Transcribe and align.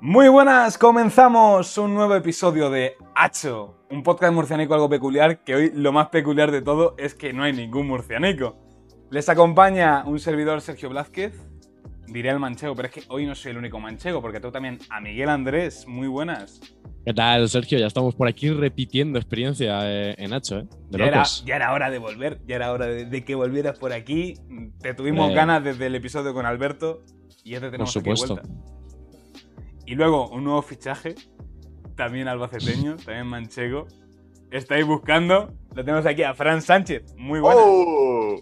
Muy 0.00 0.28
buenas, 0.28 0.78
comenzamos 0.78 1.76
un 1.76 1.94
nuevo 1.94 2.14
episodio 2.14 2.70
de 2.70 2.94
Hacho, 3.16 3.74
un 3.90 4.02
podcast 4.04 4.32
murcianico 4.32 4.74
algo 4.74 4.88
peculiar, 4.88 5.42
que 5.42 5.54
hoy 5.56 5.72
lo 5.74 5.92
más 5.92 6.08
peculiar 6.08 6.52
de 6.52 6.62
todo 6.62 6.94
es 6.98 7.14
que 7.14 7.32
no 7.32 7.42
hay 7.42 7.52
ningún 7.52 7.88
murcianico. 7.88 8.56
Les 9.10 9.28
acompaña 9.28 10.04
un 10.06 10.20
servidor 10.20 10.60
Sergio 10.60 10.88
Blázquez, 10.90 11.34
diré 12.06 12.30
el 12.30 12.38
manchego, 12.38 12.76
pero 12.76 12.86
es 12.88 12.94
que 12.94 13.02
hoy 13.08 13.26
no 13.26 13.34
soy 13.34 13.50
el 13.52 13.58
único 13.58 13.80
manchego, 13.80 14.22
porque 14.22 14.38
tú 14.38 14.52
también 14.52 14.78
a 14.88 15.00
Miguel 15.00 15.30
Andrés, 15.30 15.84
muy 15.88 16.06
buenas. 16.06 16.60
¿Qué 17.04 17.12
tal, 17.12 17.48
Sergio? 17.48 17.78
Ya 17.78 17.86
estamos 17.86 18.14
por 18.14 18.28
aquí 18.28 18.50
repitiendo 18.50 19.18
experiencia 19.18 19.80
eh, 19.82 20.14
en 20.18 20.32
Hacho, 20.32 20.58
¿eh? 20.60 20.68
De 20.90 20.98
Ya 20.98 21.06
era, 21.06 21.24
ya 21.44 21.56
era 21.56 21.72
hora 21.72 21.90
de 21.90 21.98
volver, 21.98 22.40
ya 22.46 22.56
era 22.56 22.70
hora 22.72 22.86
de, 22.86 23.04
de 23.06 23.24
que 23.24 23.34
volvieras 23.34 23.76
por 23.78 23.92
aquí. 23.92 24.34
Te 24.80 24.94
tuvimos 24.94 25.30
Eh. 25.32 25.34
ganas 25.34 25.64
desde 25.64 25.86
el 25.86 25.94
episodio 25.96 26.34
con 26.34 26.46
Alberto 26.46 27.02
y 27.42 27.52
ya 27.52 27.60
te 27.60 27.70
tenemos 27.70 27.96
aquí 27.96 28.10
de 28.10 28.16
supuesto. 28.16 28.34
vuelta. 28.46 28.77
Y 29.88 29.94
luego 29.94 30.28
un 30.28 30.44
nuevo 30.44 30.60
fichaje, 30.60 31.14
también 31.96 32.28
albaceteño, 32.28 32.96
también 33.06 33.26
manchego. 33.26 33.86
Estáis 34.50 34.84
buscando, 34.84 35.54
lo 35.74 35.82
tenemos 35.82 36.04
aquí 36.04 36.22
a 36.24 36.34
Fran 36.34 36.60
Sánchez, 36.60 37.14
muy 37.16 37.40
bueno. 37.40 37.58
¡Oh! 37.64 38.40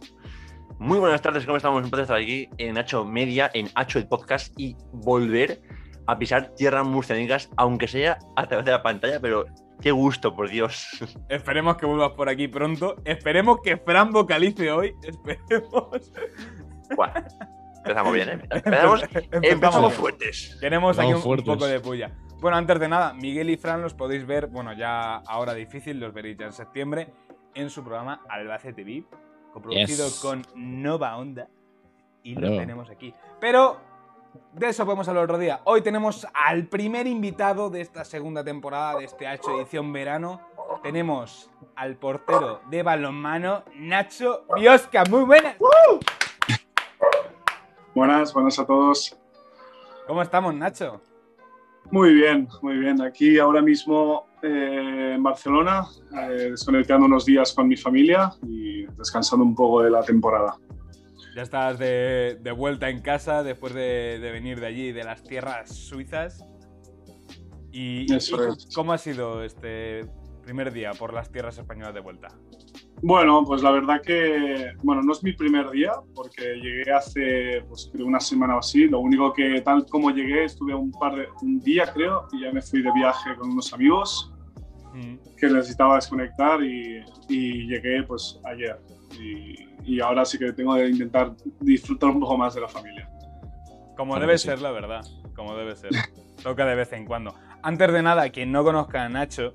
Muy 0.80 0.98
buenas 0.98 1.22
tardes, 1.22 1.46
¿cómo 1.46 1.56
estamos? 1.56 1.84
Un 1.84 1.88
placer 1.88 2.02
estar 2.02 2.16
aquí 2.16 2.48
en 2.58 2.76
Hacho 2.76 3.04
Media, 3.04 3.48
en 3.54 3.68
Hacho 3.76 4.00
el 4.00 4.08
Podcast 4.08 4.52
y 4.58 4.74
volver 4.92 5.62
a 6.08 6.18
pisar 6.18 6.52
tierras 6.56 6.84
murcianicas, 6.84 7.48
aunque 7.56 7.86
sea 7.86 8.18
a 8.34 8.48
través 8.48 8.66
de 8.66 8.72
la 8.72 8.82
pantalla, 8.82 9.20
pero 9.20 9.44
qué 9.80 9.92
gusto, 9.92 10.34
por 10.34 10.50
Dios. 10.50 10.84
Esperemos 11.28 11.76
que 11.76 11.86
vuelvas 11.86 12.10
por 12.14 12.28
aquí 12.28 12.48
pronto. 12.48 12.96
Esperemos 13.04 13.58
que 13.62 13.76
Fran 13.76 14.10
vocalice 14.10 14.72
hoy. 14.72 14.96
Esperemos. 15.04 16.12
Buah, 16.96 17.22
empezamos 17.86 18.12
bien, 18.14 18.28
¿eh? 18.28 18.32
Empezamos, 18.50 19.02
empezamos 19.32 19.94
fuertes. 19.94 20.56
Tenemos 20.60 20.98
aquí 20.98 21.12
un, 21.12 21.22
un 21.26 21.44
poco 21.44 21.66
de 21.66 21.80
puya. 21.80 22.12
Bueno, 22.40 22.56
antes 22.56 22.78
de 22.78 22.88
nada, 22.88 23.14
Miguel 23.14 23.48
y 23.50 23.56
Fran 23.56 23.80
los 23.80 23.94
podéis 23.94 24.26
ver, 24.26 24.48
bueno, 24.48 24.72
ya 24.74 25.16
ahora 25.26 25.54
difícil, 25.54 25.98
los 25.98 26.12
veréis 26.12 26.36
ya 26.36 26.46
en 26.46 26.52
septiembre, 26.52 27.08
en 27.54 27.70
su 27.70 27.82
programa 27.82 28.22
Albacete 28.28 28.84
VIP, 28.84 29.06
coproducido 29.52 30.06
Yes. 30.06 30.20
con 30.20 30.42
Nova 30.54 31.16
Onda. 31.16 31.48
Y 32.22 32.34
lo 32.34 32.40
Claro. 32.40 32.56
tenemos 32.58 32.90
aquí. 32.90 33.14
Pero 33.40 33.78
de 34.52 34.68
eso 34.68 34.84
podemos 34.84 35.08
hablar 35.08 35.24
otro 35.24 35.38
día. 35.38 35.60
Hoy 35.64 35.80
tenemos 35.80 36.26
al 36.34 36.66
primer 36.66 37.06
invitado 37.06 37.70
de 37.70 37.80
esta 37.80 38.04
segunda 38.04 38.44
temporada 38.44 38.98
de 38.98 39.04
este 39.04 39.26
H 39.26 39.42
edición 39.56 39.92
verano. 39.92 40.40
Tenemos 40.82 41.50
al 41.76 41.96
portero 41.96 42.60
de 42.68 42.82
balonmano, 42.82 43.62
Nacho 43.76 44.44
Biosca. 44.56 45.04
Muy 45.08 45.24
buenas. 45.24 45.56
Buenas, 47.96 48.34
buenas 48.34 48.58
a 48.58 48.66
todos. 48.66 49.16
¿Cómo 50.06 50.20
estamos, 50.20 50.54
Nacho? 50.54 51.00
Muy 51.90 52.12
bien, 52.12 52.46
muy 52.60 52.76
bien. 52.76 53.00
Aquí 53.00 53.38
ahora 53.38 53.62
mismo 53.62 54.26
eh, 54.42 55.12
en 55.14 55.22
Barcelona, 55.22 55.86
eh, 56.12 56.50
desconectando 56.50 57.06
unos 57.06 57.24
días 57.24 57.54
con 57.54 57.66
mi 57.68 57.74
familia 57.74 58.34
y 58.46 58.84
descansando 58.98 59.46
un 59.46 59.54
poco 59.54 59.82
de 59.82 59.90
la 59.90 60.02
temporada. 60.02 60.58
Ya 61.34 61.40
estás 61.40 61.78
de, 61.78 62.36
de 62.38 62.52
vuelta 62.52 62.90
en 62.90 63.00
casa 63.00 63.42
después 63.42 63.72
de, 63.72 64.18
de 64.20 64.30
venir 64.30 64.60
de 64.60 64.66
allí, 64.66 64.92
de 64.92 65.02
las 65.02 65.22
tierras 65.22 65.74
suizas. 65.74 66.44
¿Y, 67.72 68.12
Eso 68.14 68.46
y 68.46 68.48
es. 68.50 68.68
cómo 68.74 68.92
ha 68.92 68.98
sido 68.98 69.42
este 69.42 70.04
primer 70.42 70.70
día 70.70 70.92
por 70.92 71.14
las 71.14 71.32
tierras 71.32 71.56
españolas 71.56 71.94
de 71.94 72.00
vuelta? 72.00 72.28
Bueno, 73.02 73.44
pues 73.44 73.62
la 73.62 73.70
verdad 73.70 74.00
que, 74.02 74.72
bueno, 74.82 75.02
no 75.02 75.12
es 75.12 75.22
mi 75.22 75.32
primer 75.32 75.70
día 75.70 75.92
porque 76.14 76.54
llegué 76.56 76.90
hace, 76.92 77.62
pues 77.68 77.90
creo 77.92 78.06
una 78.06 78.20
semana 78.20 78.56
o 78.56 78.58
así. 78.60 78.88
Lo 78.88 79.00
único 79.00 79.32
que 79.32 79.60
tal 79.60 79.86
como 79.86 80.10
llegué 80.10 80.44
estuve 80.44 80.74
un 80.74 80.90
par 80.92 81.14
de, 81.14 81.26
un 81.42 81.60
día 81.60 81.92
creo 81.92 82.26
y 82.32 82.42
ya 82.42 82.52
me 82.52 82.62
fui 82.62 82.82
de 82.82 82.90
viaje 82.92 83.34
con 83.36 83.50
unos 83.50 83.72
amigos 83.72 84.32
Mm. 84.96 85.18
que 85.36 85.48
necesitaba 85.48 85.96
desconectar 85.96 86.62
y, 86.62 87.04
y 87.28 87.66
llegué 87.66 88.02
pues 88.04 88.40
ayer. 88.44 88.80
Y, 89.20 89.68
y 89.84 90.00
ahora 90.00 90.24
sí 90.24 90.38
que 90.38 90.52
tengo 90.52 90.74
que 90.74 90.88
intentar 90.88 91.32
disfrutar 91.60 92.10
un 92.10 92.20
poco 92.20 92.38
más 92.38 92.54
de 92.54 92.62
la 92.62 92.68
familia. 92.68 93.08
Como 93.96 94.18
debe 94.18 94.38
sí. 94.38 94.48
ser, 94.48 94.60
la 94.62 94.70
verdad. 94.70 95.04
Como 95.34 95.54
debe 95.54 95.76
ser. 95.76 95.90
Toca 96.42 96.64
de 96.64 96.74
vez 96.74 96.92
en 96.92 97.04
cuando. 97.04 97.34
Antes 97.62 97.92
de 97.92 98.02
nada, 98.02 98.30
quien 98.30 98.52
no 98.52 98.64
conozca 98.64 99.04
a 99.04 99.08
Nacho, 99.08 99.52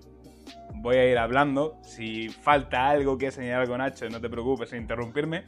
voy 0.76 0.98
a 0.98 1.10
ir 1.10 1.18
hablando. 1.18 1.80
Si 1.84 2.30
falta 2.30 2.90
algo 2.90 3.18
que 3.18 3.32
señalar 3.32 3.68
con 3.68 3.80
Nacho, 3.80 4.10
no 4.10 4.20
te 4.22 4.30
preocupes 4.30 4.74
en 4.74 4.82
interrumpirme. 4.82 5.46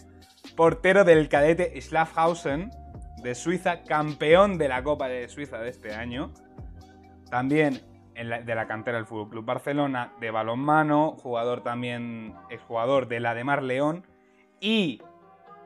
Portero 0.55 1.03
del 1.03 1.29
cadete 1.29 1.79
Schlafhausen 1.81 2.71
de 3.21 3.35
Suiza, 3.35 3.83
campeón 3.83 4.57
de 4.57 4.67
la 4.67 4.83
Copa 4.83 5.07
de 5.07 5.27
Suiza 5.29 5.59
de 5.59 5.69
este 5.69 5.93
año. 5.93 6.33
También 7.29 7.81
de 8.13 8.55
la 8.55 8.67
cantera 8.67 8.97
del 8.97 9.07
Fútbol 9.07 9.29
Club 9.29 9.45
Barcelona, 9.45 10.13
de 10.19 10.29
balonmano, 10.29 11.13
jugador 11.13 11.63
también, 11.63 12.35
exjugador 12.49 13.07
de 13.07 13.19
la 13.19 13.33
de 13.33 13.43
Mar 13.43 13.63
León. 13.63 14.05
Y 14.59 15.01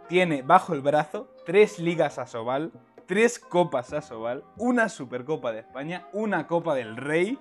tiene 0.07 0.43
bajo 0.43 0.73
el 0.73 0.81
brazo 0.81 1.29
tres 1.45 1.79
ligas 1.79 2.19
a 2.19 2.27
Sobal, 2.27 2.71
tres 3.05 3.39
copas 3.39 3.91
a 3.91 4.01
Sobal, 4.01 4.43
una 4.55 4.87
Supercopa 4.87 5.51
de 5.51 5.59
España, 5.59 6.07
una 6.13 6.47
Copa 6.47 6.73
del 6.73 6.95
Rey 6.95 7.37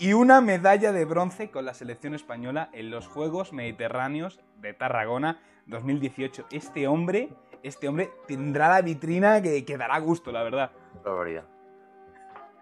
y 0.00 0.14
una 0.14 0.40
medalla 0.40 0.92
de 0.92 1.04
bronce 1.04 1.50
con 1.50 1.66
la 1.66 1.74
selección 1.74 2.14
española 2.14 2.70
en 2.72 2.90
los 2.90 3.06
Juegos 3.06 3.52
Mediterráneos 3.52 4.40
de 4.56 4.72
Tarragona 4.72 5.38
2018. 5.66 6.46
Este 6.50 6.88
hombre, 6.88 7.28
este 7.62 7.86
hombre 7.86 8.10
tendrá 8.26 8.70
la 8.70 8.80
vitrina 8.80 9.42
que, 9.42 9.62
que 9.62 9.76
dará 9.76 9.98
gusto, 9.98 10.32
la 10.32 10.42
verdad. 10.42 10.70
Barbaridad. 11.04 11.44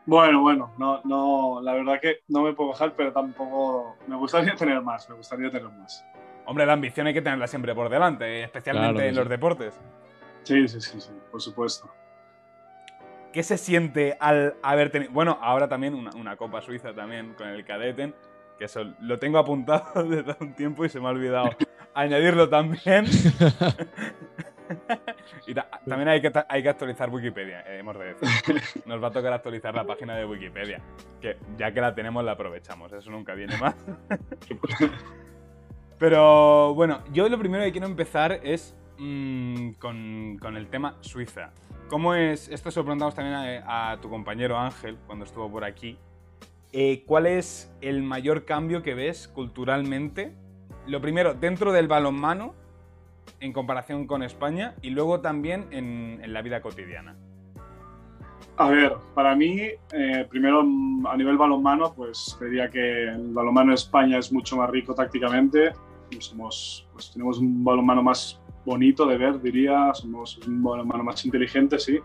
Bueno, 0.05 0.41
bueno, 0.41 0.73
no, 0.79 1.01
no, 1.05 1.61
la 1.63 1.75
verdad 1.75 2.01
que 2.01 2.23
no 2.27 2.43
me 2.43 2.55
puedo 2.55 2.71
bajar, 2.71 2.95
pero 2.97 3.13
tampoco 3.13 3.97
me 4.09 4.17
gustaría 4.17 4.57
tener 4.57 4.83
más, 4.83 5.09
me 5.09 5.15
gustaría 5.15 5.49
tener 5.49 5.69
más. 5.71 6.05
Hombre, 6.45 6.67
la 6.67 6.73
ambición 6.73 7.07
hay 7.07 7.15
que 7.15 7.23
tenerla 7.23 7.47
siempre 7.47 7.73
por 7.73 7.89
delante, 7.89 8.43
especialmente 8.43 8.95
Claro 8.95 9.07
en 9.09 9.15
sí. 9.15 9.21
los 9.21 9.29
deportes. 9.29 9.81
Sí, 10.43 10.67
sí, 10.67 10.81
sí, 10.81 11.01
sí, 11.01 11.11
por 11.31 11.41
supuesto. 11.41 11.89
¿Qué 13.33 13.43
se 13.43 13.59
siente 13.59 14.17
al 14.21 14.55
haber 14.63 14.91
tenido... 14.91 15.13
Bueno, 15.13 15.39
ahora 15.41 15.69
también 15.69 15.95
una, 15.95 16.11
una 16.17 16.37
Copa 16.37 16.61
Suiza 16.63 16.95
también 16.95 17.35
con 17.35 17.49
el 17.49 17.65
Cadeten, 17.65 18.15
que 18.59 18.65
eso 18.65 18.83
lo 19.01 19.19
tengo 19.19 19.39
apuntado 19.39 20.03
desde 20.05 20.31
hace 20.33 20.45
un 20.45 20.55
tiempo 20.55 20.85
y 20.85 20.89
se 20.89 21.01
me 21.01 21.07
ha 21.07 21.11
olvidado 21.11 21.51
añadirlo 21.95 22.49
también. 22.49 23.07
y 25.47 25.55
ta- 25.55 25.69
también 25.87 26.09
hay 26.09 26.21
que, 26.21 26.31
ta- 26.31 26.47
hay 26.49 26.63
que 26.63 26.69
actualizar 26.69 27.11
Wikipedia, 27.11 27.61
eh, 27.67 27.79
hemos 27.81 27.99
de 27.99 28.15
decir. 28.15 28.83
Nos 28.87 29.03
va 29.03 29.09
a 29.09 29.13
tocar 29.13 29.33
actualizar 29.33 29.75
la 29.75 29.85
página 29.85 30.17
de 30.17 30.25
Wikipedia, 30.25 30.81
que 31.21 31.37
ya 31.57 31.73
que 31.73 31.81
la 31.81 31.95
tenemos 31.95 32.25
la 32.25 32.33
aprovechamos, 32.33 32.93
eso 32.93 33.11
nunca 33.11 33.35
viene 33.35 33.57
más. 33.59 33.75
Pero 35.99 36.75
bueno, 36.75 37.01
yo 37.13 37.29
lo 37.29 37.39
primero 37.39 37.65
que 37.65 37.73
quiero 37.73 37.87
empezar 37.87 38.41
es 38.43 38.77
mm, 38.99 39.73
con, 39.73 40.39
con 40.41 40.57
el 40.57 40.69
tema 40.69 40.97
Suiza. 41.01 41.51
¿Cómo 41.89 42.15
es? 42.15 42.49
Esto 42.49 42.71
se 42.71 42.81
lo 42.81 42.85
preguntamos 42.85 43.15
también 43.15 43.63
a, 43.67 43.97
tu 44.03 44.11
compañero 44.11 44.59
Ángel 44.59 44.99
cuando 45.07 45.25
estuvo 45.25 45.51
por 45.51 45.65
aquí. 45.65 45.97
Eh, 46.73 47.03
¿Cuál 47.07 47.27
es 47.27 47.75
el 47.81 48.03
mayor 48.03 48.45
cambio 48.45 48.83
que 48.83 48.95
ves 48.95 49.27
culturalmente? 49.27 50.35
Lo 50.87 51.01
primero, 51.01 51.33
dentro 51.33 51.73
del 51.73 51.89
balonmano, 51.89 52.55
en 53.41 53.55
comparación 53.55 54.07
con 54.07 54.23
España, 54.23 54.75
y 54.83 54.91
luego 54.91 55.21
también 55.21 55.67
en, 55.71 56.21
en 56.23 56.33
la 56.35 56.43
vida 56.43 56.61
cotidiana. 56.61 57.17
A 58.59 58.69
ver, 58.69 58.93
para 59.15 59.35
mí, 59.35 59.61
eh, 59.93 60.27
primero 60.29 60.61
a 60.61 61.17
nivel 61.17 61.39
balonmano, 61.39 61.95
pues 61.95 62.37
diría 62.41 62.69
que 62.69 63.05
el 63.05 63.33
balonmano 63.33 63.71
en 63.71 63.75
España 63.75 64.19
es 64.19 64.33
mucho 64.33 64.57
más 64.57 64.69
rico 64.69 64.95
tácticamente. 64.95 65.73
Pues, 66.11 67.13
tenemos 67.13 67.39
un 67.39 67.63
balonmano 67.63 68.03
más 68.03 68.41
bonito 68.69 69.07
de 69.07 69.17
ver, 69.17 69.41
diría. 69.41 69.93
Somos 69.95 70.39
un 70.47 70.63
balonmano 70.63 71.03
más 71.03 71.25
inteligente, 71.25 71.79
sí. 71.79 71.99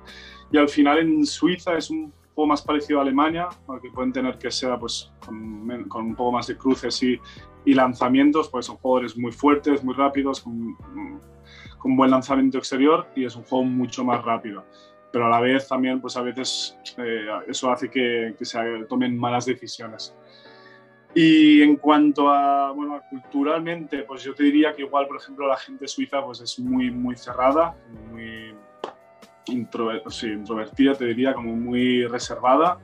Y 0.51 0.57
al 0.57 0.69
final 0.69 0.99
en 0.99 1.25
Suiza 1.25 1.77
es 1.77 1.89
un 1.89 2.11
poco 2.33 2.47
más 2.47 2.61
parecido 2.61 2.99
a 2.99 3.01
Alemania, 3.03 3.49
aunque 3.67 3.91
pueden 3.91 4.11
tener 4.11 4.37
que 4.37 4.49
ser 4.49 4.77
pues, 4.79 5.11
con, 5.25 5.87
con 5.87 6.05
un 6.05 6.15
poco 6.15 6.31
más 6.31 6.47
de 6.47 6.57
cruces 6.57 7.03
y, 7.03 7.19
lanzamientos, 7.65 8.49
pues 8.49 8.65
son 8.65 8.77
jugadores 8.77 9.17
muy 9.17 9.31
fuertes, 9.31 9.83
muy 9.83 9.93
rápidos, 9.93 10.41
con, 10.41 10.75
buen 11.95 12.11
lanzamiento 12.11 12.57
exterior 12.57 13.07
y 13.13 13.25
es 13.25 13.35
un 13.35 13.43
juego 13.43 13.65
mucho 13.65 14.05
más 14.05 14.23
rápido 14.23 14.63
pero 15.11 15.27
a 15.27 15.29
la 15.29 15.41
vez 15.41 15.67
también, 15.67 16.01
pues 16.01 16.17
a 16.17 16.23
veces 16.23 16.75
eh, 16.97 17.27
eso 17.47 17.69
hace 17.69 17.87
que, 17.87 18.33
que 18.35 18.45
se 18.45 18.57
tomen 18.89 19.15
malas 19.15 19.45
decisiones. 19.45 20.15
Y 21.15 21.61
en 21.61 21.75
cuanto 21.75 22.29
a, 22.29 22.71
bueno, 22.71 23.01
culturalmente, 23.09 23.99
pues 24.03 24.23
yo 24.23 24.33
te 24.33 24.43
diría 24.43 24.73
que 24.73 24.81
igual, 24.81 25.07
por 25.07 25.17
ejemplo, 25.17 25.47
la 25.47 25.57
gente 25.57 25.87
suiza 25.87 26.23
pues 26.25 26.41
es 26.41 26.57
muy, 26.59 26.89
muy 26.89 27.15
cerrada, 27.15 27.75
muy 28.11 28.55
introver- 29.47 30.01
sí, 30.09 30.27
introvertida, 30.27 30.95
te 30.95 31.05
diría, 31.05 31.33
como 31.33 31.55
muy 31.55 32.05
reservada. 32.07 32.79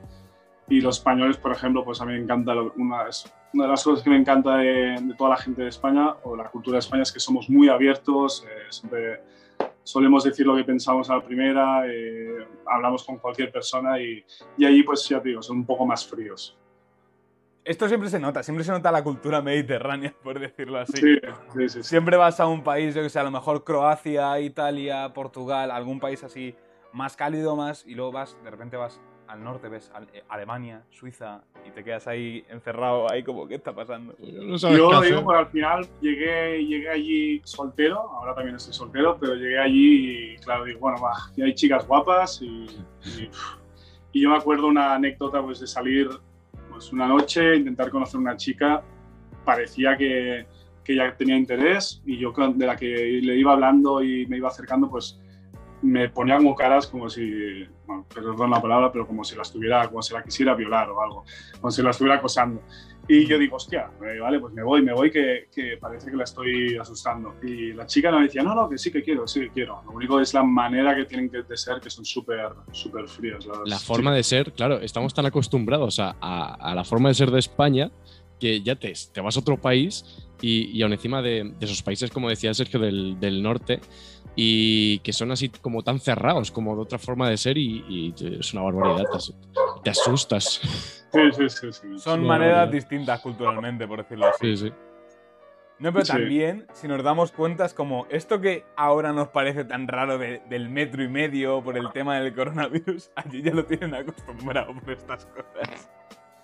Y 0.68 0.80
los 0.80 0.98
españoles, 0.98 1.38
por 1.38 1.50
ejemplo, 1.50 1.84
pues 1.84 2.00
a 2.00 2.06
mí 2.06 2.12
me 2.12 2.20
encanta, 2.20 2.54
lo- 2.54 2.72
una, 2.76 3.06
una 3.52 3.64
de 3.64 3.70
las 3.70 3.82
cosas 3.82 4.04
que 4.04 4.10
me 4.10 4.16
encanta 4.16 4.58
de, 4.58 4.96
de 5.00 5.14
toda 5.18 5.30
la 5.30 5.36
gente 5.36 5.62
de 5.62 5.68
España 5.68 6.14
o 6.22 6.36
la 6.36 6.44
cultura 6.48 6.76
de 6.76 6.80
España 6.80 7.02
es 7.02 7.10
que 7.10 7.18
somos 7.18 7.50
muy 7.50 7.68
abiertos, 7.68 8.46
eh, 8.48 8.66
siempre 8.70 9.22
solemos 9.82 10.22
decir 10.22 10.46
lo 10.46 10.54
que 10.54 10.62
pensamos 10.62 11.10
a 11.10 11.16
la 11.16 11.24
primera, 11.24 11.82
eh, 11.88 12.46
hablamos 12.66 13.02
con 13.02 13.18
cualquier 13.18 13.50
persona 13.50 14.00
y, 14.00 14.24
y 14.56 14.64
ahí 14.64 14.84
pues 14.84 15.08
ya 15.08 15.20
te 15.20 15.30
digo, 15.30 15.42
son 15.42 15.56
un 15.56 15.66
poco 15.66 15.84
más 15.84 16.06
fríos. 16.06 16.56
Esto 17.64 17.88
siempre 17.88 18.08
se 18.08 18.18
nota, 18.18 18.42
siempre 18.42 18.64
se 18.64 18.72
nota 18.72 18.90
la 18.90 19.04
cultura 19.04 19.42
mediterránea, 19.42 20.14
por 20.22 20.40
decirlo 20.40 20.78
así. 20.78 20.96
Sí, 20.96 21.18
sí, 21.20 21.28
sí, 21.52 21.68
sí. 21.68 21.82
Siempre 21.82 22.16
vas 22.16 22.40
a 22.40 22.46
un 22.46 22.64
país, 22.64 22.94
yo 22.94 23.02
que 23.02 23.10
sé, 23.10 23.18
a 23.18 23.22
lo 23.22 23.30
mejor 23.30 23.64
Croacia, 23.64 24.40
Italia, 24.40 25.12
Portugal, 25.12 25.70
algún 25.70 26.00
país 26.00 26.24
así 26.24 26.54
más 26.92 27.16
cálido 27.16 27.56
más, 27.56 27.84
y 27.86 27.94
luego 27.94 28.12
vas, 28.12 28.36
de 28.42 28.50
repente 28.50 28.76
vas 28.76 29.00
al 29.28 29.44
norte, 29.44 29.68
ves 29.68 29.92
eh, 30.12 30.24
Alemania, 30.28 30.82
Suiza, 30.90 31.42
y 31.64 31.70
te 31.70 31.84
quedas 31.84 32.08
ahí 32.08 32.44
encerrado, 32.48 33.08
ahí 33.10 33.22
como, 33.22 33.46
¿qué 33.46 33.56
está 33.56 33.72
pasando? 33.72 34.16
No 34.18 34.58
sabes 34.58 34.78
Yo 34.78 35.00
digo 35.02 35.22
porque 35.22 35.38
al 35.38 35.50
final 35.50 35.86
llegué, 36.00 36.64
llegué 36.64 36.88
allí 36.88 37.40
soltero, 37.44 38.00
ahora 38.00 38.34
también 38.34 38.56
estoy 38.56 38.72
soltero, 38.72 39.18
pero 39.20 39.34
llegué 39.34 39.58
allí 39.58 40.32
y 40.32 40.36
claro, 40.38 40.64
digo, 40.64 40.80
bueno, 40.80 41.00
va, 41.00 41.12
y 41.36 41.42
hay 41.42 41.54
chicas 41.54 41.86
guapas 41.86 42.40
y, 42.42 42.66
y, 43.04 43.30
y 44.12 44.22
yo 44.22 44.30
me 44.30 44.36
acuerdo 44.36 44.66
una 44.66 44.94
anécdota 44.94 45.40
pues 45.42 45.60
de 45.60 45.66
salir 45.68 46.08
pues 46.80 46.94
una 46.94 47.06
noche, 47.06 47.56
intentar 47.56 47.90
conocer 47.90 48.18
una 48.18 48.38
chica, 48.38 48.82
parecía 49.44 49.98
que, 49.98 50.46
que 50.82 50.96
ya 50.96 51.14
tenía 51.14 51.36
interés 51.36 52.00
y 52.06 52.16
yo 52.16 52.32
de 52.32 52.66
la 52.66 52.74
que 52.74 52.86
le 52.86 53.36
iba 53.36 53.52
hablando 53.52 54.02
y 54.02 54.26
me 54.28 54.38
iba 54.38 54.48
acercando 54.48 54.88
pues 54.88 55.20
me 55.82 56.08
ponía 56.08 56.38
como 56.38 56.54
caras 56.54 56.86
como 56.86 57.10
si, 57.10 57.66
bueno, 57.86 58.06
perdón 58.14 58.50
la 58.50 58.62
palabra, 58.62 58.90
pero 58.90 59.06
como 59.06 59.24
si 59.24 59.36
la 59.36 59.42
estuviera, 59.42 59.86
como 59.88 60.00
si 60.00 60.14
la 60.14 60.22
quisiera 60.22 60.54
violar 60.54 60.88
o 60.88 61.02
algo, 61.02 61.24
como 61.60 61.70
si 61.70 61.82
la 61.82 61.90
estuviera 61.90 62.16
acosando. 62.16 62.62
Y 63.12 63.26
yo 63.26 63.38
digo, 63.38 63.56
hostia, 63.56 63.90
eh, 64.06 64.20
vale, 64.20 64.38
pues 64.38 64.54
me 64.54 64.62
voy, 64.62 64.82
me 64.82 64.92
voy, 64.92 65.10
que, 65.10 65.48
que 65.52 65.76
parece 65.80 66.12
que 66.12 66.16
la 66.16 66.22
estoy 66.22 66.76
asustando. 66.76 67.34
Y 67.42 67.72
la 67.72 67.84
chica 67.84 68.12
me 68.12 68.22
decía, 68.22 68.44
no, 68.44 68.54
no, 68.54 68.68
que 68.68 68.78
sí 68.78 68.92
que 68.92 69.02
quiero, 69.02 69.26
sí 69.26 69.40
que 69.40 69.48
quiero. 69.50 69.82
Lo 69.84 69.90
único 69.90 70.20
es 70.20 70.32
la 70.32 70.44
manera 70.44 70.94
que 70.94 71.06
tienen 71.06 71.28
que 71.28 71.42
de 71.42 71.56
ser, 71.56 71.80
que 71.80 71.90
son 71.90 72.04
súper, 72.04 72.50
súper 72.70 73.08
frías. 73.08 73.44
las 73.46 73.68
La 73.68 73.78
forma 73.80 74.14
de 74.14 74.22
ser, 74.22 74.52
claro, 74.52 74.78
estamos 74.80 75.12
tan 75.12 75.26
acostumbrados 75.26 75.98
a, 75.98 76.14
a- 76.20 76.54
a 76.70 76.74
la 76.76 76.84
forma 76.84 77.08
de 77.08 77.14
ser 77.16 77.32
de 77.32 77.40
España 77.40 77.90
que 78.38 78.62
ya 78.62 78.76
te, 78.76 78.92
te 79.12 79.20
vas 79.20 79.36
a 79.36 79.40
otro 79.40 79.56
país 79.56 80.04
y, 80.40 80.70
y 80.70 80.82
aún 80.82 80.92
encima 80.92 81.20
de, 81.20 81.52
de 81.58 81.66
esos 81.66 81.82
países, 81.82 82.10
como 82.12 82.28
decía 82.28 82.54
Sergio, 82.54 82.78
del, 82.78 83.18
del 83.18 83.42
norte, 83.42 83.80
y 84.36 85.00
que 85.00 85.12
son 85.12 85.32
así 85.32 85.48
como 85.48 85.82
tan 85.82 85.98
cerrados, 86.00 86.50
como 86.52 86.76
de 86.76 86.82
otra 86.82 86.98
forma 86.98 87.28
de 87.28 87.36
ser, 87.36 87.58
y, 87.58 87.84
y 87.88 88.14
es 88.38 88.54
una 88.54 88.62
barbaridad, 88.62 89.04
te, 89.82 89.90
as- 89.90 89.96
te 89.96 90.02
asustas. 90.02 90.44
Sí, 91.12 91.20
sí, 91.32 91.48
sí. 91.48 91.72
sí. 91.72 91.98
Son 91.98 92.20
Sí, 92.20 92.26
maneras 92.26 92.70
distintas 92.70 93.20
culturalmente, 93.20 93.86
por 93.86 93.98
decirlo 94.02 94.26
así. 94.28 94.56
Sí, 94.56 94.68
sí. 94.68 94.72
No, 95.78 95.92
pero 95.92 96.04
Sí. 96.04 96.12
también, 96.12 96.66
si 96.74 96.86
nos 96.88 97.02
damos 97.02 97.32
cuenta, 97.32 97.64
es 97.64 97.72
como 97.72 98.06
esto 98.10 98.38
que 98.40 98.64
ahora 98.76 99.12
nos 99.14 99.28
parece 99.28 99.64
tan 99.64 99.88
raro 99.88 100.18
de- 100.18 100.42
del 100.50 100.68
metro 100.68 101.02
y 101.02 101.08
medio 101.08 101.62
por 101.64 101.76
el 101.78 101.90
tema 101.92 102.18
del 102.20 102.34
coronavirus, 102.34 103.10
allí 103.16 103.42
ya 103.42 103.52
lo 103.54 103.64
tienen 103.64 103.94
acostumbrado 103.94 104.74
por 104.74 104.90
estas 104.92 105.24
cosas. 105.26 105.90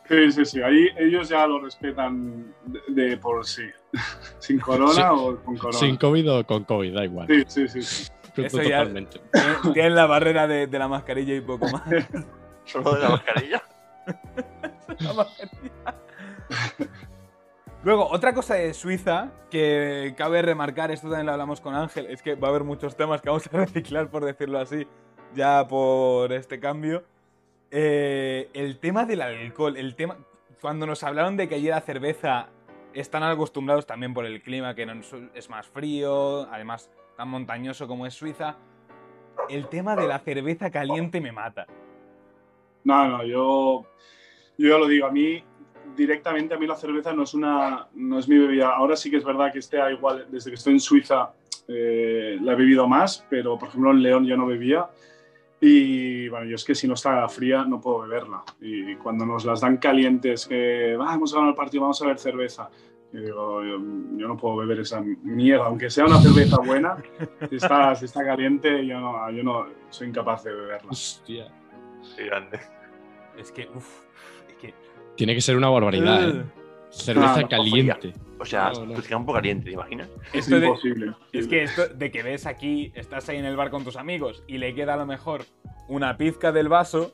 Sí, 0.08 0.30
sí, 0.32 0.44
sí. 0.44 0.62
Ahí 0.62 0.88
ellos 0.98 1.28
ya 1.28 1.46
lo 1.46 1.60
respetan 1.60 2.54
de, 2.64 2.80
de 3.08 3.16
por 3.18 3.44
sí. 3.44 3.64
Sin 4.38 4.58
corona 4.58 4.92
Sí. 4.94 5.02
o 5.10 5.36
con 5.44 5.56
corona. 5.58 5.78
Sin 5.78 5.96
COVID 5.96 6.32
o 6.32 6.46
con 6.46 6.64
COVID, 6.64 6.94
da 6.94 7.04
igual. 7.04 7.26
Sí, 7.28 7.44
sí, 7.48 7.68
sí. 7.68 7.82
sí. 7.82 8.12
Eso 8.36 8.62
ya- 8.62 8.78
Totalmente. 8.80 9.20
Tienen- 9.32 9.72
Tienen 9.74 9.94
la 9.96 10.06
barrera 10.06 10.46
de, 10.46 10.66
de 10.66 10.78
la 10.78 10.88
mascarilla 10.88 11.34
y 11.34 11.40
poco 11.42 11.68
más. 11.68 11.82
Solo 12.66 12.94
de 12.94 13.00
la 13.00 13.08
mascarilla. 13.08 13.62
La 14.98 15.12
mascarilla. 15.12 15.94
Luego, 17.82 18.08
otra 18.10 18.34
cosa 18.34 18.54
de 18.54 18.74
Suiza 18.74 19.30
que 19.50 20.14
cabe 20.16 20.42
remarcar, 20.42 20.90
esto 20.90 21.08
también 21.08 21.26
lo 21.26 21.32
hablamos 21.32 21.60
con 21.60 21.74
Ángel, 21.74 22.06
es 22.06 22.20
que 22.20 22.34
va 22.34 22.48
a 22.48 22.50
haber 22.50 22.64
muchos 22.64 22.96
temas 22.96 23.22
que 23.22 23.28
vamos 23.28 23.46
a 23.46 23.50
reciclar, 23.56 24.10
por 24.10 24.24
decirlo 24.24 24.58
así, 24.58 24.88
ya 25.34 25.66
por 25.68 26.32
este 26.32 26.58
cambio. 26.58 27.04
Eh, 27.70 28.50
el 28.54 28.78
tema 28.78 29.04
del 29.04 29.22
alcohol, 29.22 29.76
el 29.76 29.94
tema. 29.94 30.18
Cuando 30.60 30.86
nos 30.86 31.04
hablaron 31.04 31.36
de 31.36 31.48
que 31.48 31.56
allí 31.56 31.68
la 31.68 31.80
cerveza 31.80 32.48
están 32.92 33.22
acostumbrados 33.22 33.86
también 33.86 34.14
por 34.14 34.24
el 34.24 34.42
clima, 34.42 34.74
que 34.74 34.86
es 35.34 35.50
más 35.50 35.68
frío, 35.68 36.50
además 36.50 36.90
tan 37.16 37.28
montañoso 37.28 37.86
como 37.86 38.06
es 38.06 38.14
Suiza. 38.14 38.56
El 39.48 39.68
tema 39.68 39.94
de 39.94 40.08
la 40.08 40.18
cerveza 40.18 40.70
caliente 40.70 41.20
me 41.20 41.30
mata. 41.30 41.66
No, 42.86 43.08
no, 43.08 43.24
yo, 43.24 43.84
yo 44.56 44.68
ya 44.70 44.78
lo 44.78 44.86
digo, 44.86 45.08
a 45.08 45.10
mí 45.10 45.42
directamente 45.96 46.54
a 46.54 46.58
mí 46.58 46.68
la 46.68 46.76
cerveza 46.76 47.12
no 47.12 47.24
es 47.24 47.34
una 47.34 47.88
no 47.94 48.18
es 48.20 48.28
mi 48.28 48.38
bebida. 48.38 48.68
Ahora 48.68 48.94
sí 48.94 49.10
que 49.10 49.16
es 49.16 49.24
verdad 49.24 49.52
que 49.52 49.58
este 49.58 49.78
igual 49.92 50.26
desde 50.30 50.50
que 50.50 50.54
estoy 50.54 50.74
en 50.74 50.80
Suiza 50.80 51.32
eh, 51.66 52.38
la 52.40 52.52
he 52.52 52.54
bebido 52.54 52.86
más, 52.86 53.26
pero 53.28 53.58
por 53.58 53.68
ejemplo 53.68 53.90
en 53.90 54.02
León 54.02 54.24
yo 54.24 54.36
no 54.36 54.46
bebía 54.46 54.86
y 55.60 56.28
bueno, 56.28 56.46
yo 56.46 56.54
es 56.54 56.64
que 56.64 56.76
si 56.76 56.86
no 56.86 56.94
está 56.94 57.28
fría 57.28 57.64
no 57.64 57.80
puedo 57.80 58.02
beberla 58.02 58.44
y 58.60 58.94
cuando 58.96 59.26
nos 59.26 59.44
las 59.44 59.62
dan 59.62 59.78
calientes 59.78 60.46
que 60.46 60.94
vamos 60.96 61.32
a 61.32 61.36
ganar 61.38 61.50
el 61.50 61.56
partido, 61.56 61.82
vamos 61.82 62.00
a 62.02 62.06
ver 62.06 62.18
cerveza. 62.20 62.70
Yo 63.12 63.20
digo, 63.20 63.64
yo, 63.64 63.78
yo 64.16 64.28
no 64.28 64.36
puedo 64.36 64.56
beber 64.58 64.80
esa 64.80 65.00
mierda, 65.00 65.66
aunque 65.66 65.90
sea 65.90 66.04
una 66.04 66.20
cerveza 66.20 66.58
buena, 66.58 66.96
si 67.48 67.56
está, 67.56 67.94
si 67.94 68.04
está 68.04 68.24
caliente, 68.24 68.86
yo 68.86 69.00
no, 69.00 69.30
yo 69.30 69.42
no 69.42 69.66
soy 69.90 70.08
incapaz 70.08 70.44
de 70.44 70.52
beberla. 70.52 70.90
Hostia. 70.90 71.48
Sí, 72.02 72.24
grande. 72.24 72.75
Es 73.38 73.52
que, 73.52 73.68
uff, 73.74 73.86
es 74.48 74.54
que. 74.56 74.74
Tiene 75.16 75.34
que 75.34 75.40
ser 75.40 75.56
una 75.56 75.68
barbaridad, 75.68 76.28
¿eh? 76.28 76.44
Cerveza 76.90 77.34
Ah, 77.36 77.40
no, 77.42 77.48
caliente. 77.48 78.14
O 78.38 78.44
sea, 78.44 78.70
No, 78.74 78.86
no. 78.86 78.94
tu 78.94 79.02
campo 79.02 79.32
caliente, 79.32 79.64
¿te 79.66 79.70
imaginas? 79.72 80.08
Es 80.32 80.44
Esto 80.44 80.60
de- 80.60 80.66
imposible. 80.66 81.12
Es 81.32 81.46
que 81.48 81.62
esto 81.64 81.88
de 81.88 82.10
que 82.10 82.22
ves 82.22 82.46
aquí, 82.46 82.92
estás 82.94 83.28
ahí 83.28 83.38
en 83.38 83.44
el 83.44 83.56
bar 83.56 83.70
con 83.70 83.82
tus 83.84 83.96
amigos 83.96 84.42
y 84.46 84.58
le 84.58 84.74
queda 84.74 84.94
a 84.94 84.96
lo 84.96 85.06
mejor 85.06 85.44
una 85.88 86.16
pizca 86.16 86.52
del 86.52 86.68
vaso 86.68 87.12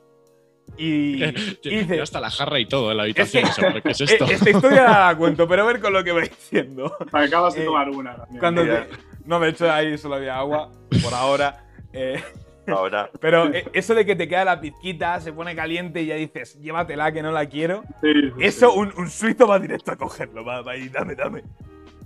y, 0.77 1.23
y 1.65 1.77
dices, 1.77 2.01
hasta 2.01 2.21
la 2.21 2.31
jarra 2.31 2.59
y 2.61 2.67
todo 2.67 2.91
en 2.91 2.97
la 2.99 3.03
habitación. 3.05 3.45
que- 3.45 3.51
o 3.51 3.53
sea, 3.53 3.69
¿pero 3.73 3.83
¿Qué 3.83 3.91
es 3.91 4.01
"Eh, 4.01 4.05
esto? 4.05 4.25
esta 4.27 4.51
historia 4.51 4.83
la 5.09 5.17
cuento, 5.17 5.49
pero 5.49 5.63
a 5.63 5.67
ver 5.67 5.81
con 5.81 5.93
lo 5.93 6.05
que 6.05 6.13
vais 6.13 6.31
diciendo. 6.31 6.93
Acabas 7.13 7.55
de 7.55 7.63
Eh, 7.63 7.65
tomar 7.67 7.89
una. 7.91 8.17
Cuando 8.39 8.63
te- 8.65 8.89
no, 9.25 9.41
de 9.41 9.49
hecho 9.49 9.71
ahí 9.73 9.97
solo 9.99 10.17
había 10.17 10.37
agua, 10.39 10.71
por 11.03 11.15
ahora. 11.15 11.67
eh, 11.93 12.23
Ahora, 12.67 13.11
pero 13.21 13.53
eh, 13.53 13.65
eso 13.73 13.95
de 13.95 14.05
que 14.07 14.15
te 14.17 14.29
queda 14.29 14.45
la 14.45 14.61
pizquita, 14.61 15.21
se 15.21 15.33
pone 15.33 15.55
caliente 15.57 16.03
y 16.03 16.07
ya 16.07 16.15
dices, 16.17 16.59
llévatela 16.61 17.13
que 17.13 17.23
no 17.23 17.33
la 17.33 17.47
quiero. 17.47 17.83
Sí, 18.01 18.13
sí, 18.13 18.31
Eso, 18.41 18.71
sí. 18.73 18.79
un, 18.79 18.93
un 18.97 19.09
suizo 19.11 19.47
va 19.47 19.59
directo 19.59 19.93
a 19.93 19.97
cogerlo, 19.97 20.45
va, 20.45 20.63
va 20.63 20.73
ahí, 20.73 20.89
dame, 20.89 21.15
dame. 21.15 21.43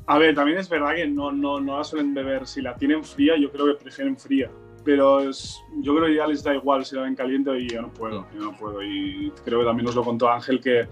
A 0.06 0.19
ver, 0.19 0.35
también 0.35 0.58
es 0.58 0.69
verdad 0.69 0.94
que 0.94 1.06
no, 1.08 1.32
no, 1.32 1.61
no 1.61 1.79
la 1.79 1.85
suelen 1.85 2.14
beber. 2.14 2.47
Si 2.47 2.62
la 2.62 2.76
tienen 2.76 3.03
fría, 3.03 3.35
yo 3.37 3.50
creo 3.50 3.67
que 3.67 3.82
prefieren 3.82 4.17
fría. 4.17 4.49
Pero 4.85 5.19
es- 5.29 5.61
yo 5.82 5.97
creo 5.97 6.06
que 6.06 6.14
ya 6.14 6.29
les 6.29 6.44
da 6.44 6.55
igual 6.55 6.85
si 6.85 6.94
la 6.94 7.02
ven 7.02 7.17
caliente 7.17 7.50
y 7.59 7.69
yo 7.69 7.82
no 7.82 7.93
puedo. 7.93 8.25
Yo 8.32 8.41
no 8.41 8.56
puedo. 8.56 8.82
Y 8.85 9.32
creo 9.44 9.59
que 9.59 9.64
también 9.67 9.87
nos 9.87 9.97
lo 9.97 10.05
contó 10.05 10.31
Ángel 10.31 10.61
que 10.61 10.87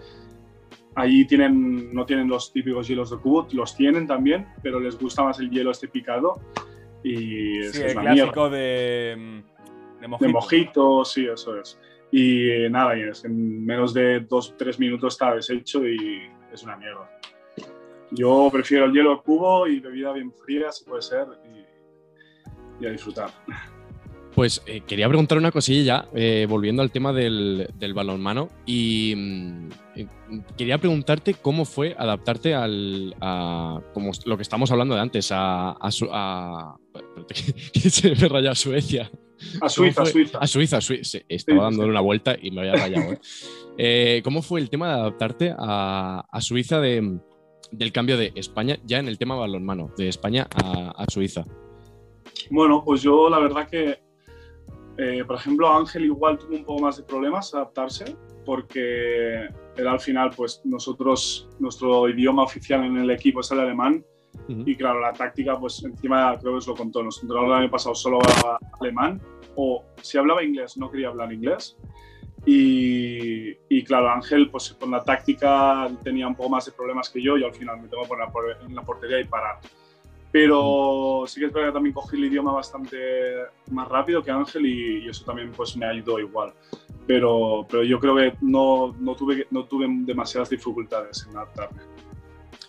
allí 0.97 1.25
tienen, 1.27 1.95
no 1.95 2.05
tienen 2.05 2.29
los 2.29 2.53
típicos 2.53 2.89
hielos 2.89 3.11
de 3.11 3.19
cubo, 3.19 3.47
los 3.53 3.77
tienen 3.77 4.07
también, 4.09 4.47
pero 4.63 4.81
les 4.81 4.99
gusta 4.99 5.23
más 5.23 5.39
el 5.39 5.49
hielo 5.51 5.71
este 5.71 5.87
picado. 5.87 6.41
Y 7.05 7.15
Sí, 7.15 7.59
es 7.63 7.77
el 7.77 7.85
mierda. 7.99 8.15
clásico 8.15 8.51
de, 8.51 9.43
de 10.05 10.09
mojito. 10.09 10.27
De 10.27 10.33
mojito, 10.33 11.05
sí, 11.05 11.27
eso 11.27 11.59
es. 11.59 11.79
Y 12.11 12.49
eh, 12.51 12.71
nada, 12.71 12.97
y 12.97 13.03
es, 13.03 13.25
en 13.25 13.65
menos 13.65 13.93
de 13.93 14.21
dos, 14.21 14.55
tres 14.57 14.79
minutos 14.79 15.15
está 15.15 15.35
deshecho 15.35 15.87
y 15.87 16.21
es 16.53 16.63
una 16.63 16.77
mierda. 16.77 17.11
Yo 18.11 18.49
prefiero 18.53 18.85
el 18.85 18.93
hielo 18.93 19.11
al 19.13 19.23
cubo 19.23 19.67
y 19.67 19.81
bebida 19.81 20.13
bien 20.13 20.33
fría, 20.33 20.71
si 20.71 20.85
puede 20.85 21.03
ser, 21.03 21.27
y, 21.53 22.85
y 22.85 22.87
a 22.87 22.91
disfrutar. 22.91 23.31
Pues 24.35 24.63
eh, 24.67 24.81
quería 24.87 25.09
preguntar 25.09 25.39
una 25.39 25.51
cosilla, 25.53 26.09
eh, 26.13 26.47
volviendo 26.49 26.83
al 26.83 26.91
tema 26.91 27.13
del, 27.13 27.69
del 27.75 27.95
balonmano, 27.95 28.49
y 28.67 29.15
mm, 29.17 29.69
eh, 29.97 30.07
quería 30.57 30.79
preguntarte 30.79 31.35
cómo 31.35 31.65
fue 31.65 31.95
adaptarte 31.99 32.55
al, 32.55 33.15
a 33.21 33.81
como 33.93 34.11
lo 34.27 34.37
que 34.37 34.43
estamos 34.43 34.71
hablando 34.73 34.95
de 34.97 35.01
antes, 35.01 35.31
a, 35.33 35.71
a, 35.71 35.77
a- 36.13 36.77
espérate, 36.95 37.35
que 37.73 37.91
se 37.91 38.11
me 38.15 38.29
raya 38.29 38.51
a 38.53 38.55
Suecia. 38.57 39.11
A 39.61 39.69
Suiza. 39.69 40.03
A 40.41 40.47
Suiza, 40.47 40.79
Estaba 40.79 41.21
Sí, 41.29 41.45
dándole 41.47 41.87
sí. 41.89 41.91
una 41.91 42.01
vuelta 42.01 42.37
y 42.41 42.51
me 42.51 42.61
había 42.61 42.75
rayado. 42.75 43.13
¿eh? 43.13 43.19
Eh, 43.77 44.21
¿Cómo 44.23 44.41
fue 44.41 44.61
el 44.61 44.71
tema 44.71 44.87
de 44.87 44.95
adaptarte 45.01 45.53
a, 45.59 46.25
a 46.31 46.41
Suiza 46.41 46.81
de, 46.81 47.19
del 47.73 47.91
cambio 47.91 48.17
de 48.17 48.31
España, 48.37 48.79
ya 48.85 49.01
en 49.01 49.09
el 49.09 49.19
tema 49.19 49.35
balonmano, 49.35 49.91
de 49.97 50.07
España 50.09 50.47
a, 50.55 50.91
a 50.91 51.07
Suiza? 51.11 51.45
Bueno, 52.51 52.83
pues 52.85 53.03
yo 53.03 53.29
la 53.29 53.41
verdad 53.41 53.69
que, 53.69 53.99
eh, 54.99 55.25
por 55.27 55.35
ejemplo, 55.37 55.69
Ángel 55.77 56.05
igual 56.05 56.39
tuvo 56.39 56.55
un 56.55 56.65
poco 56.65 56.83
más 56.83 56.99
de 56.99 57.03
problemas 57.03 57.53
adaptarse, 57.53 58.17
porque 58.47 59.49
él 59.77 59.89
al 59.89 59.99
final, 59.99 60.31
pues 60.37 60.61
nosotros, 60.65 61.49
nuestro 61.59 62.09
idioma 62.09 62.45
oficial 62.45 62.85
en 62.85 62.97
el 62.99 63.11
equipo 63.11 63.41
es 63.41 63.51
el 63.51 63.59
alemán. 63.59 64.05
Y 64.49 64.75
claro, 64.77 65.01
la 65.01 65.13
táctica, 65.13 65.59
pues 65.59 65.83
encima 65.85 66.37
creo 66.39 66.53
que 66.53 66.59
os 66.59 66.67
lo 66.67 66.75
contó, 66.75 67.03
nuestro 67.03 67.23
entrenador 67.25 67.57
el 67.57 67.63
año 67.65 67.71
pasado 67.71 67.95
solo 67.95 68.19
hablaba 68.21 68.59
alemán, 68.81 69.21
o 69.57 69.85
si 70.01 70.19
hablaba 70.19 70.43
inglés, 70.43 70.77
no 70.77 70.91
quería 70.91 71.09
hablar 71.09 71.33
inglés. 71.33 71.77
Y, 72.47 73.57
y 73.71 73.85
claro, 73.85 74.11
Ángel, 74.11 74.51
pues 74.51 74.73
con 74.79 74.91
la 74.91 75.03
táctica 75.03 75.89
tenía 76.03 76.29
un 76.29 76.35
poco 76.35 76.51
más 76.51 76.67
de 76.67 76.73
problemas 76.73 77.09
que 77.09 77.23
yo 77.23 77.39
y 77.39 77.45
al 77.45 77.55
final 77.55 77.81
me 77.81 77.89
tengo 77.89 78.03
que 78.03 78.09
poner 78.09 78.29
por- 78.31 78.59
en 78.67 78.75
la 78.75 78.83
portería 78.83 79.19
y 79.21 79.25
parar. 79.25 79.61
Pero 80.31 81.25
sí 81.27 81.41
que 81.41 81.47
es 81.47 81.53
verdad 81.53 81.69
que 81.69 81.75
también 81.75 81.95
cogí 81.95 82.17
el 82.17 82.25
idioma 82.25 82.53
bastante 82.53 82.99
más 83.71 83.89
rápido 83.89 84.23
que 84.23 84.31
Ángel 84.31 84.67
y, 84.67 85.05
y 85.05 85.09
eso 85.09 85.25
también 85.25 85.53
pues 85.53 85.77
me 85.77 85.87
ayudó 85.87 86.19
igual. 86.19 86.53
Pero, 87.07 87.67
pero 87.71 87.83
yo 87.85 87.99
creo 88.01 88.17
que 88.17 88.35
no, 88.41 88.95
no, 88.99 89.15
tuve, 89.15 89.47
no 89.51 89.65
tuve 89.65 89.87
demasiadas 89.89 90.51
dificultades 90.51 91.27
en 91.31 91.37
adaptarme. 91.37 91.83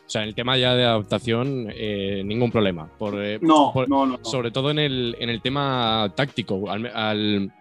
O 0.05 0.09
sea, 0.09 0.21
en 0.21 0.29
el 0.29 0.35
tema 0.35 0.55
ya 0.57 0.75
de 0.75 0.83
adaptación, 0.83 1.67
eh, 1.73 2.21
ningún 2.23 2.51
problema. 2.51 2.87
Por, 2.97 3.15
eh, 3.23 3.39
No, 3.41 3.71
por- 3.73 3.89
no, 3.89 4.05
no, 4.05 4.17
no. 4.17 4.23
Sobre 4.25 4.51
todo 4.51 4.69
en 4.69 4.77
el, 4.79 5.15
en 5.19 5.29
el 5.29 5.41
tema 5.41 6.11
táctico, 6.15 6.69
al, 6.69 6.85
al- 6.87 7.51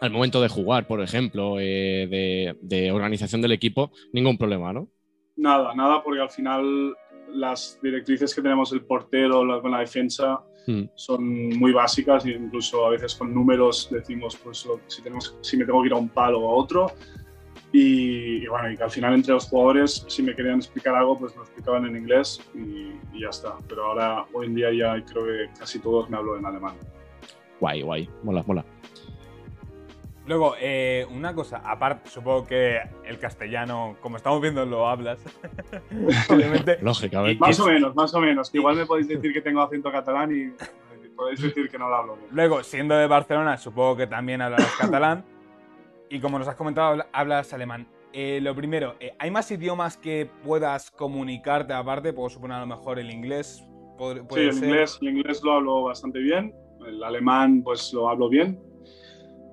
al 0.00 0.10
momento 0.10 0.40
de 0.40 0.48
jugar, 0.48 0.86
por 0.86 1.02
ejemplo, 1.02 1.60
eh, 1.60 2.06
de, 2.10 2.56
de 2.62 2.90
organización 2.90 3.42
del 3.42 3.52
equipo, 3.52 3.92
ningún 4.14 4.38
problema, 4.38 4.72
¿no? 4.72 4.88
Nada, 5.36 5.74
nada, 5.74 6.02
porque 6.02 6.20
al 6.22 6.30
final 6.30 6.94
las 7.34 7.78
directrices 7.82 8.34
que 8.34 8.40
tenemos 8.40 8.72
el 8.72 8.80
portero 8.80 9.44
la- 9.44 9.60
con 9.60 9.70
la 9.70 9.80
defensa 9.80 10.40
Mm. 10.66 10.82
son 10.94 11.48
muy 11.58 11.72
básicas 11.72 12.24
e 12.26 12.30
incluso 12.32 12.84
a 12.86 12.90
veces 12.90 13.14
con 13.14 13.32
números 13.32 13.88
decimos 13.90 14.36
pues 14.36 14.66
si, 14.88 15.02
tenemos, 15.02 15.34
si 15.40 15.56
me 15.56 15.64
tengo 15.64 15.80
que 15.80 15.86
ir 15.88 15.92
a 15.94 15.96
un 15.96 16.10
palo 16.10 16.40
o 16.40 16.50
a 16.50 16.54
otro 16.62 16.92
y, 17.72 18.42
y 18.42 18.46
bueno, 18.48 18.70
y 18.70 18.76
que 18.76 18.82
al 18.82 18.90
final 18.90 19.14
entre 19.14 19.32
los 19.34 19.46
jugadores 19.48 20.04
si 20.08 20.22
me 20.22 20.34
querían 20.34 20.56
explicar 20.56 20.94
algo 20.94 21.16
pues 21.18 21.36
lo 21.36 21.42
explicaban 21.42 21.86
en 21.86 21.96
inglés 21.96 22.40
y, 22.54 22.92
y 23.12 23.20
ya 23.22 23.28
está. 23.30 23.54
Pero 23.68 23.84
ahora 23.86 24.24
hoy 24.32 24.46
en 24.46 24.54
día 24.54 24.72
ya 24.72 25.04
creo 25.04 25.24
que 25.24 25.50
casi 25.58 25.78
todos 25.78 26.08
me 26.10 26.16
hablo 26.16 26.36
en 26.36 26.44
alemán. 26.46 26.74
Guay, 27.60 27.82
guay. 27.82 28.08
Mola, 28.22 28.42
mola. 28.46 28.64
Luego, 30.26 30.54
eh, 30.60 31.06
una 31.10 31.34
cosa, 31.34 31.58
aparte, 31.64 32.08
supongo 32.08 32.46
que 32.46 32.78
el 33.04 33.18
castellano, 33.18 33.96
como 34.00 34.16
estamos 34.16 34.40
viendo, 34.40 34.64
lo 34.64 34.88
hablas. 34.88 35.18
Obviamente. 36.30 36.78
Lógicamente. 36.82 37.32
Y- 37.32 37.38
Más 37.38 37.58
o 37.58 37.66
menos, 37.66 37.94
más 37.96 38.14
o 38.14 38.20
menos. 38.20 38.50
Que 38.50 38.58
igual 38.58 38.76
me 38.76 38.86
podéis 38.86 39.08
decir 39.08 39.32
que 39.32 39.40
tengo 39.40 39.60
acento 39.60 39.90
catalán 39.90 40.30
y 40.32 40.52
podéis 41.16 41.40
decir 41.42 41.68
que 41.68 41.78
no 41.78 41.88
lo 41.88 41.96
hablo 41.96 42.16
bien. 42.16 42.28
Luego, 42.32 42.62
siendo 42.62 42.94
de 42.96 43.06
Barcelona, 43.08 43.56
supongo 43.56 43.96
que 43.96 44.06
también 44.06 44.40
hablarás 44.40 44.72
catalán. 44.78 45.24
Y 46.10 46.18
como 46.20 46.38
nos 46.38 46.48
has 46.48 46.56
comentado, 46.56 46.88
habla- 46.88 47.06
hablas 47.12 47.52
alemán. 47.52 47.86
Eh, 48.12 48.40
lo 48.42 48.54
primero, 48.54 48.96
eh, 48.98 49.14
¿hay 49.18 49.30
más 49.30 49.48
idiomas 49.52 49.96
que 49.96 50.28
puedas 50.44 50.90
comunicarte 50.90 51.72
aparte? 51.72 52.12
Puedo 52.12 52.28
suponer 52.28 52.56
a 52.56 52.60
lo 52.60 52.66
mejor 52.66 52.98
el 52.98 53.10
inglés. 53.10 53.64
pod- 53.96 54.16
Sí, 54.18 54.26
puede 54.28 54.46
el 54.48 54.52
ser. 54.54 54.64
inglés, 54.68 54.98
el 55.02 55.08
inglés 55.08 55.40
lo 55.44 55.52
hablo 55.52 55.82
bastante 55.84 56.18
bien, 56.18 56.52
el 56.88 57.04
alemán 57.04 57.62
pues 57.62 57.92
lo 57.92 58.08
hablo 58.08 58.28
bien. 58.28 58.58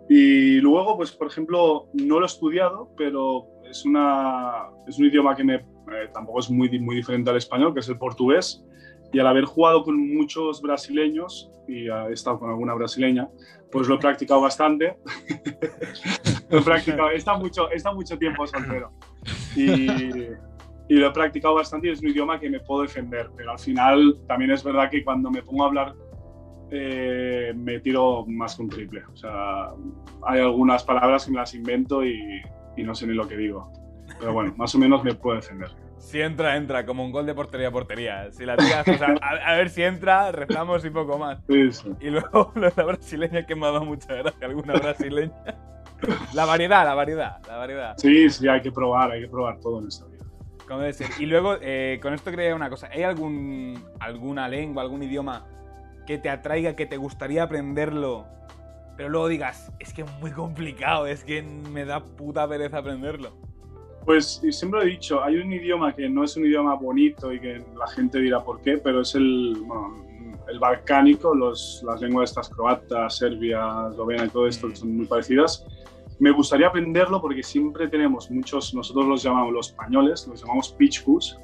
Y 0.09 0.59
luego, 0.61 0.95
pues 0.97 1.11
por 1.11 1.27
ejemplo, 1.27 1.89
no 1.93 2.19
lo 2.19 2.25
he 2.25 2.27
estudiado, 2.27 2.89
pero 2.97 3.45
es, 3.69 3.85
una, 3.85 4.69
es 4.87 4.97
un 4.97 5.05
idioma 5.05 5.35
que 5.35 5.43
me, 5.43 5.55
eh, 5.55 6.09
tampoco 6.13 6.39
es 6.39 6.49
muy, 6.49 6.79
muy 6.79 6.95
diferente 6.95 7.29
al 7.29 7.35
español, 7.37 7.73
que 7.73 7.81
es 7.81 7.89
el 7.89 7.97
portugués. 7.97 8.63
Y 9.13 9.19
al 9.19 9.27
haber 9.27 9.45
jugado 9.45 9.83
con 9.83 9.97
muchos 10.15 10.61
brasileños, 10.61 11.51
y 11.67 11.87
he 11.89 12.11
estado 12.13 12.39
con 12.39 12.49
alguna 12.49 12.73
brasileña, 12.73 13.29
pues 13.71 13.87
lo 13.89 13.95
he 13.95 13.99
practicado 13.99 14.39
bastante. 14.41 14.97
lo 16.49 16.59
he 16.59 16.61
practicado, 16.63 17.09
estado 17.11 17.39
mucho, 17.39 17.71
estado 17.71 17.95
mucho 17.95 18.17
tiempo 18.17 18.45
soltero. 18.47 18.91
Y, 19.55 19.89
y 20.89 20.95
lo 20.95 21.07
he 21.07 21.11
practicado 21.11 21.55
bastante 21.55 21.87
y 21.87 21.91
es 21.91 22.01
un 22.01 22.09
idioma 22.09 22.39
que 22.39 22.49
me 22.49 22.59
puedo 22.59 22.83
defender, 22.83 23.29
pero 23.35 23.51
al 23.51 23.59
final 23.59 24.19
también 24.27 24.51
es 24.51 24.63
verdad 24.63 24.89
que 24.89 25.03
cuando 25.03 25.29
me 25.29 25.41
pongo 25.41 25.63
a 25.63 25.67
hablar 25.67 25.95
eh, 26.69 27.53
me 27.55 27.79
tiro 27.79 28.25
más 28.27 28.55
que 28.55 28.63
un 28.63 28.69
triple. 28.69 29.03
O 29.11 29.15
sea, 29.15 29.67
hay 30.25 30.39
algunas 30.39 30.83
palabras 30.83 31.25
que 31.25 31.31
me 31.31 31.37
las 31.37 31.53
invento 31.53 32.05
y, 32.05 32.41
y 32.75 32.83
no 32.83 32.93
sé 32.95 33.07
ni 33.07 33.13
lo 33.13 33.27
que 33.27 33.37
digo. 33.37 33.71
Pero 34.19 34.33
bueno, 34.33 34.53
más 34.57 34.73
o 34.75 34.77
menos 34.77 35.03
me 35.03 35.13
puedo 35.13 35.35
defender. 35.35 35.69
Si 35.97 36.21
entra, 36.21 36.55
entra, 36.55 36.85
como 36.85 37.03
un 37.03 37.11
gol 37.11 37.25
de 37.25 37.33
portería 37.33 37.69
a 37.69 37.71
portería. 37.71 38.31
Si 38.31 38.45
la 38.45 38.55
tiras, 38.55 38.87
o 38.87 38.93
sea, 38.93 39.15
a, 39.21 39.51
a 39.51 39.55
ver 39.55 39.69
si 39.69 39.83
entra, 39.83 40.31
rezamos 40.31 40.85
y 40.85 40.89
poco 40.89 41.17
más. 41.17 41.39
Sí, 41.49 41.71
sí. 41.71 41.89
Y 41.99 42.09
luego 42.09 42.51
la 42.55 42.69
brasileña 42.69 43.45
que 43.45 43.55
me 43.55 43.65
ha 43.65 43.71
dado 43.71 43.85
mucha 43.85 44.13
gracia, 44.13 44.47
alguna 44.47 44.73
brasileña. 44.73 45.33
La 46.33 46.45
variedad, 46.45 46.85
la 46.85 46.93
variedad, 46.93 47.37
la 47.47 47.57
variedad. 47.57 47.97
Sí, 47.97 48.29
sí, 48.29 48.47
hay 48.47 48.61
que 48.61 48.71
probar, 48.71 49.11
hay 49.11 49.21
que 49.21 49.27
probar 49.27 49.59
todo 49.59 49.79
en 49.81 49.87
esta 49.87 50.05
vida. 50.05 50.25
Como 50.67 50.81
debe 50.81 50.93
ser. 50.93 51.07
Y 51.19 51.25
luego, 51.25 51.55
eh, 51.61 51.99
con 52.01 52.13
esto 52.13 52.29
quería 52.29 52.55
una 52.55 52.69
cosa. 52.69 52.89
¿Hay 52.91 53.03
algún, 53.03 53.81
alguna 53.99 54.47
lengua, 54.49 54.83
algún 54.83 55.03
idioma 55.03 55.45
que 56.05 56.17
te 56.17 56.29
atraiga, 56.29 56.75
que 56.75 56.85
te 56.85 56.97
gustaría 56.97 57.43
aprenderlo, 57.43 58.25
pero 58.95 59.09
luego 59.09 59.27
digas, 59.27 59.71
es 59.79 59.93
que 59.93 60.01
es 60.03 60.11
muy 60.19 60.31
complicado, 60.31 61.07
es 61.07 61.23
que 61.23 61.41
me 61.41 61.85
da 61.85 62.03
puta 62.03 62.47
pereza 62.47 62.79
aprenderlo? 62.79 63.31
Pues 64.05 64.41
siempre 64.51 64.81
he 64.81 64.85
dicho, 64.85 65.21
hay 65.21 65.37
un 65.37 65.51
idioma 65.51 65.93
que 65.93 66.07
no 66.07 66.23
es 66.23 66.37
un 66.37 66.45
idioma 66.45 66.75
bonito 66.75 67.33
y 67.33 67.39
que 67.39 67.61
la 67.77 67.87
gente 67.87 68.19
dirá 68.19 68.39
por 68.41 68.61
qué, 68.61 68.77
pero 68.77 69.01
es 69.01 69.15
el, 69.15 69.55
bueno, 69.65 70.07
el 70.47 70.59
balcánico, 70.59 71.35
los, 71.35 71.83
las 71.85 72.01
lenguas 72.01 72.29
estas 72.29 72.49
croatas, 72.49 73.17
serbia, 73.17 73.87
eslovena 73.91 74.25
y 74.25 74.29
todo 74.29 74.47
esto 74.47 74.69
que 74.69 74.75
son 74.75 74.95
muy 74.95 75.05
parecidas. 75.05 75.65
Me 76.19 76.31
gustaría 76.31 76.67
aprenderlo 76.67 77.21
porque 77.21 77.43
siempre 77.43 77.87
tenemos 77.87 78.29
muchos, 78.31 78.73
nosotros 78.73 79.05
los 79.07 79.23
llamamos 79.23 79.53
los 79.53 79.67
españoles, 79.69 80.27
los 80.27 80.41
llamamos 80.41 80.71
pichcus, 80.73 81.37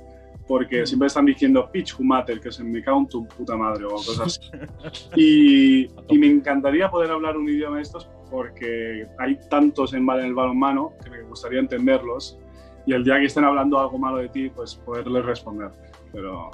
porque 0.47 0.81
Mm. 0.81 0.85
siempre 0.85 1.07
están 1.07 1.25
diciendo 1.25 1.69
pichcu 1.71 2.03
mater, 2.03 2.39
que 2.39 2.51
se 2.51 2.63
me 2.63 2.81
cago 2.83 2.99
en 2.99 3.07
tu 3.07 3.27
puta 3.27 3.55
madre 3.55 3.85
o 3.85 3.89
cosas 3.91 4.19
así. 4.21 4.39
Y, 5.15 5.83
y 6.09 6.17
me 6.17 6.27
encantaría 6.27 6.89
poder 6.89 7.11
hablar 7.11 7.37
un 7.37 7.47
idioma 7.47 7.77
de 7.77 7.83
estos 7.83 8.09
porque 8.31 9.07
hay 9.19 9.37
tantos 9.49 9.93
en, 9.93 10.09
en 10.09 10.19
el 10.25 10.33
balonmano 10.33 10.93
que 11.03 11.09
me 11.11 11.21
gustaría 11.21 11.59
entenderlos 11.59 12.39
y 12.85 12.93
el 12.93 13.03
día 13.03 13.19
que 13.19 13.25
estén 13.25 13.43
hablando 13.45 13.79
algo 13.79 13.97
malo 13.99 14.17
de 14.17 14.27
ti, 14.29 14.49
pues 14.49 14.75
poderles 14.75 15.23
responder. 15.23 15.69
Pero, 16.11 16.49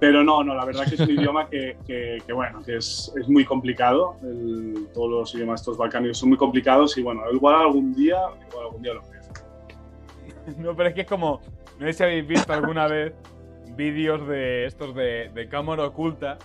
pero 0.00 0.22
no, 0.24 0.42
no, 0.44 0.54
la 0.54 0.64
verdad 0.64 0.84
que 0.86 0.94
es 0.96 1.00
un 1.00 1.10
idioma 1.10 1.48
que, 1.48 1.76
que- 1.86 2.18
que, 2.26 2.32
bueno, 2.32 2.62
que 2.62 2.76
es, 2.76 3.12
es 3.18 3.28
muy 3.28 3.44
complicado. 3.44 4.16
El- 4.22 4.88
todos 4.92 5.10
los 5.10 5.34
idiomas 5.34 5.60
estos 5.60 5.76
balcánicos 5.78 6.18
son 6.18 6.28
muy 6.30 6.38
complicados 6.38 6.96
y 6.98 7.02
bueno, 7.02 7.22
igual 7.32 7.54
algún 7.56 7.94
día, 7.94 8.18
igual 8.50 8.66
algún 8.66 8.82
día 8.82 8.94
lo 8.94 9.02
empiezo. 9.02 9.32
No, 10.58 10.76
pero 10.76 10.90
es 10.90 10.94
que 10.94 11.00
es 11.02 11.06
como. 11.06 11.40
No 11.78 11.86
sé 11.86 11.92
si 11.94 12.02
habéis 12.02 12.26
visto 12.26 12.52
alguna 12.52 12.86
vez 12.86 13.14
vídeos 13.76 14.26
de 14.28 14.66
estos 14.66 14.94
de, 14.94 15.30
de 15.34 15.48
cámara 15.48 15.84
oculta 15.84 16.38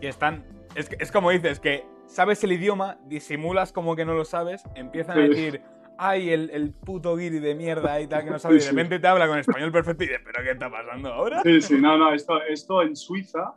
que 0.00 0.08
están. 0.08 0.44
Es, 0.74 0.90
es 0.98 1.10
como 1.10 1.30
dices, 1.30 1.58
que 1.58 1.84
sabes 2.06 2.44
el 2.44 2.52
idioma, 2.52 2.98
disimulas 3.06 3.72
como 3.72 3.96
que 3.96 4.04
no 4.04 4.12
lo 4.14 4.24
sabes, 4.26 4.62
empiezan 4.74 5.18
a 5.18 5.22
decir. 5.22 5.62
Ay, 5.98 6.30
el, 6.30 6.50
el 6.50 6.72
puto 6.72 7.16
guiri 7.16 7.38
de 7.38 7.54
mierda 7.54 8.00
y 8.00 8.06
tal, 8.06 8.24
que 8.24 8.30
no 8.30 8.38
sabe. 8.38 8.56
Y 8.56 8.58
de 8.60 8.68
repente 8.70 8.98
te 8.98 9.06
habla 9.06 9.26
con 9.28 9.38
español 9.38 9.72
perfecto 9.72 10.04
y 10.04 10.08
dices, 10.08 10.22
¿pero 10.24 10.44
qué 10.44 10.50
está 10.52 10.70
pasando 10.70 11.12
ahora? 11.12 11.42
Sí, 11.42 11.60
sí, 11.60 11.78
no, 11.78 11.96
no, 11.96 12.12
esto, 12.12 12.42
esto 12.42 12.82
en 12.82 12.94
Suiza, 12.96 13.54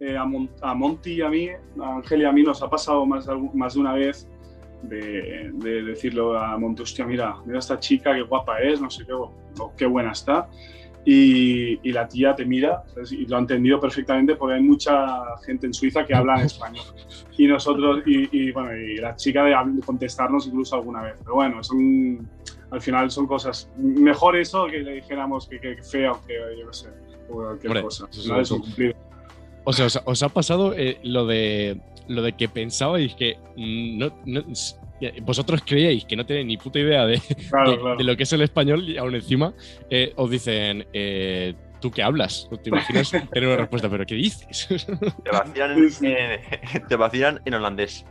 eh, 0.00 0.16
a, 0.16 0.24
Mon- 0.24 0.50
a 0.62 0.74
Monty 0.74 1.14
y 1.14 1.22
a 1.22 1.28
mí, 1.28 1.48
a 1.48 1.96
Ángel 1.96 2.22
y 2.22 2.24
a 2.24 2.32
mí 2.32 2.42
nos 2.42 2.62
ha 2.62 2.70
pasado 2.70 3.04
más, 3.06 3.26
de 3.26 3.34
más 3.54 3.74
de 3.74 3.80
una 3.80 3.92
vez 3.94 4.28
de, 4.82 5.50
de 5.52 5.82
decirlo 5.82 6.36
a 6.38 6.58
Monty, 6.58 6.82
hostia, 6.82 7.04
mira, 7.06 7.36
mira 7.44 7.58
esta 7.58 7.78
chica, 7.78 8.14
qué 8.14 8.22
guapa 8.22 8.58
es, 8.60 8.80
no 8.80 8.90
sé 8.90 9.04
qué, 9.06 9.12
o 9.12 9.32
qué 9.76 9.86
buena 9.86 10.12
está. 10.12 10.48
Y, 11.04 11.80
y 11.82 11.92
la 11.92 12.06
tía 12.06 12.32
te 12.34 12.44
mira, 12.44 12.84
¿sabes? 12.94 13.10
y 13.10 13.26
lo 13.26 13.36
ha 13.36 13.40
entendido 13.40 13.80
perfectamente 13.80 14.36
porque 14.36 14.54
hay 14.54 14.62
mucha 14.62 14.94
gente 15.44 15.66
en 15.66 15.74
Suiza 15.74 16.04
que 16.06 16.14
habla 16.14 16.38
en 16.38 16.46
español. 16.46 16.84
Y 17.36 17.46
nosotros, 17.48 18.02
y, 18.06 18.28
y, 18.30 18.52
bueno, 18.52 18.76
y 18.76 18.96
la 18.98 19.16
chica 19.16 19.42
de 19.44 19.54
contestarnos 19.84 20.46
incluso 20.46 20.76
alguna 20.76 21.02
vez. 21.02 21.14
Pero 21.18 21.34
bueno, 21.34 21.62
son, 21.64 22.28
al 22.70 22.80
final 22.80 23.10
son 23.10 23.26
cosas. 23.26 23.68
Mejor 23.76 24.36
eso 24.36 24.66
que 24.66 24.78
le 24.78 24.92
dijéramos 24.94 25.48
que, 25.48 25.58
que 25.58 25.82
feo, 25.82 26.20
que 26.24 26.34
yo 26.60 26.68
qué 26.68 26.72
sé, 26.72 26.88
o 27.28 27.32
cualquier 27.34 27.70
Hombre, 27.70 27.82
cosa. 27.82 28.06
es 28.12 28.50
un 28.52 28.60
cumplido. 28.60 28.94
O 29.64 29.72
sea, 29.72 29.86
os, 29.86 30.00
os 30.04 30.22
ha 30.22 30.28
pasado 30.28 30.72
eh, 30.76 30.98
lo 31.02 31.26
de 31.26 31.80
lo 32.08 32.20
de 32.22 32.32
que 32.32 32.48
pensabais 32.48 33.14
que 33.14 33.38
mm, 33.56 33.98
no, 33.98 34.12
no- 34.26 34.42
vosotros 35.22 35.62
creíais 35.66 36.04
que 36.04 36.16
no 36.16 36.24
tenéis 36.26 36.46
ni 36.46 36.56
puta 36.56 36.78
idea 36.78 37.06
de, 37.06 37.20
Claro, 37.50 37.70
de- 37.72 37.78
claro. 37.78 37.96
de 37.96 38.04
lo 38.04 38.16
que 38.16 38.22
es 38.24 38.32
el 38.32 38.42
español 38.42 38.88
y 38.88 38.96
aún 38.98 39.14
encima 39.14 39.52
eh, 39.90 40.12
os 40.16 40.30
dicen 40.30 40.86
eh, 40.92 41.54
¿tú 41.80 41.90
qué 41.90 42.02
hablas? 42.02 42.48
¿Te 42.62 42.68
imaginas 42.70 43.10
tener 43.32 43.48
una 43.48 43.56
respuesta? 43.58 43.88
¿Pero 43.88 44.06
qué 44.06 44.14
dices? 44.14 44.68
Te 45.24 45.30
vacilan, 45.30 45.76
Sí, 45.76 45.90
sí. 45.90 46.06
en- 46.06 46.86
te 46.86 46.96
vacilan 46.96 47.40
en 47.44 47.54
holandés. 47.54 48.04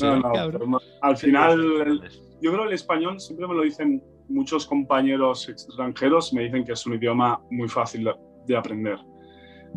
No, 0.00 0.16
no, 0.18 0.48
no. 0.66 0.78
al 1.02 1.16
final, 1.16 1.60
el- 1.86 2.00
yo 2.40 2.50
creo 2.52 2.62
que 2.62 2.68
el 2.68 2.74
español 2.74 3.20
siempre 3.20 3.46
me 3.46 3.54
lo 3.54 3.62
dicen 3.62 4.02
muchos 4.28 4.66
compañeros 4.66 5.48
extranjeros, 5.48 6.32
me 6.32 6.42
dicen 6.44 6.64
que 6.64 6.72
es 6.72 6.86
un 6.86 6.94
idioma 6.94 7.40
muy 7.50 7.68
fácil 7.68 8.04
de, 8.04 8.14
de 8.46 8.56
aprender. 8.56 8.96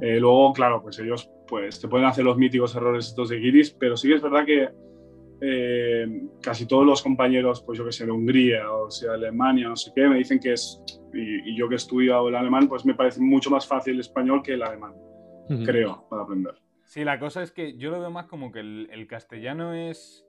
Eh, 0.02 0.20
luego, 0.20 0.54
claro, 0.54 0.82
pues 0.82 0.98
ellos 1.00 1.30
pues, 1.48 1.80
te 1.80 1.88
pueden 1.88 2.08
hacer 2.08 2.24
los 2.26 2.38
míticos 2.38 2.76
errores 2.76 3.08
estos 3.08 3.30
de 3.30 3.38
guiris, 3.38 3.72
pero 3.72 3.96
sí 3.98 4.08
que 4.08 4.16
es 4.16 4.22
verdad 4.22 4.46
que 4.46 4.70
eh, 5.48 6.08
casi 6.42 6.68
todos 6.68 6.86
los 6.86 7.04
compañeros, 7.04 7.62
pues 7.66 7.78
yo 7.78 7.86
que 7.86 7.92
sé, 7.92 8.06
de 8.06 8.12
Hungría 8.12 8.72
o 8.72 8.90
sea 8.90 9.12
de 9.12 9.16
Alemania, 9.28 9.70
no 9.70 9.76
sé 9.76 9.92
qué, 9.96 10.08
me 10.08 10.18
dicen 10.18 10.40
que 10.40 10.54
es, 10.54 10.82
y, 11.14 11.52
y 11.52 11.58
yo 11.58 11.68
que 11.70 11.76
he 11.76 11.78
estudiado 11.78 12.28
el 12.30 12.36
alemán, 12.36 12.68
pues 12.68 12.86
me 12.86 12.96
parece 12.96 13.22
mucho 13.22 13.50
más 13.52 13.68
fácil 13.68 13.94
el 13.96 14.00
español 14.00 14.42
que 14.44 14.54
el 14.54 14.64
alemán, 14.64 14.94
creo, 15.66 16.08
para 16.10 16.24
aprender. 16.24 16.56
Sí, 16.84 17.04
la 17.04 17.20
cosa 17.20 17.44
es 17.44 17.52
que 17.52 17.78
yo 17.78 17.92
lo 17.92 18.00
veo 18.00 18.10
más 18.12 18.26
como 18.28 18.52
que 18.52 18.60
el, 18.60 18.90
el 18.92 19.08
castellano 19.08 19.74
es 19.74 20.26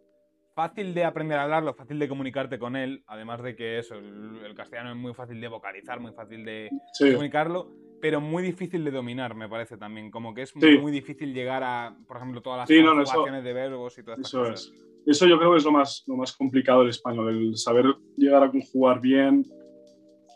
fácil 0.54 0.94
de 0.94 1.04
aprender 1.04 1.38
a 1.38 1.42
hablarlo, 1.44 1.74
fácil 1.74 1.98
de 1.98 2.08
comunicarte 2.08 2.58
con 2.58 2.76
él, 2.76 3.02
además 3.06 3.42
de 3.42 3.54
que 3.56 3.78
eso, 3.78 3.94
el, 3.96 4.40
el 4.44 4.54
castellano 4.54 4.90
es 4.90 4.96
muy 4.96 5.12
fácil 5.14 5.40
de 5.40 5.48
vocalizar, 5.48 6.00
muy 6.00 6.12
fácil 6.12 6.44
de 6.44 6.70
Sí, 6.94 7.10
comunicarlo. 7.12 7.70
pero 8.00 8.20
muy 8.22 8.42
difícil 8.42 8.82
de 8.84 8.90
dominar, 8.90 9.34
me 9.34 9.48
parece 9.50 9.76
también. 9.76 10.10
Como 10.10 10.32
que 10.34 10.42
es 10.42 10.50
Sí. 10.58 10.78
muy 10.78 10.92
difícil 10.92 11.34
llegar 11.34 11.62
a, 11.62 11.94
por 12.06 12.16
ejemplo, 12.16 12.40
todas 12.40 12.60
las 12.60 12.68
Sí, 12.68 12.80
no, 12.82 12.94
no, 12.94 13.02
eso- 13.02 13.12
conjugaciones 13.12 13.44
de 13.44 13.52
verbos 13.52 13.98
y 13.98 14.02
todas 14.02 14.18
estas 14.20 14.30
Eso 14.32 14.40
cosas. 14.40 14.72
es. 14.74 14.86
Eso 15.06 15.26
yo 15.26 15.38
creo 15.38 15.52
que 15.52 15.58
es 15.58 15.64
lo 15.64 15.72
más, 15.72 16.02
lo 16.06 16.16
más 16.16 16.32
complicado 16.32 16.80
del 16.80 16.90
español, 16.90 17.28
el 17.28 17.56
saber 17.56 17.86
llegar 18.16 18.42
a 18.42 18.50
conjugar 18.50 19.00
bien. 19.00 19.46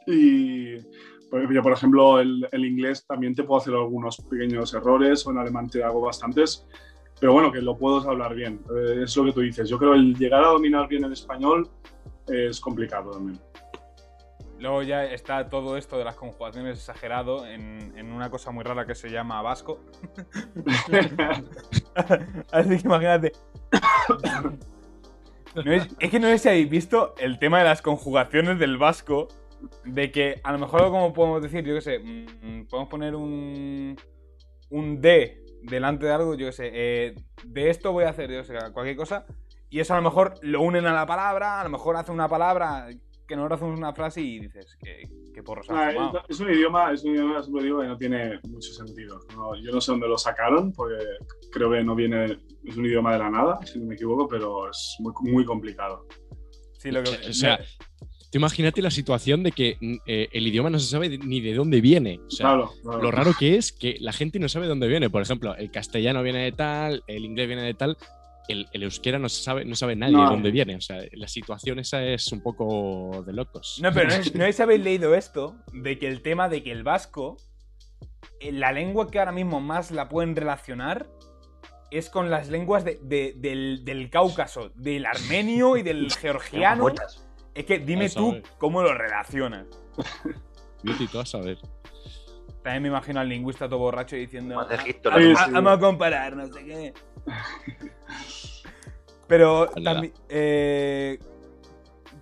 Y, 0.06 0.76
por, 1.28 1.52
yo, 1.52 1.62
por 1.62 1.72
ejemplo, 1.72 2.20
el, 2.20 2.48
el 2.52 2.64
inglés 2.64 3.04
también 3.04 3.34
te 3.34 3.42
puedo 3.42 3.60
hacer 3.60 3.74
algunos 3.74 4.18
pequeños 4.18 4.72
errores, 4.72 5.26
o 5.26 5.32
en 5.32 5.38
alemán 5.38 5.68
te 5.68 5.82
hago 5.82 6.00
bastantes, 6.00 6.66
pero 7.20 7.34
bueno, 7.34 7.52
que 7.52 7.60
lo 7.60 7.76
puedo 7.76 8.08
hablar 8.08 8.34
bien. 8.34 8.60
Eh, 8.74 9.02
es 9.04 9.16
lo 9.16 9.24
que 9.26 9.32
tú 9.32 9.40
dices. 9.40 9.68
Yo 9.68 9.78
creo 9.78 9.92
que 9.92 9.98
el 9.98 10.16
llegar 10.16 10.42
a 10.42 10.48
dominar 10.48 10.88
bien 10.88 11.04
el 11.04 11.12
español 11.12 11.68
es 12.26 12.58
complicado 12.60 13.10
también. 13.10 13.38
Luego 14.60 14.82
ya 14.82 15.06
está 15.06 15.48
todo 15.48 15.78
esto 15.78 15.96
de 15.96 16.04
las 16.04 16.16
conjugaciones 16.16 16.76
exagerado 16.76 17.46
en, 17.46 18.12
una 18.12 18.30
cosa 18.30 18.50
muy 18.50 18.62
rara 18.62 18.86
que 18.86 18.94
se 18.94 19.08
llama 19.10 19.40
vasco. 19.40 19.80
Así 22.52 22.68
que 22.68 22.86
imagínate. 22.86 23.32
Es, 25.64 26.10
que 26.12 26.20
no 26.20 26.28
sé 26.28 26.38
si 26.38 26.48
habéis 26.48 26.70
visto 26.70 27.16
el 27.18 27.40
tema 27.40 27.58
de 27.58 27.64
las 27.64 27.82
conjugaciones 27.82 28.60
del 28.60 28.78
vasco. 28.78 29.26
De 29.84 30.12
que 30.12 30.40
a 30.44 30.52
lo 30.52 30.58
mejor, 30.58 30.82
como 30.90 31.12
podemos 31.12 31.42
decir, 31.42 31.64
yo 31.64 31.74
qué 31.74 31.80
sé, 31.80 31.98
mm, 31.98 32.68
podemos 32.68 32.88
poner 32.88 33.16
un, 33.16 33.96
un 34.70 35.00
D 35.00 35.44
delante 35.62 36.06
de 36.06 36.12
algo, 36.12 36.34
yo 36.34 36.46
qué 36.46 36.52
sé, 36.52 36.70
eh, 36.72 37.14
de 37.44 37.68
esto 37.68 37.90
voy 37.92 38.04
a 38.04 38.10
hacer, 38.10 38.30
yo 38.30 38.44
sé, 38.44 38.54
cualquier 38.72 38.96
cosa. 38.96 39.26
Y 39.68 39.80
eso 39.80 39.92
a 39.94 39.96
lo 39.96 40.02
mejor 40.02 40.34
lo 40.42 40.62
unen 40.62 40.86
a 40.86 40.92
la 40.92 41.04
palabra, 41.04 41.60
a 41.60 41.64
lo 41.64 41.70
mejor 41.70 41.96
hacen 41.96 42.14
una 42.14 42.28
palabra 42.28 42.88
que 43.30 43.36
nosotros 43.36 43.60
hacemos 43.60 43.78
una 43.78 43.94
frase 43.94 44.20
y 44.20 44.40
dices, 44.40 44.76
que 45.32 45.42
porros 45.42 45.70
has 45.70 45.76
Ah, 45.78 45.90
fumado?". 45.92 46.18
es, 46.28 46.36
es 46.36 46.40
un 46.40 46.52
idioma, 46.52 46.92
es 46.92 47.02
un 47.04 47.14
idioma, 47.14 47.42
siempre 47.42 47.64
digo, 47.64 47.80
que 47.80 47.86
no 47.86 47.96
tiene 47.96 48.40
mucho 48.48 48.72
sentido. 48.72 49.20
No, 49.34 49.54
yo 49.62 49.72
no 49.72 49.80
sé 49.80 49.92
dónde 49.92 50.08
lo 50.08 50.18
sacaron, 50.18 50.72
porque 50.72 50.96
creo 51.52 51.70
que 51.70 51.82
no 51.82 51.94
viene, 51.94 52.38
es 52.64 52.76
un 52.76 52.84
idioma 52.84 53.12
de 53.14 53.18
la 53.20 53.30
nada, 53.30 53.58
si 53.64 53.78
no 53.78 53.86
me 53.86 53.94
equivoco, 53.94 54.28
pero 54.28 54.68
es 54.68 54.96
muy, 54.98 55.12
muy 55.32 55.44
complicado. 55.46 56.06
Sí, 56.78 56.90
lo 56.90 57.02
que, 57.02 57.10
O 57.10 57.32
sea, 57.32 57.58
tú 58.30 58.38
imagínate 58.38 58.82
la 58.82 58.90
situación 58.90 59.42
de 59.42 59.52
que 59.52 59.76
mm, 59.80 59.94
eh, 60.06 60.28
el 60.32 60.46
idioma 60.46 60.70
no 60.70 60.78
se 60.78 60.88
sabe 60.90 61.16
ni 61.18 61.40
de 61.40 61.54
dónde 61.54 61.80
viene. 61.80 62.20
O 62.26 62.30
sea, 62.30 62.46
claro, 62.46 62.70
claro. 62.82 63.02
lo 63.02 63.10
raro 63.10 63.32
que 63.38 63.56
es 63.56 63.70
que 63.72 63.96
la 64.00 64.12
gente 64.12 64.38
no 64.38 64.48
sabe 64.48 64.64
de 64.66 64.70
dónde 64.70 64.88
viene. 64.88 65.08
Por 65.10 65.22
ejemplo, 65.22 65.54
el 65.56 65.70
castellano 65.70 66.22
viene 66.22 66.42
de 66.44 66.52
tal, 66.52 67.02
el 67.06 67.24
inglés 67.24 67.46
viene 67.46 67.62
de 67.62 67.74
tal, 67.74 67.96
el, 68.50 68.68
el 68.72 68.82
euskera 68.82 69.18
no 69.18 69.28
sabe, 69.28 69.64
no 69.64 69.74
sabe 69.74 69.96
nadie 69.96 70.14
No. 70.14 70.24
de 70.24 70.30
dónde 70.30 70.50
viene. 70.50 70.76
O 70.76 70.80
sea, 70.80 71.02
la 71.12 71.28
situación 71.28 71.78
esa 71.78 72.02
es 72.02 72.30
un 72.32 72.42
poco 72.42 73.22
de 73.26 73.32
locos. 73.32 73.78
No, 73.82 73.92
pero 73.92 74.08
no, 74.08 74.14
es- 74.14 74.34
no 74.34 74.44
sé 74.44 74.52
si 74.52 74.62
habéis 74.62 74.82
leído 74.82 75.14
esto, 75.14 75.56
de 75.72 75.98
que 75.98 76.06
el 76.08 76.22
tema 76.22 76.48
de 76.48 76.62
que 76.62 76.72
el 76.72 76.82
vasco, 76.82 77.36
eh, 78.40 78.52
la 78.52 78.72
lengua 78.72 79.10
que 79.10 79.18
ahora 79.18 79.32
mismo 79.32 79.60
más 79.60 79.90
la 79.90 80.08
pueden 80.08 80.34
relacionar 80.36 81.08
es 81.90 82.08
con 82.08 82.30
las 82.30 82.48
lenguas 82.48 82.84
de- 82.84 82.98
de- 83.02 83.34
del, 83.36 83.84
del 83.84 84.10
Cáucaso, 84.10 84.70
del 84.76 85.06
armenio 85.06 85.76
y 85.76 85.82
del 85.82 86.08
georgiano. 86.20 86.86
Es 87.54 87.64
que 87.66 87.78
dime 87.80 88.08
tú 88.08 88.40
cómo 88.58 88.82
lo 88.82 88.94
relacionas. 88.94 89.66
Vete 90.82 91.06
tú 91.10 91.18
a 91.20 91.26
saber. 91.26 91.58
También 92.62 92.82
me 92.82 92.88
imagino 92.88 93.20
al 93.20 93.28
lingüista 93.28 93.68
todo 93.68 93.78
borracho 93.78 94.16
diciendo. 94.16 94.54
Más 94.54 94.68
de 94.68 94.74
"Ah, 94.76 94.82
Egipto, 94.82 95.10
ah. 95.12 95.48
Vamos 95.50 95.72
a 95.72 95.78
comparar, 95.80 96.36
no 96.36 96.46
sé 96.46 96.64
qué. 96.64 96.94
Pero 99.26 99.68
también. 99.84 100.12
eh, 100.28 101.18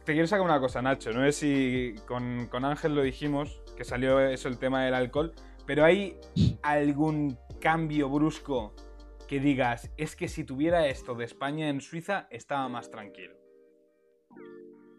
te 0.05 0.13
quiero 0.13 0.27
sacar 0.27 0.45
una 0.45 0.61
cosa, 0.61 0.83
Nacho. 0.83 1.13
No 1.13 1.25
sé 1.25 1.33
si 1.33 1.95
con, 2.07 2.47
con 2.49 2.65
Ángel 2.65 2.95
lo 2.95 3.03
dijimos, 3.03 3.63
que 3.77 3.85
salió 3.85 4.21
eso 4.21 4.49
el 4.49 4.59
tema 4.59 4.85
del 4.85 4.95
alcohol. 4.95 5.33
Pero 5.67 5.85
hay 5.85 6.19
algún 6.63 7.39
cambio 7.61 8.09
brusco 8.09 8.75
que 9.27 9.41
digas, 9.41 9.91
es 9.97 10.17
que 10.17 10.29
si 10.29 10.45
tuviera 10.45 10.87
esto 10.87 11.15
de 11.15 11.25
España 11.25 11.69
en 11.69 11.81
Suiza, 11.81 12.27
estaba 12.31 12.69
más 12.69 12.91
tranquilo. 12.91 13.37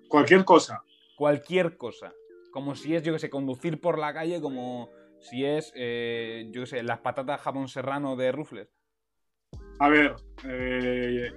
Cualquier 0.08 0.46
cosa. 0.46 0.84
Cualquier 1.18 1.78
cosa. 1.78 2.14
Como 2.52 2.76
si 2.76 2.96
es, 2.96 3.04
yo 3.04 3.14
que 3.14 3.20
sé, 3.20 3.30
conducir 3.30 3.82
por 3.82 3.98
la 3.98 4.14
calle, 4.14 4.42
como 4.42 4.90
si 5.20 5.46
es, 5.46 5.72
eh, 5.76 6.48
yo 6.52 6.62
que 6.62 6.68
sé, 6.68 6.84
las 6.84 7.00
patatas 7.00 7.42
jamón 7.42 7.68
serrano 7.68 8.16
de 8.16 8.32
Rufles. 8.32 8.70
A 9.80 9.88
ver, 9.88 10.16
eh, 10.46 11.32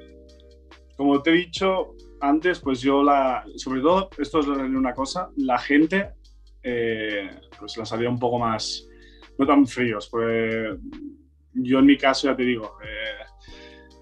como 0.96 1.22
te 1.22 1.30
he 1.30 1.34
dicho 1.34 1.94
antes, 2.20 2.60
pues 2.60 2.80
yo 2.80 3.02
la, 3.02 3.44
sobre 3.56 3.80
todo, 3.80 4.10
esto 4.18 4.40
es 4.40 4.46
una 4.46 4.94
cosa, 4.94 5.30
la 5.36 5.58
gente, 5.58 6.10
eh, 6.62 7.30
pues 7.58 7.76
la 7.76 7.84
salía 7.84 8.08
un 8.08 8.18
poco 8.18 8.38
más, 8.38 8.88
no 9.38 9.46
tan 9.46 9.66
fríos, 9.66 10.08
porque 10.08 10.76
yo 11.54 11.78
en 11.78 11.86
mi 11.86 11.96
caso 11.96 12.28
ya 12.28 12.36
te 12.36 12.42
digo, 12.42 12.78
eh, 12.84 13.24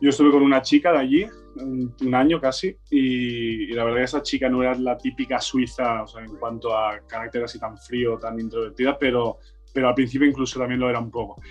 yo 0.00 0.08
estuve 0.08 0.30
con 0.30 0.42
una 0.42 0.62
chica 0.62 0.92
de 0.92 0.98
allí, 0.98 1.26
un, 1.56 2.14
año 2.14 2.40
casi, 2.40 2.76
y, 2.90 3.66
la 3.74 3.84
verdad 3.84 3.98
que 3.98 4.04
esa 4.04 4.22
chica 4.22 4.48
no 4.48 4.62
era 4.62 4.74
la 4.74 4.96
típica 4.96 5.38
suiza, 5.38 6.04
en 6.18 6.36
cuanto 6.36 6.76
a 6.76 7.00
carácter 7.06 7.44
así 7.44 7.58
tan 7.58 7.76
frío, 7.76 8.18
tan 8.18 8.40
introvertida, 8.40 8.98
pero, 8.98 9.38
pero 9.74 9.88
al 9.88 9.94
principio 9.94 10.26
incluso 10.26 10.58
también 10.58 10.80
lo 10.80 10.88
era 10.88 10.98
un 10.98 11.10
poco. 11.10 11.42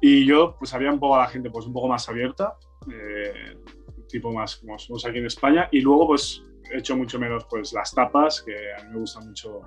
Y 0.00 0.26
yo, 0.26 0.56
pues 0.58 0.74
había 0.74 0.92
un 0.92 0.98
poco 0.98 1.16
a 1.16 1.20
la 1.20 1.28
gente 1.28 1.50
pues 1.50 1.66
un 1.66 1.72
poco 1.72 1.88
más 1.88 2.08
abierta, 2.08 2.56
eh, 2.92 3.56
tipo 4.08 4.32
más 4.32 4.56
como 4.56 4.78
somos 4.78 5.04
aquí 5.06 5.18
en 5.18 5.26
España. 5.26 5.68
Y 5.72 5.80
luego, 5.80 6.08
pues 6.08 6.42
he 6.70 6.78
hecho 6.78 6.96
mucho 6.96 7.18
menos 7.18 7.46
pues 7.48 7.72
las 7.72 7.94
tapas, 7.94 8.42
que 8.42 8.54
a 8.72 8.84
mí 8.84 8.90
me 8.92 8.98
gusta 9.00 9.20
mucho 9.20 9.62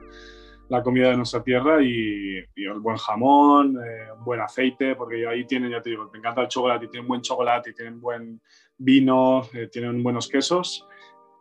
la 0.70 0.84
comida 0.84 1.10
de 1.10 1.18
nuestra 1.18 1.42
tierra 1.42 1.82
y, 1.82 2.40
y 2.56 2.66
el 2.66 2.80
buen 2.80 2.98
jamón, 2.98 3.78
eh, 3.78 4.12
un 4.18 4.24
buen 4.26 4.42
aceite, 4.42 4.96
porque 4.96 5.26
ahí 5.28 5.46
tienen, 5.46 5.72
ya 5.72 5.82
te 5.82 5.92
digo, 5.92 6.10
me 6.12 6.20
encanta 6.20 6.42
el 6.42 6.48
chocolate, 6.50 6.86
y 6.86 6.90
tienen 6.90 7.08
buen 7.08 7.22
chocolate, 7.22 7.70
y 7.70 7.74
tienen 7.74 8.02
buen 8.02 8.42
vino, 8.78 9.44
eh, 9.54 9.70
tienen 9.72 10.04
buenos 10.04 10.28
quesos, 10.28 10.86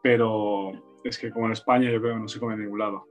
pero 0.02 0.72
es 1.02 1.18
que 1.18 1.30
como 1.30 1.46
en 1.46 1.52
España 1.52 1.90
yo 1.90 2.00
creo 2.00 2.14
que 2.14 2.20
no 2.20 2.28
se 2.28 2.38
come 2.38 2.54
en 2.54 2.60
ningún 2.60 2.78
lado. 2.78 3.06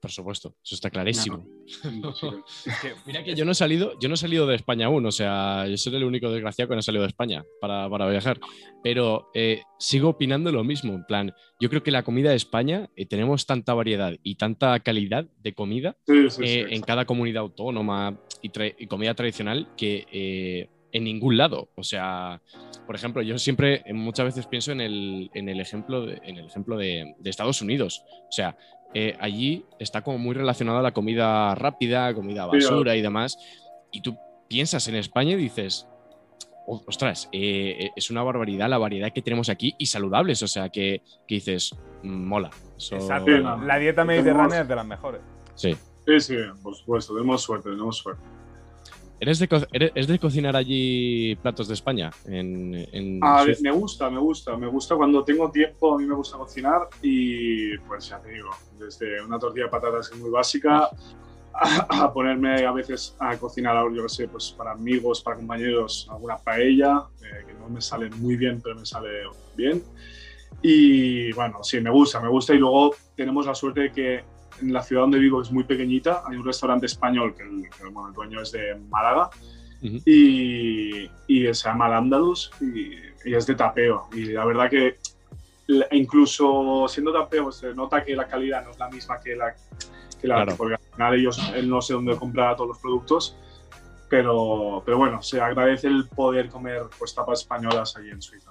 Por 0.00 0.10
supuesto, 0.10 0.54
eso 0.62 0.74
está 0.74 0.90
clarísimo. 0.90 1.46
Imposible. 1.84 2.38
Es 2.66 2.80
que, 2.80 2.92
Mira 3.06 3.24
que 3.24 3.34
yo 3.34 3.44
no 3.44 3.52
he 3.52 3.54
salido, 3.54 3.98
yo 4.00 4.08
no 4.08 4.14
he 4.14 4.18
salido 4.18 4.46
de 4.46 4.56
España 4.56 4.86
aún, 4.86 5.04
o 5.06 5.10
sea, 5.12 5.66
yo 5.66 5.76
soy 5.76 5.94
el 5.96 6.04
único 6.04 6.30
desgraciado 6.30 6.68
que 6.68 6.74
no 6.74 6.78
ha 6.80 6.82
salido 6.82 7.02
de 7.02 7.08
España 7.08 7.44
para, 7.60 7.88
para 7.88 8.08
viajar. 8.08 8.38
Pero 8.82 9.30
eh, 9.34 9.62
sigo 9.78 10.10
opinando 10.10 10.52
lo 10.52 10.62
mismo. 10.64 10.94
En 10.94 11.04
plan, 11.04 11.32
yo 11.60 11.68
creo 11.68 11.82
que 11.82 11.90
la 11.90 12.02
comida 12.04 12.30
de 12.30 12.36
España 12.36 12.88
eh, 12.96 13.06
tenemos 13.06 13.46
tanta 13.46 13.74
variedad 13.74 14.14
y 14.22 14.36
tanta 14.36 14.78
calidad 14.80 15.24
de 15.38 15.54
comida 15.54 15.96
Sí, 16.06 16.30
sí, 16.30 16.30
sí, 16.30 16.42
eh, 16.44 16.66
en 16.70 16.82
cada 16.82 17.04
comunidad 17.04 17.42
autónoma 17.42 18.18
y, 18.42 18.50
tra- 18.50 18.74
y 18.78 18.86
comida 18.86 19.14
tradicional 19.14 19.68
que 19.76 20.06
eh, 20.12 20.68
en 20.92 21.04
ningún 21.04 21.36
lado. 21.36 21.68
O 21.76 21.82
sea, 21.82 22.40
por 22.86 22.94
ejemplo, 22.96 23.20
yo 23.22 23.38
siempre 23.38 23.82
muchas 23.92 24.24
veces 24.26 24.46
pienso 24.46 24.72
en 24.72 24.80
el, 24.80 25.30
en 25.34 25.48
el 25.50 25.60
ejemplo, 25.60 26.06
de, 26.06 26.18
en 26.24 26.38
el 26.38 26.46
ejemplo 26.46 26.78
de, 26.78 27.14
de 27.18 27.30
Estados 27.30 27.60
Unidos. 27.60 28.02
O 28.28 28.32
sea, 28.32 28.56
eh, 28.94 29.16
allí 29.20 29.64
está 29.78 30.02
como 30.02 30.18
muy 30.18 30.34
relacionada 30.34 30.80
la 30.82 30.92
comida 30.92 31.54
rápida, 31.54 32.12
comida 32.14 32.46
basura 32.46 32.96
y 32.96 33.02
demás. 33.02 33.36
Y 33.92 34.00
tú 34.02 34.16
piensas 34.48 34.86
en 34.88 34.94
España 34.96 35.32
y 35.32 35.36
dices, 35.36 35.86
"O- 36.66 36.82
ostras, 36.86 37.28
eh, 37.32 37.76
eh, 37.80 37.90
es 37.96 38.10
una 38.10 38.22
barbaridad 38.22 38.68
la 38.68 38.78
variedad 38.78 39.12
que 39.12 39.22
tenemos 39.22 39.48
aquí 39.48 39.74
y 39.78 39.86
saludables. 39.86 40.42
O 40.42 40.48
sea, 40.48 40.68
que, 40.70 41.02
que 41.26 41.34
dices, 41.36 41.74
"Mm, 42.02 42.26
mola. 42.28 42.50
Eso- 42.76 42.96
exacto. 42.96 43.30
La 43.66 43.78
dieta 43.78 44.04
mediterránea 44.04 44.62
es 44.62 44.68
de 44.68 44.76
las 44.76 44.86
mejores. 44.86 45.20
Sí. 45.54 45.76
Sí, 46.06 46.20
sí, 46.20 46.36
por 46.62 46.74
supuesto, 46.74 47.14
tenemos 47.14 47.42
suerte, 47.42 47.68
tenemos 47.70 47.98
suerte. 47.98 48.22
¿Eres 49.20 49.38
de, 49.40 49.48
eres- 49.72 49.92
es 49.94 50.06
de 50.06 50.18
cocinar 50.18 50.54
allí 50.56 51.34
platos 51.36 51.66
de 51.68 51.74
España? 51.74 52.10
En, 52.24 52.74
en 52.92 53.24
A 53.24 53.44
ver, 53.44 53.58
me 53.62 53.70
gusta, 53.72 54.08
me 54.10 54.18
gusta, 54.20 54.56
me 54.56 54.68
gusta 54.68 54.94
cuando 54.94 55.24
tengo 55.24 55.50
tiempo, 55.50 55.94
a 55.94 55.98
mí 55.98 56.06
me 56.06 56.14
gusta 56.14 56.38
cocinar 56.38 56.88
y 57.02 57.76
pues 57.78 58.08
ya 58.08 58.20
te 58.20 58.30
digo, 58.30 58.50
desde 58.78 59.20
una 59.22 59.38
tortilla 59.38 59.64
de 59.64 59.70
patatas 59.70 60.08
que 60.08 60.14
es 60.14 60.20
muy 60.20 60.30
básica 60.30 60.88
a, 61.52 62.04
a 62.04 62.12
ponerme 62.12 62.64
a 62.64 62.70
veces 62.70 63.16
a 63.18 63.36
cocinar, 63.36 63.84
yo 63.92 64.02
qué 64.04 64.08
sé, 64.08 64.28
pues 64.28 64.54
para 64.56 64.72
amigos, 64.72 65.20
para 65.22 65.36
compañeros, 65.36 66.06
alguna 66.10 66.36
paella, 66.36 67.02
eh, 67.20 67.44
que 67.46 67.54
no 67.54 67.68
me 67.68 67.80
sale 67.80 68.08
muy 68.10 68.36
bien, 68.36 68.60
pero 68.62 68.76
me 68.76 68.86
sale 68.86 69.22
bien. 69.56 69.82
Y 70.62 71.32
bueno, 71.32 71.62
sí, 71.62 71.80
me 71.80 71.90
gusta, 71.90 72.20
me 72.20 72.28
gusta 72.28 72.54
y 72.54 72.58
luego 72.58 72.94
tenemos 73.16 73.46
la 73.46 73.54
suerte 73.54 73.80
de 73.80 73.92
que 73.92 74.24
en 74.60 74.72
la 74.72 74.82
ciudad 74.82 75.02
donde 75.02 75.18
vivo 75.18 75.38
que 75.40 75.46
es 75.48 75.52
muy 75.52 75.64
pequeñita, 75.64 76.22
hay 76.26 76.36
un 76.36 76.44
restaurante 76.44 76.86
español 76.86 77.34
que 77.34 77.42
el, 77.42 77.68
que, 77.70 77.84
bueno, 77.84 78.08
el 78.08 78.14
dueño 78.14 78.40
es 78.42 78.52
de 78.52 78.74
Málaga 78.88 79.30
Ujú. 79.82 80.00
y, 80.04 81.10
y 81.26 81.54
se 81.54 81.68
llama 81.68 81.86
el 81.86 81.92
Andalus 81.94 82.50
y, 82.60 82.94
y 83.24 83.34
es 83.34 83.46
de 83.46 83.54
tapeo. 83.54 84.08
Y 84.12 84.26
la 84.26 84.44
verdad 84.44 84.68
que 84.70 84.96
incluso 85.92 86.86
siendo 86.88 87.12
tapeo 87.12 87.44
pues, 87.44 87.56
se 87.56 87.74
nota 87.74 88.02
que 88.02 88.16
la 88.16 88.26
calidad 88.26 88.64
no 88.64 88.70
es 88.70 88.78
la 88.78 88.88
misma 88.88 89.20
que 89.20 89.36
la, 89.36 89.54
que 90.20 90.26
la 90.26 90.36
Claro. 90.36 90.54
porque 90.56 90.74
al 90.74 90.80
final 90.94 91.14
ellos 91.14 91.52
él 91.54 91.68
no 91.68 91.80
sé 91.82 91.92
dónde 91.94 92.16
comprar 92.16 92.56
todos 92.56 92.68
los 92.68 92.78
productos. 92.78 93.36
Pero, 94.10 94.82
pero 94.86 94.96
bueno, 94.96 95.22
se 95.22 95.38
agradece 95.38 95.86
el 95.86 96.08
poder 96.08 96.48
comer 96.48 96.84
pues, 96.98 97.14
tapas 97.14 97.40
españolas 97.40 97.94
allí 97.94 98.08
en 98.08 98.22
Suiza. 98.22 98.48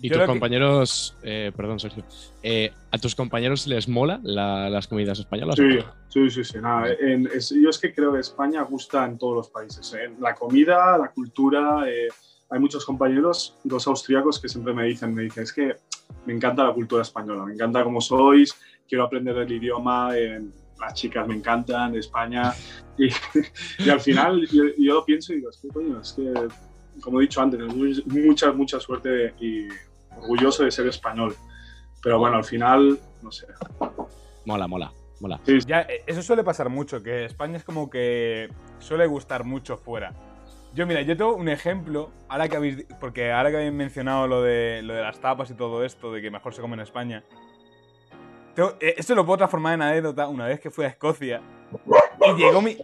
¿Y 0.00 0.08
Yo 0.08 0.14
tus 0.14 0.18
lo 0.18 0.22
que- 0.24 0.26
compañeros, 0.26 1.16
eh, 1.22 1.50
perdón 1.56 1.80
Sergio, 1.80 2.04
eh, 2.42 2.72
a 2.90 2.98
tus 2.98 3.14
compañeros 3.14 3.66
les 3.66 3.88
mola 3.88 4.20
la- 4.22 4.68
las 4.70 4.86
comidas 4.86 5.18
españolas? 5.18 5.56
Sí, 5.56 5.78
sí, 6.08 6.30
sí, 6.30 6.44
sí. 6.44 6.58
Nada, 6.60 6.88
en- 7.00 7.26
es- 7.34 7.50
yo 7.50 7.70
es 7.70 7.78
que 7.78 7.94
creo 7.94 8.12
que 8.12 8.20
España 8.20 8.62
gusta 8.62 9.04
en 9.06 9.16
todos 9.18 9.34
los 9.36 9.48
países. 9.50 9.92
¿eh? 9.94 10.12
La 10.20 10.34
comida, 10.34 10.98
la 10.98 11.10
cultura. 11.10 11.84
eh, 11.88 12.08
hay 12.48 12.60
muchos 12.60 12.84
compañeros, 12.84 13.56
dos 13.64 13.88
austríacos, 13.88 14.38
que 14.40 14.48
siempre 14.48 14.72
me 14.72 14.84
dicen, 14.84 15.12
me 15.12 15.22
dicen, 15.22 15.42
es 15.42 15.52
que 15.52 15.74
me 16.26 16.32
encanta 16.32 16.62
la 16.62 16.72
cultura 16.72 17.02
española, 17.02 17.44
me 17.44 17.54
encanta 17.54 17.82
cómo 17.82 18.00
sois, 18.00 18.54
quiero 18.88 19.02
aprender 19.04 19.36
el 19.38 19.50
idioma, 19.50 20.16
eh, 20.16 20.40
las 20.78 20.94
chicas 20.94 21.26
me 21.26 21.34
encantan 21.34 21.92
de 21.92 22.00
España. 22.00 22.52
Y, 22.98 23.08
y 23.84 23.90
al 23.90 24.00
final 24.00 24.46
yo, 24.50 24.62
yo 24.78 24.94
lo 24.94 25.04
pienso 25.04 25.32
y 25.32 25.36
digo, 25.36 25.50
es 25.50 25.58
que, 25.58 25.68
coño, 25.68 26.00
es 26.00 26.12
que, 26.14 26.32
como 27.02 27.20
he 27.20 27.22
dicho 27.22 27.40
antes, 27.40 27.60
mucha, 28.06 28.52
mucha 28.52 28.80
suerte 28.80 29.34
y 29.40 29.68
orgulloso 30.16 30.64
de 30.64 30.70
ser 30.70 30.86
español. 30.86 31.34
Pero 32.02 32.18
bueno, 32.18 32.36
al 32.36 32.44
final, 32.44 32.98
no 33.22 33.30
sé. 33.32 33.46
Mola, 34.44 34.66
mola, 34.68 34.92
mola. 35.20 35.40
Ya, 35.66 35.82
eh, 35.82 36.02
eso 36.06 36.22
suele 36.22 36.44
pasar 36.44 36.68
mucho, 36.68 37.02
que 37.02 37.24
España 37.24 37.56
es 37.56 37.64
como 37.64 37.90
que 37.90 38.48
suele 38.78 39.06
gustar 39.06 39.44
mucho 39.44 39.76
fuera. 39.76 40.12
Yo, 40.74 40.86
mira, 40.86 41.00
yo 41.02 41.16
tengo 41.16 41.34
un 41.34 41.48
ejemplo, 41.48 42.10
ahora 42.28 42.48
que 42.48 42.56
habéis, 42.56 42.86
porque 43.00 43.32
ahora 43.32 43.50
que 43.50 43.56
habéis 43.56 43.72
mencionado 43.72 44.26
lo 44.26 44.42
de, 44.42 44.82
lo 44.82 44.92
de 44.94 45.00
las 45.02 45.18
tapas 45.20 45.50
y 45.50 45.54
todo 45.54 45.84
esto, 45.84 46.12
de 46.12 46.20
que 46.20 46.30
mejor 46.30 46.52
se 46.54 46.60
come 46.60 46.74
en 46.74 46.80
España. 46.80 47.24
tengo- 48.54 48.74
eh, 48.80 48.94
esto 48.98 49.14
lo 49.14 49.24
puedo 49.24 49.38
transformar 49.38 49.74
en 49.74 49.82
anécdota 49.82 50.28
una 50.28 50.46
vez 50.46 50.60
que 50.60 50.70
fui 50.70 50.84
a 50.84 50.88
Escocia 50.88 51.40
y 52.26 52.34
llegó 52.40 52.60
mi, 52.62 52.76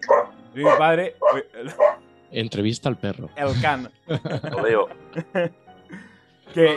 mi 0.55 0.65
padre, 0.79 1.17
Entrevista 2.33 2.89
al 2.89 2.99
perro. 2.99 3.29
el 3.37 3.61
can, 3.61 3.91
Lo 4.51 4.63
veo. 4.63 4.89
que, 6.55 6.77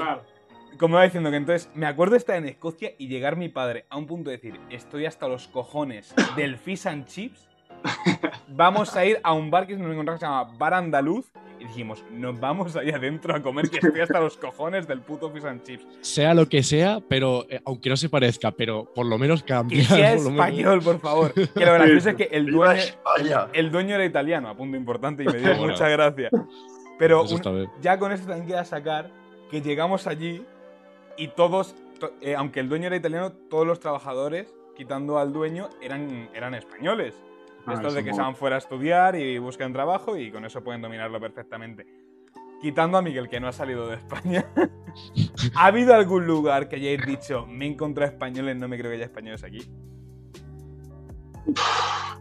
como 0.77 0.95
iba 0.95 1.03
diciendo 1.03 1.29
que 1.31 1.37
entonces 1.37 1.69
me 1.73 1.85
acuerdo 1.85 2.11
de 2.13 2.17
estar 2.19 2.35
en 2.35 2.45
Escocia 2.45 2.93
y 2.97 3.07
llegar 3.07 3.37
mi 3.37 3.49
padre 3.49 3.85
a 3.89 3.97
un 3.97 4.05
punto 4.05 4.29
de 4.29 4.37
decir, 4.37 4.59
estoy 4.69 5.05
hasta 5.05 5.27
los 5.27 5.47
cojones 5.47 6.13
del 6.35 6.57
fish 6.57 6.87
and 6.87 7.05
chips. 7.05 7.47
Vamos 8.49 8.95
a 8.95 9.05
ir 9.05 9.19
a 9.23 9.33
un 9.33 9.49
bar 9.49 9.67
que 9.67 9.75
nos 9.75 9.91
encontramos 9.91 10.19
que 10.19 10.25
se 10.25 10.31
llama 10.31 10.55
Bar 10.57 10.73
Andaluz 10.73 11.31
y 11.65 11.67
dijimos, 11.69 12.03
nos 12.11 12.39
vamos 12.39 12.75
ahí 12.75 12.91
adentro 12.91 13.35
a 13.35 13.41
comer 13.41 13.69
que 13.69 13.77
estoy 13.77 14.01
hasta 14.01 14.19
los 14.19 14.37
cojones 14.37 14.87
del 14.87 15.01
puto 15.01 15.29
fish 15.31 15.45
and 15.45 15.63
chips. 15.63 15.85
Sea 16.01 16.33
lo 16.33 16.47
que 16.47 16.61
sea, 16.63 16.99
pero 17.07 17.45
eh, 17.49 17.59
aunque 17.65 17.89
no 17.89 17.97
se 17.97 18.07
parezca, 18.09 18.51
pero 18.51 18.85
por 18.93 19.05
lo 19.05 19.17
menos 19.17 19.43
cambia. 19.43 19.79
Que 19.79 19.85
sea 19.85 20.15
por 20.15 20.23
lo 20.25 20.29
menos. 20.31 20.47
español, 20.47 20.81
por 20.81 20.99
favor. 20.99 21.33
Que 21.53 21.65
lo 21.65 21.73
gracioso 21.73 22.09
es 22.09 22.15
que 22.15 22.29
el 22.31 22.45
¡Viva 22.45 22.73
dueño, 23.17 23.47
el 23.53 23.71
dueño 23.71 23.95
era 23.95 24.05
italiano, 24.05 24.49
a 24.49 24.55
punto 24.55 24.77
importante 24.77 25.23
y 25.23 25.25
me 25.27 25.33
dio 25.39 25.47
Bueno. 25.55 25.67
mucha 25.73 25.89
gracia. 25.89 26.29
Pero 26.99 27.23
un- 27.23 27.69
ya 27.81 27.97
con 27.99 28.11
eso 28.11 28.25
también 28.25 28.47
queda 28.47 28.63
sacar 28.65 29.11
que 29.51 29.61
llegamos 29.61 30.07
allí 30.07 30.43
y 31.17 31.27
todos, 31.29 31.75
to- 31.99 32.13
eh, 32.21 32.35
aunque 32.35 32.59
el 32.59 32.69
dueño 32.69 32.87
era 32.87 32.95
italiano, 32.95 33.31
todos 33.49 33.65
los 33.67 33.79
trabajadores, 33.79 34.53
quitando 34.77 35.17
al 35.17 35.31
dueño, 35.33 35.69
eran, 35.81 36.29
eran 36.33 36.53
españoles. 36.53 37.15
Ah, 37.65 37.73
Estos 37.73 37.87
eso 37.87 37.95
de 37.95 38.03
que 38.03 38.13
se 38.13 38.21
van 38.21 38.35
fuera 38.35 38.57
a 38.57 38.59
estudiar 38.59 39.15
y 39.15 39.37
buscan 39.39 39.73
trabajo 39.73 40.17
y 40.17 40.31
con 40.31 40.45
eso 40.45 40.63
pueden 40.63 40.81
dominarlo 40.81 41.19
perfectamente. 41.19 41.85
Quitando 42.61 42.97
a 42.97 43.01
Miguel, 43.01 43.27
que 43.27 43.39
no 43.39 43.47
ha 43.47 43.51
salido 43.51 43.87
de 43.87 43.95
España, 43.95 44.45
¿ha 45.55 45.65
habido 45.65 45.93
algún 45.93 46.25
lugar 46.25 46.69
que 46.69 46.77
hayáis 46.77 47.05
dicho, 47.05 47.45
me 47.47 47.65
he 47.65 47.69
encontrado 47.69 48.11
españoles, 48.11 48.55
no 48.57 48.67
me 48.67 48.77
creo 48.77 48.91
que 48.91 48.97
haya 48.97 49.05
españoles 49.05 49.43
aquí? 49.43 49.59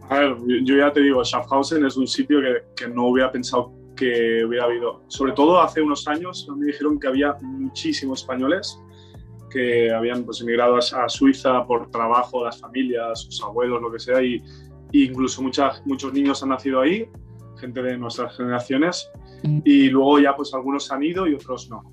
A 0.09 0.19
ver, 0.19 0.37
yo 0.63 0.77
ya 0.77 0.91
te 0.91 1.01
digo, 1.01 1.23
Schaffhausen 1.23 1.85
es 1.85 1.97
un 1.97 2.07
sitio 2.07 2.41
que, 2.41 2.63
que 2.75 2.87
no 2.87 3.07
hubiera 3.07 3.31
pensado 3.31 3.73
que 3.95 4.43
hubiera 4.45 4.65
habido. 4.65 5.03
Sobre 5.07 5.31
todo 5.31 5.61
hace 5.61 5.81
unos 5.81 6.07
años 6.07 6.47
me 6.55 6.67
dijeron 6.67 6.99
que 6.99 7.07
había 7.07 7.35
muchísimos 7.41 8.21
españoles 8.21 8.79
que 9.49 9.91
habían 9.91 10.23
pues, 10.25 10.41
emigrado 10.41 10.75
a, 10.75 10.79
a 10.79 11.09
Suiza 11.09 11.65
por 11.65 11.89
trabajo, 11.89 12.43
las 12.43 12.59
familias, 12.59 13.21
sus 13.21 13.41
abuelos, 13.41 13.81
lo 13.81 13.91
que 13.91 13.99
sea, 13.99 14.21
y, 14.21 14.43
y 14.91 15.05
incluso 15.05 15.41
muchas, 15.41 15.85
muchos 15.85 16.13
niños 16.13 16.41
han 16.43 16.49
nacido 16.49 16.81
ahí, 16.81 17.07
gente 17.59 17.81
de 17.81 17.97
nuestras 17.97 18.35
generaciones, 18.37 19.09
y 19.63 19.89
luego 19.89 20.19
ya 20.19 20.35
pues 20.35 20.53
algunos 20.53 20.91
han 20.91 21.03
ido 21.03 21.27
y 21.27 21.33
otros 21.35 21.69
no. 21.69 21.83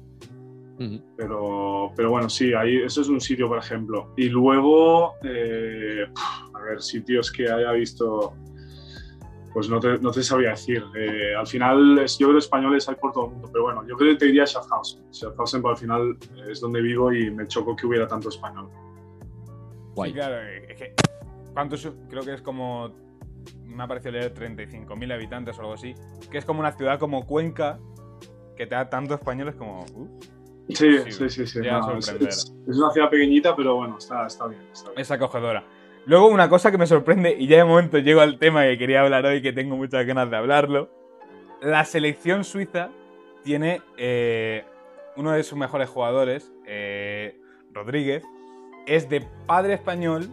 Pero, 1.17 1.93
pero 1.95 2.11
bueno, 2.11 2.29
sí, 2.29 2.53
ahí, 2.55 2.77
eso 2.79 3.03
es 3.03 3.09
un 3.09 3.21
sitio, 3.21 3.47
por 3.47 3.59
ejemplo. 3.59 4.13
Y 4.17 4.29
luego, 4.31 5.15
eh, 5.23 6.05
a 6.55 6.61
ver, 6.61 6.83
sitios 6.83 7.31
que 7.31 7.49
haya 7.51 7.71
visto, 7.73 8.33
pues 9.53 9.69
no 9.69 9.79
te, 9.79 9.99
no 9.99 10.11
te 10.11 10.23
sabría 10.25 10.51
decir. 10.51 10.83
Eh, 10.97 11.35
al 11.39 11.47
final, 11.47 11.99
es- 12.01 12.19
yo 12.19 12.27
creo 12.29 12.37
que 12.39 12.45
españoles 12.45 12.89
hay 12.89 12.97
por 12.97 13.13
todo 13.13 13.27
el 13.27 13.31
mundo, 13.33 13.49
pero 13.53 13.65
bueno, 13.65 13.87
yo 13.87 13.97
creo 13.97 14.13
que 14.13 14.19
te 14.19 14.27
diría 14.27 14.45
Schaffhausen. 14.47 15.05
Schaffhausen, 15.13 15.63
por 15.63 15.73
al 15.73 15.77
final, 15.77 16.17
es 16.49 16.61
donde 16.61 16.81
vivo 16.81 17.13
y 17.13 17.31
me 17.31 17.47
chocó 17.47 17.77
que 17.77 17.87
hubiera 17.87 18.09
tanto 18.09 18.29
español. 18.31 18.69
Guay. 19.95 20.11
Sí, 20.11 20.15
claro, 20.17 20.37
es 20.43 20.77
que. 20.79 20.95
¿Cuántos? 21.53 21.89
Creo 22.09 22.23
que 22.23 22.35
es 22.35 22.43
como. 22.43 22.91
Me 23.65 23.83
ha 23.83 23.89
parecido 23.89 24.13
leer 24.13 24.35
35.000 24.35 25.13
habitantes 25.15 25.57
o 25.59 25.63
algo 25.63 25.73
así. 25.75 25.95
Que 26.31 26.39
es 26.39 26.45
como 26.45 26.61
una 26.61 26.73
ciudad 26.73 26.99
como 26.99 27.27
Cuenca, 27.27 27.79
que 28.57 28.67
te 28.67 28.75
da 28.75 28.89
tantos 28.89 29.19
españoles 29.19 29.55
como. 29.57 29.81
uh, 29.95 30.21
Sí, 30.69 30.99
Sí, 31.11 31.29
sí, 31.29 31.47
sí. 31.47 31.59
no, 31.61 31.99
es, 31.99 32.09
es- 32.09 32.55
es 32.69 32.77
una 32.79 32.91
ciudad 32.93 33.11
pequeñita, 33.11 33.55
pero 33.57 33.75
bueno, 33.77 33.99
está, 33.99 34.27
está 34.27 34.47
bien. 34.47 34.63
Está 34.73 34.91
bien. 34.91 35.01
es 35.01 35.11
acogedora. 35.11 35.65
Luego, 36.07 36.29
una 36.29 36.49
cosa 36.49 36.71
que 36.71 36.79
me 36.79 36.87
sorprende, 36.87 37.35
y 37.39 37.47
ya 37.49 37.59
de 37.59 37.65
momento 37.65 37.99
llego 37.99 38.21
al 38.21 38.39
tema 38.39 38.63
que 38.65 38.79
quería 38.79 39.01
hablar 39.03 39.27
hoy, 39.27 39.43
que 39.43 39.53
tengo 39.53 39.77
muchas 39.77 40.07
ganas 40.07 40.31
de 40.31 40.37
hablarlo. 40.37 40.89
La 41.61 41.85
selección 41.85 42.45
suiza 42.45 42.91
tiene 43.43 43.83
eh, 43.97 44.65
uno 45.17 45.33
de 45.33 45.43
sus 45.43 45.59
mejores 45.59 45.89
jugadores, 45.89 46.53
eh, 46.67 47.41
Rodríguez, 47.73 48.25
es 48.87 49.09
de 49.09 49.25
padre 49.47 49.75
español 49.75 50.29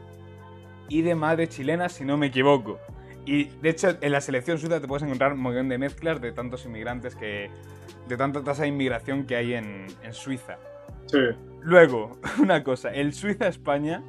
y 0.89 1.01
de 1.03 1.15
madre 1.15 1.47
chilena, 1.47 1.87
si 1.87 2.03
no 2.03 2.17
me 2.17 2.27
equivoco. 2.27 2.79
Y 3.25 3.45
de 3.45 3.69
hecho, 3.69 3.97
en 4.01 4.11
la 4.11 4.21
selección 4.21 4.57
suiza 4.57 4.81
te 4.81 4.87
puedes 4.87 5.03
encontrar 5.03 5.33
un 5.33 5.39
montón 5.39 5.69
de 5.69 5.77
mezclas 5.77 6.19
de 6.19 6.31
tantos 6.31 6.65
inmigrantes 6.65 7.15
que. 7.15 7.49
de 8.07 8.17
tanta 8.17 8.43
tasa 8.43 8.63
de 8.63 8.69
inmigración 8.69 9.25
que 9.25 9.35
hay 9.35 9.53
en, 9.53 9.85
en 10.03 10.13
Suiza. 10.13 10.57
Sí. 11.05 11.19
Luego, 11.61 12.19
una 12.41 12.63
cosa, 12.63 12.93
el 12.93 13.13
Suiza-España 13.13 14.03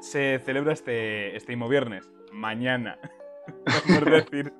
se 0.00 0.40
celebra 0.44 0.72
este, 0.72 1.36
este 1.36 1.52
mismo 1.52 1.68
viernes, 1.68 2.10
mañana. 2.32 2.98
Por 3.86 4.10
decir, 4.10 4.52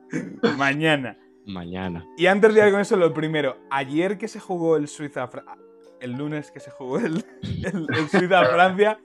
mañana. 0.56 1.18
Mañana. 1.46 2.06
Y 2.16 2.26
antes 2.26 2.54
de 2.54 2.66
ir 2.66 2.72
con 2.72 2.80
eso, 2.80 2.96
lo 2.96 3.12
primero, 3.12 3.58
ayer 3.70 4.16
que 4.16 4.28
se 4.28 4.40
jugó 4.40 4.76
el 4.76 4.88
Suiza, 4.88 5.28
el 6.00 6.12
lunes 6.12 6.50
que 6.50 6.60
se 6.60 6.70
jugó 6.70 6.98
el, 6.98 7.24
el, 7.42 7.86
el 7.94 8.08
Suiza-Francia, 8.08 8.98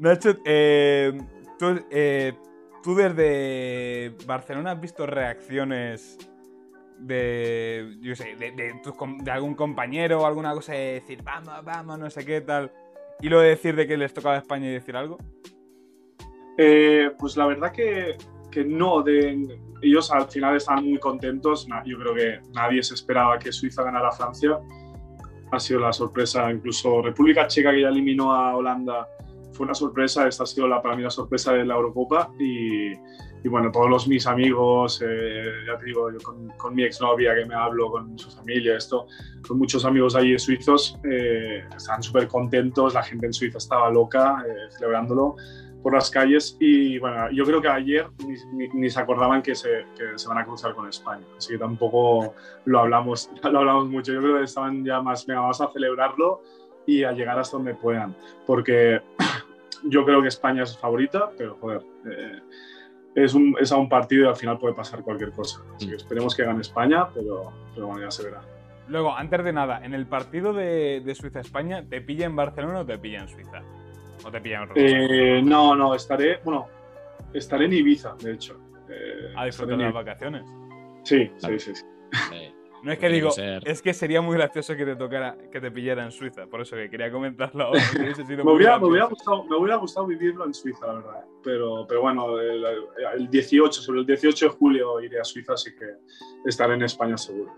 Nacho, 0.00 0.34
eh, 0.46 1.12
tú, 1.58 1.78
eh, 1.90 2.32
tú 2.82 2.94
desde 2.94 4.14
Barcelona 4.26 4.72
has 4.72 4.80
visto 4.80 5.06
reacciones 5.06 6.18
de, 6.98 7.96
yo 8.00 8.16
sé, 8.16 8.34
de, 8.34 9.30
algún 9.30 9.54
compañero 9.54 10.22
o 10.22 10.26
alguna 10.26 10.54
cosa 10.54 10.72
de 10.72 10.94
decir, 10.94 11.22
vamos, 11.22 11.64
vamos, 11.64 11.98
no 11.98 12.08
sé 12.08 12.24
qué 12.24 12.40
tal, 12.40 12.72
y 13.20 13.28
lo 13.28 13.40
de 13.40 13.50
decir 13.50 13.76
de 13.76 13.86
que 13.86 13.98
les 13.98 14.14
tocaba 14.14 14.38
España 14.38 14.68
y 14.68 14.72
decir 14.72 14.96
algo? 14.96 15.18
Eh, 16.56 17.10
pues 17.18 17.36
la 17.36 17.46
verdad 17.46 17.70
que, 17.70 18.16
que 18.50 18.64
no. 18.64 19.02
De, 19.02 19.58
ellos 19.82 20.10
al 20.10 20.28
final 20.28 20.56
estaban 20.56 20.88
muy 20.88 20.98
contentos. 20.98 21.66
Yo 21.84 21.98
creo 21.98 22.14
que 22.14 22.40
nadie 22.54 22.82
se 22.82 22.94
esperaba 22.94 23.38
que 23.38 23.52
Suiza 23.52 23.82
ganara 23.82 24.08
a 24.08 24.12
Francia. 24.12 24.58
Ha 25.52 25.60
sido 25.60 25.80
la 25.80 25.92
sorpresa. 25.92 26.50
Incluso 26.50 27.02
República 27.02 27.46
Checa, 27.46 27.70
que 27.70 27.82
ya 27.82 27.88
eliminó 27.88 28.34
a 28.34 28.56
Holanda, 28.56 29.06
fue 29.60 29.66
una 29.66 29.74
sorpresa. 29.74 30.26
Esta 30.26 30.44
ha 30.44 30.46
sido 30.46 30.66
la, 30.66 30.80
para 30.80 30.96
mí 30.96 31.02
la 31.02 31.10
sorpresa 31.10 31.52
de 31.52 31.66
la 31.66 31.74
Eurocopa. 31.74 32.32
Y, 32.38 32.92
y 32.92 33.48
bueno, 33.50 33.70
todos 33.70 33.90
los, 33.90 34.08
mis 34.08 34.26
amigos, 34.26 35.02
eh, 35.06 35.44
ya 35.66 35.76
te 35.78 35.84
digo, 35.84 36.10
yo 36.10 36.18
con, 36.22 36.48
con 36.56 36.74
mi 36.74 36.82
exnovia 36.84 37.34
que 37.34 37.44
me 37.44 37.54
hablo, 37.54 37.90
con 37.90 38.18
su 38.18 38.30
familia, 38.30 38.78
esto, 38.78 39.06
con 39.46 39.58
muchos 39.58 39.84
amigos 39.84 40.16
allí 40.16 40.38
suizos, 40.38 40.98
eh, 41.04 41.62
estaban 41.76 42.02
súper 42.02 42.26
contentos. 42.26 42.94
La 42.94 43.02
gente 43.02 43.26
en 43.26 43.34
Suiza 43.34 43.58
estaba 43.58 43.90
loca 43.90 44.42
eh, 44.48 44.70
celebrándolo 44.70 45.36
por 45.82 45.92
las 45.94 46.10
calles 46.10 46.56
y 46.58 46.98
bueno, 46.98 47.30
yo 47.30 47.44
creo 47.44 47.60
que 47.60 47.68
ayer 47.68 48.06
ni, 48.26 48.34
ni- 48.54 48.68
ni 48.80 48.88
se 48.90 48.98
acordaban 49.00 49.42
que 49.42 49.54
se, 49.54 49.84
que 49.96 50.18
se 50.18 50.26
van 50.28 50.36
a 50.38 50.44
cruzar 50.44 50.74
con 50.74 50.86
España, 50.88 51.24
así 51.38 51.52
que 51.54 51.58
tampoco 51.58 52.34
lo 52.66 52.80
hablamos, 52.80 53.30
lo 53.50 53.58
hablamos 53.60 53.88
mucho, 53.88 54.12
yo 54.12 54.20
creo 54.20 54.36
que 54.38 54.44
estaban 54.44 54.84
ya 54.84 55.00
más, 55.00 55.24
venga, 55.26 55.40
vamos 55.40 55.58
a 55.62 55.70
celebrarlo 55.72 56.42
y 56.86 57.04
a 57.04 57.12
llegar 57.12 57.38
hasta 57.38 57.56
donde 57.56 57.74
puedan, 57.74 58.14
porque 58.46 59.00
yo 59.84 60.04
creo 60.04 60.22
que 60.22 60.28
España 60.28 60.62
es 60.62 60.76
favorita, 60.78 61.30
pero 61.36 61.56
joder, 61.56 61.82
eh, 62.06 62.40
es, 63.14 63.34
un, 63.34 63.56
es 63.60 63.72
a 63.72 63.76
un 63.76 63.88
partido 63.88 64.26
y 64.26 64.28
al 64.28 64.36
final 64.36 64.58
puede 64.58 64.74
pasar 64.74 65.02
cualquier 65.02 65.32
cosa, 65.32 65.60
así 65.76 65.88
que 65.88 65.96
esperemos 65.96 66.34
que 66.34 66.44
gane 66.44 66.60
España, 66.60 67.08
pero, 67.14 67.52
pero 67.74 67.86
bueno, 67.86 68.02
ya 68.02 68.10
se 68.10 68.24
verá. 68.24 68.40
Luego, 68.88 69.14
antes 69.14 69.44
de 69.44 69.52
nada, 69.52 69.84
en 69.84 69.94
el 69.94 70.06
partido 70.06 70.52
de, 70.52 71.00
de 71.04 71.14
Suiza-España, 71.14 71.84
¿te 71.88 72.00
pilla 72.00 72.26
en 72.26 72.34
Barcelona 72.34 72.80
o 72.80 72.86
te 72.86 72.98
pilla 72.98 73.20
en 73.20 73.28
Suiza? 73.28 73.62
¿O 74.24 74.30
te 74.30 74.40
pilla 74.40 74.64
en? 74.64 74.70
Eh, 74.74 75.42
no, 75.42 75.76
no, 75.76 75.94
estaré, 75.94 76.40
bueno, 76.44 76.66
estaré 77.32 77.66
en 77.66 77.74
Ibiza, 77.74 78.16
de 78.20 78.32
hecho. 78.32 78.58
Eh, 78.88 79.32
a 79.36 79.44
disfrutar 79.44 79.76
de 79.76 79.84
las 79.84 79.94
vacaciones. 79.94 80.44
Sí, 81.04 81.30
sí, 81.38 81.58
sí. 81.58 81.74
sí. 81.74 82.54
No 82.82 82.92
es 82.92 82.98
que 82.98 83.08
digo, 83.08 83.30
ser. 83.30 83.62
es 83.68 83.82
que 83.82 83.92
sería 83.92 84.22
muy 84.22 84.36
gracioso 84.36 84.74
que 84.74 84.84
te 84.84 84.96
tocara, 84.96 85.36
que 85.52 85.60
te 85.60 85.70
pillara 85.70 86.04
en 86.04 86.10
Suiza. 86.10 86.46
Por 86.46 86.62
eso 86.62 86.76
que 86.76 86.88
quería 86.88 87.10
comentarlo 87.10 87.64
ahora. 87.64 87.80
sido 87.80 88.04
Me 88.44 88.52
hubiera, 88.52 88.78
me, 88.78 88.86
hubiera 88.86 89.06
gustado, 89.06 89.44
me 89.44 89.56
hubiera 89.56 89.76
gustado 89.76 90.06
vivirlo 90.06 90.46
en 90.46 90.54
Suiza, 90.54 90.86
la 90.86 90.94
verdad. 90.94 91.24
Pero, 91.42 91.86
pero 91.86 92.00
bueno, 92.00 92.38
el, 92.40 92.64
el 93.16 93.30
18, 93.30 93.82
sobre 93.82 94.00
el 94.00 94.06
18 94.06 94.46
de 94.46 94.50
julio 94.52 95.00
iré 95.00 95.20
a 95.20 95.24
Suiza, 95.24 95.54
así 95.54 95.74
que 95.74 95.86
estaré 96.46 96.74
en 96.74 96.82
España 96.82 97.18
seguro. 97.18 97.52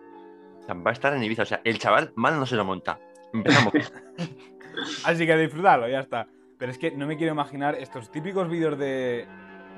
O 0.63 0.65
sea, 0.65 0.75
va 0.75 0.91
a 0.91 0.93
estar 0.93 1.15
en 1.15 1.23
Ibiza. 1.23 1.43
O 1.43 1.47
sea, 1.47 1.61
el 1.65 1.79
chaval 1.79 2.13
mal 2.15 2.39
no 2.39 2.47
se 2.47 2.57
lo 2.57 2.65
monta. 2.65 2.99
Empezamos. 3.33 3.73
Así 5.05 5.27
que 5.27 5.37
disfrutarlo, 5.37 5.89
ya 5.89 6.01
está. 6.01 6.29
Pero 6.59 6.71
es 6.71 6.79
que 6.79 6.93
no 6.93 7.07
me 7.07 7.17
quiero 7.17 7.33
imaginar 7.33 7.75
estos 7.75 8.11
típicos 8.11 8.49
vídeos 8.49 8.79
de. 8.79 9.27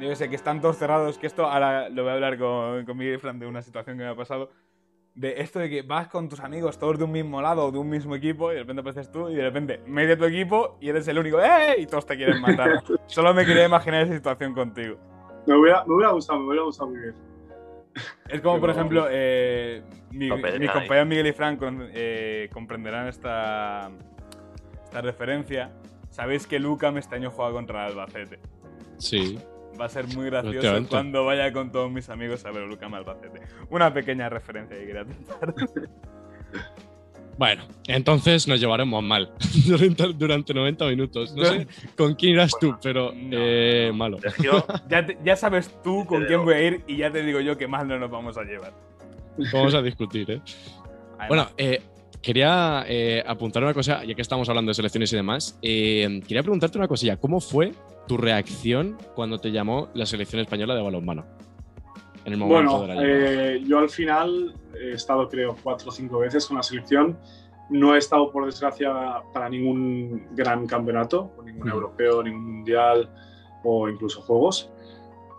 Yo 0.01 0.15
sé, 0.17 0.29
que 0.29 0.37
están 0.37 0.61
todos 0.61 0.77
cerrados. 0.77 1.19
Que 1.19 1.27
esto 1.27 1.47
ahora 1.47 1.89
lo 1.89 2.03
voy 2.03 2.11
a 2.11 2.15
hablar 2.15 2.39
con, 2.39 2.85
con 2.85 2.97
Miguel 2.97 3.21
Fran 3.21 3.39
de 3.39 3.47
una 3.47 3.63
situación 3.63 3.97
que 3.97 4.05
me 4.05 4.11
ha 4.11 4.17
pasado. 4.17 4.51
De 5.15 5.41
esto 5.41 5.61
de 5.61 5.71
que 5.71 5.83
vas 5.83 6.09
con 6.09 6.29
tus 6.29 6.41
amigos 6.41 6.77
todos 6.79 6.99
de 6.99 7.05
un 7.05 7.13
mismo 7.13 7.41
lado 7.41 7.67
o 7.67 7.71
de 7.71 7.79
un 7.79 7.89
mismo 7.89 8.17
equipo 8.17 8.51
y 8.51 8.55
de 8.55 8.61
repente 8.63 8.81
apareces 8.81 9.13
tú 9.13 9.29
y 9.29 9.35
de 9.37 9.43
repente 9.43 9.81
medio 9.87 10.19
tu 10.19 10.25
equipo 10.25 10.77
y 10.81 10.89
eres 10.89 11.07
el 11.07 11.19
único 11.19 11.41
¡eh! 11.41 11.77
y 11.79 11.87
todos 11.87 12.05
te 12.05 12.17
quieren 12.17 12.41
matar. 12.41 12.83
Solo 13.07 13.33
me 13.33 13.47
quería 13.47 13.65
imaginar 13.67 14.03
esa 14.03 14.15
situación 14.15 14.55
contigo. 14.55 14.97
Me 15.47 15.57
hubiera, 15.57 15.85
me 15.85 15.95
hubiera 15.95 16.11
gustado, 16.13 16.41
me 16.41 16.47
hubiera 16.49 16.65
gustado 16.65 16.91
vivir. 16.91 17.15
Es 18.29 18.41
como, 18.41 18.59
por 18.59 18.71
ejemplo, 18.71 19.07
eh, 19.09 19.85
mi- 20.11 20.29
nadie. 20.29 20.67
compañeros 20.67 21.07
Miguel 21.07 21.27
y 21.29 21.33
Frank 21.33 21.61
eh, 21.93 22.49
comprenderán 22.53 23.07
esta, 23.07 23.91
esta 24.83 25.01
referencia. 25.01 25.71
Sabéis 26.11 26.47
que 26.49 26.59
Lucam 26.59 26.97
este 26.99 27.15
año 27.15 27.31
juega 27.31 27.53
contra 27.53 27.87
el 27.87 27.93
Albacete. 27.93 28.41
Sí. 28.99 29.39
Va 29.81 29.87
a 29.87 29.89
ser 29.89 30.07
muy 30.09 30.27
gracioso 30.27 30.87
cuando 30.89 31.25
vaya 31.25 31.53
con 31.53 31.73
todos 31.73 31.91
mis 31.91 32.09
amigos 32.09 32.45
a 32.47 32.51
ver 32.53 32.67
Lucam 32.67 32.95
Albacete. 32.95 33.41
Una 33.71 33.93
pequeña 33.93 34.29
referencia 34.29 34.77
que 34.79 34.87
quería 34.87 35.05
tentar. 35.05 35.55
Bueno, 37.37 37.65
entonces 37.89 38.47
nos 38.47 38.61
llevaremos 38.61 39.03
mal 39.03 39.33
durante, 39.67 40.13
durante 40.13 40.55
90 40.55 40.87
minutos. 40.87 41.35
No 41.35 41.45
sé 41.45 41.67
con 41.97 42.15
quién 42.15 42.35
irás 42.35 42.53
tú, 42.61 42.77
pero 42.81 43.11
No, 43.13 43.29
eh, 43.33 43.87
no. 43.89 43.95
malo. 43.95 44.19
Sergio, 44.21 44.65
Ya, 44.89 45.05
te- 45.05 45.19
ya 45.25 45.35
sabes 45.35 45.69
tú 45.83 46.05
con 46.07 46.25
quién 46.27 46.45
voy 46.45 46.55
a 46.55 46.63
ir 46.63 46.85
y 46.87 46.97
ya 46.99 47.11
te 47.11 47.25
digo 47.25 47.41
yo 47.41 47.59
que 47.59 47.67
más 47.67 47.85
no 47.87 47.99
nos 47.99 48.09
vamos 48.09 48.39
a 48.39 48.45
llevar. 48.45 48.73
Vamos 49.53 49.75
a 49.75 49.83
discutir, 49.83 50.31
¿eh? 50.31 50.41
Además, 51.19 51.29
Bueno, 51.29 51.47
eh, 51.59 51.83
quería 52.25 52.85
eh, 52.89 53.23
apuntar 53.27 53.63
una 53.63 53.75
cosa, 53.75 54.03
ya 54.03 54.15
que 54.15 54.23
estamos 54.23 54.49
hablando 54.49 54.71
de 54.71 54.75
selecciones 54.75 55.13
y 55.13 55.17
demás. 55.17 55.59
eh, 55.63 56.21
quería 56.27 56.43
preguntarte 56.43 56.79
una 56.79 56.89
cosilla. 56.89 57.19
¿Cómo 57.19 57.39
fue 57.41 57.73
tu 58.09 58.17
reacción 58.17 58.97
cuando 59.15 59.39
te 59.39 59.53
llamó 59.53 59.89
la 59.95 60.07
selección 60.07 60.41
española 60.41 60.75
de 60.75 60.83
balonmano? 60.83 61.25
En 62.25 62.33
el 62.33 62.39
momento 62.39 62.79
Bueno, 62.79 62.95
de 63.03 63.57
eh, 63.57 63.63
yo 63.67 63.79
al 63.79 63.91
final 63.91 64.55
he 64.81 64.93
estado 64.93 65.29
creo 65.29 65.55
cuatro 65.63 65.91
o 65.91 65.93
cinco 65.93 66.19
veces 66.21 66.47
con 66.47 66.57
la 66.57 66.63
selección. 66.63 67.19
No 67.69 67.95
he 67.95 67.99
estado, 67.99 68.31
por 68.33 68.47
desgracia, 68.47 68.91
para 69.33 69.49
ningún 69.51 70.29
gran 70.35 70.67
campeonato, 70.67 71.35
ningún 71.45 71.69
Mm. 71.69 71.73
europeo, 71.73 72.23
ningún 72.23 72.57
mundial 72.57 73.11
o 73.63 73.89
incluso 73.89 74.23
juegos. 74.23 74.71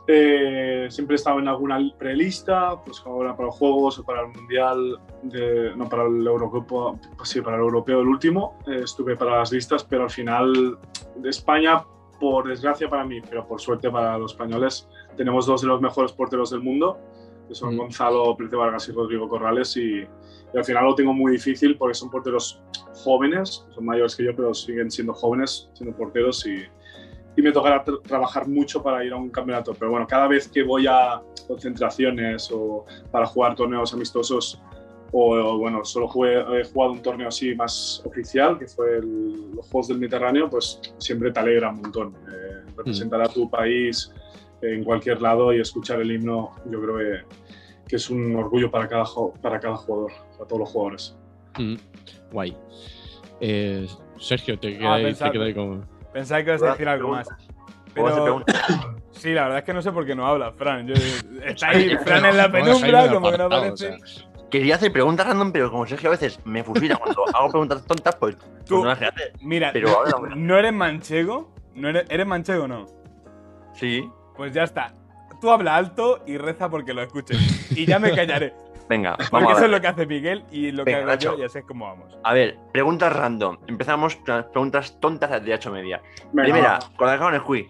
Eh, 0.08 0.86
siempre 0.92 1.16
he 1.16 1.18
estado 1.18 1.40
en 1.40 1.48
alguna 1.48 1.80
prelista, 1.98 2.80
pues 2.86 3.02
ahora 3.06 3.36
para 3.36 3.48
los 3.48 3.56
juegos 3.56 3.98
o 3.98 4.04
para 4.04 4.22
el 4.22 4.28
mundial, 4.28 5.00
de- 5.24 5.76
no 5.76 5.90
para 5.90 6.04
el 6.04 6.26
Eurocopa, 6.28 7.00
pues 7.18 7.30
sí, 7.30 7.42
para 7.42 7.58
el 7.58 7.64
europeo 7.64 8.02
el 8.02 8.08
último. 8.08 8.58
eh, 8.68 8.82
estuve 8.84 9.16
para 9.16 9.40
las 9.40 9.52
listas, 9.52 9.84
pero 9.84 10.04
al 10.04 10.12
final 10.12 10.78
de 11.16 11.30
España, 11.30 11.84
por 12.20 12.48
desgracia 12.48 12.88
para 12.90 13.04
mí, 13.04 13.20
pero 13.28 13.48
por 13.48 13.60
suerte 13.60 13.90
para 13.90 14.18
los 14.18 14.32
españoles, 14.34 14.88
tenemos 15.18 15.46
dos 15.48 15.62
de 15.62 15.68
los 15.68 15.82
mejores 15.82 16.12
porteros 16.12 16.52
del 16.52 16.62
mundo, 16.62 16.98
que 17.48 17.56
son 17.56 17.76
Mm. 17.76 17.78
Gonzalo 17.80 18.36
Prete 18.38 18.56
Vargas 18.56 18.88
y 18.88 18.92
Rodrigo 18.92 19.28
Corrales, 19.28 19.76
y, 19.78 20.02
y 20.02 20.58
al 20.58 20.64
final 20.64 20.86
lo 20.86 20.96
tengo 20.96 21.14
muy 21.14 21.32
difícil 21.34 21.78
porque 21.78 21.96
son 21.96 22.10
porteros 22.12 22.62
jóvenes, 23.04 23.66
son 23.74 23.86
mayores 23.86 24.16
que 24.16 24.24
yo, 24.24 24.36
pero 24.36 24.54
siguen 24.54 24.90
siendo 24.92 25.14
jóvenes, 25.14 25.70
siendo 25.74 25.96
porteros, 25.98 26.46
y, 26.48 26.64
y 27.38 27.42
me 27.42 27.52
tocará 27.52 27.84
tra- 27.84 28.02
trabajar 28.02 28.48
mucho 28.48 28.82
para 28.82 29.04
ir 29.04 29.14
a 29.14 29.18
un 29.18 29.30
campeonato. 29.30 29.74
Pero 29.74 29.92
bueno, 29.92 30.08
cada 30.08 30.28
vez 30.28 30.48
que 30.48 30.64
voy 30.64 30.86
a 30.88 31.22
concentraciones 31.48 32.50
o 32.52 32.86
para 33.12 33.26
jugar 33.26 33.56
torneos 33.56 33.94
amistosos, 33.94 34.62
o, 35.12 35.36
o, 35.36 35.58
bueno, 35.58 35.84
solo 35.86 36.08
jugué- 36.08 36.44
he 36.60 36.64
jugado 36.66 36.92
un 36.94 37.02
torneo 37.02 37.28
así 37.30 37.54
más 37.56 38.02
oficial, 38.06 38.58
que 38.60 38.68
fue 38.68 38.98
el- 38.98 39.52
los 39.56 39.66
Juegos 39.70 39.88
del 39.90 40.00
Mediterráneo, 40.00 40.50
pues 40.50 40.80
siempre 40.98 41.32
te 41.32 41.40
alegra 41.40 41.70
un 41.70 41.82
montón. 41.82 42.16
Eh, 42.28 42.72
representar 42.78 43.22
a 43.22 43.28
tu 43.28 43.50
país 43.50 44.12
en 44.62 44.84
cualquier 44.84 45.22
lado 45.22 45.54
y 45.54 45.60
escuchar 45.62 46.02
el 46.02 46.12
himno, 46.12 46.52
yo 46.70 46.82
creo 46.82 46.98
que, 46.98 47.36
que 47.88 47.96
es 47.98 48.10
un 48.10 48.36
orgullo 48.36 48.70
para 48.72 48.88
cada, 48.88 49.06
para 49.42 49.60
cada 49.60 49.76
jugador, 49.76 50.12
para 50.38 50.48
todos 50.48 50.60
los 50.62 50.70
jugadores. 50.70 51.18
Mm, 51.58 51.76
guay. 52.32 52.58
Eh, 53.40 53.88
Sergio, 54.20 54.58
te 54.60 54.78
Ah, 54.82 54.98
quedé, 54.98 55.04
te 55.04 55.10
pensad- 55.12 55.32
quedé 55.32 55.54
como. 55.54 55.84
Pensaba 56.16 56.42
que 56.44 56.50
ibas 56.52 56.64
a 56.64 56.72
decir 56.72 56.88
algo 56.88 57.10
más. 57.10 57.28
¿Cómo 57.28 58.08
se 58.08 58.14
Pero 58.14 58.24
pregunta? 58.24 58.54
sí, 59.12 59.34
la 59.34 59.42
verdad 59.44 59.58
es 59.60 59.64
que 59.66 59.74
no 59.74 59.82
sé 59.82 59.92
por 59.92 60.06
qué 60.06 60.16
no 60.16 60.26
habla, 60.26 60.54
Fran. 60.54 60.88
Yo- 60.88 60.94
está 61.46 61.72
ahí 61.72 61.94
Fran 61.98 62.24
en 62.24 62.38
la 62.38 62.50
penumbra, 62.50 63.10
como 63.12 63.32
que 63.32 63.38
no 63.38 63.44
aparece. 63.44 63.98
Quería 64.50 64.76
hacer 64.76 64.94
preguntas 64.94 65.28
random, 65.28 65.52
pero 65.52 65.70
como 65.70 65.86
Sergio 65.86 66.08
a 66.08 66.12
veces 66.12 66.40
me 66.46 66.64
fusila 66.64 66.96
cuando 66.96 67.26
hago 67.36 67.50
preguntas 67.50 67.84
tontas, 67.86 68.16
pues, 68.16 68.38
pues 68.38 68.64
Tú- 68.64 68.78
no 68.82 68.86
las 68.86 69.02
hace. 69.02 69.34
Mira, 69.42 69.72
Pero 69.74 69.90
ahora 69.90 70.12
no. 70.30 70.36
¿no 70.38 70.58
eres 70.58 70.72
manchego? 70.72 71.54
¿No 71.74 71.90
eres, 71.90 72.06
¿Eres 72.10 72.26
manchego 72.26 72.64
o 72.64 72.68
no? 72.70 72.86
Sí. 73.74 74.10
Pues 74.38 74.54
ya 74.54 74.64
está. 74.64 74.94
Tú 75.42 75.52
habla 75.52 75.76
alto 75.76 76.24
y 76.26 76.38
reza 76.38 76.70
porque 76.70 76.94
lo 76.94 77.02
escuches. 77.02 77.70
Y 77.78 77.86
ya 77.86 78.00
me 78.00 78.16
callaré. 78.16 78.54
Venga, 78.88 79.16
Porque 79.18 79.30
vamos 79.32 79.50
a 79.50 79.52
eso 79.54 79.62
ver. 79.62 79.70
es 79.70 79.72
lo 79.72 79.82
que 79.82 79.88
hace 79.88 80.06
Miguel 80.06 80.46
y 80.52 80.72
lo 80.72 80.86
que 80.86 80.96
hago 80.96 81.14
yo, 81.16 81.38
ya 81.38 81.50
sé 81.50 81.64
cómo 81.64 81.86
vamos. 81.86 82.18
A 82.24 82.34
ver, 82.34 82.58
preguntas 82.72 83.16
random. 83.16 83.58
Empezamos 83.68 84.16
con 84.18 84.36
las 84.38 84.46
preguntas 84.46 85.00
tontas 85.00 85.44
de 85.44 85.54
8 85.54 85.72
media. 85.72 86.02
Venga, 86.32 86.44
Primera, 86.44 86.80
la 87.00 87.36
en 87.36 87.40
Squid. 87.42 87.66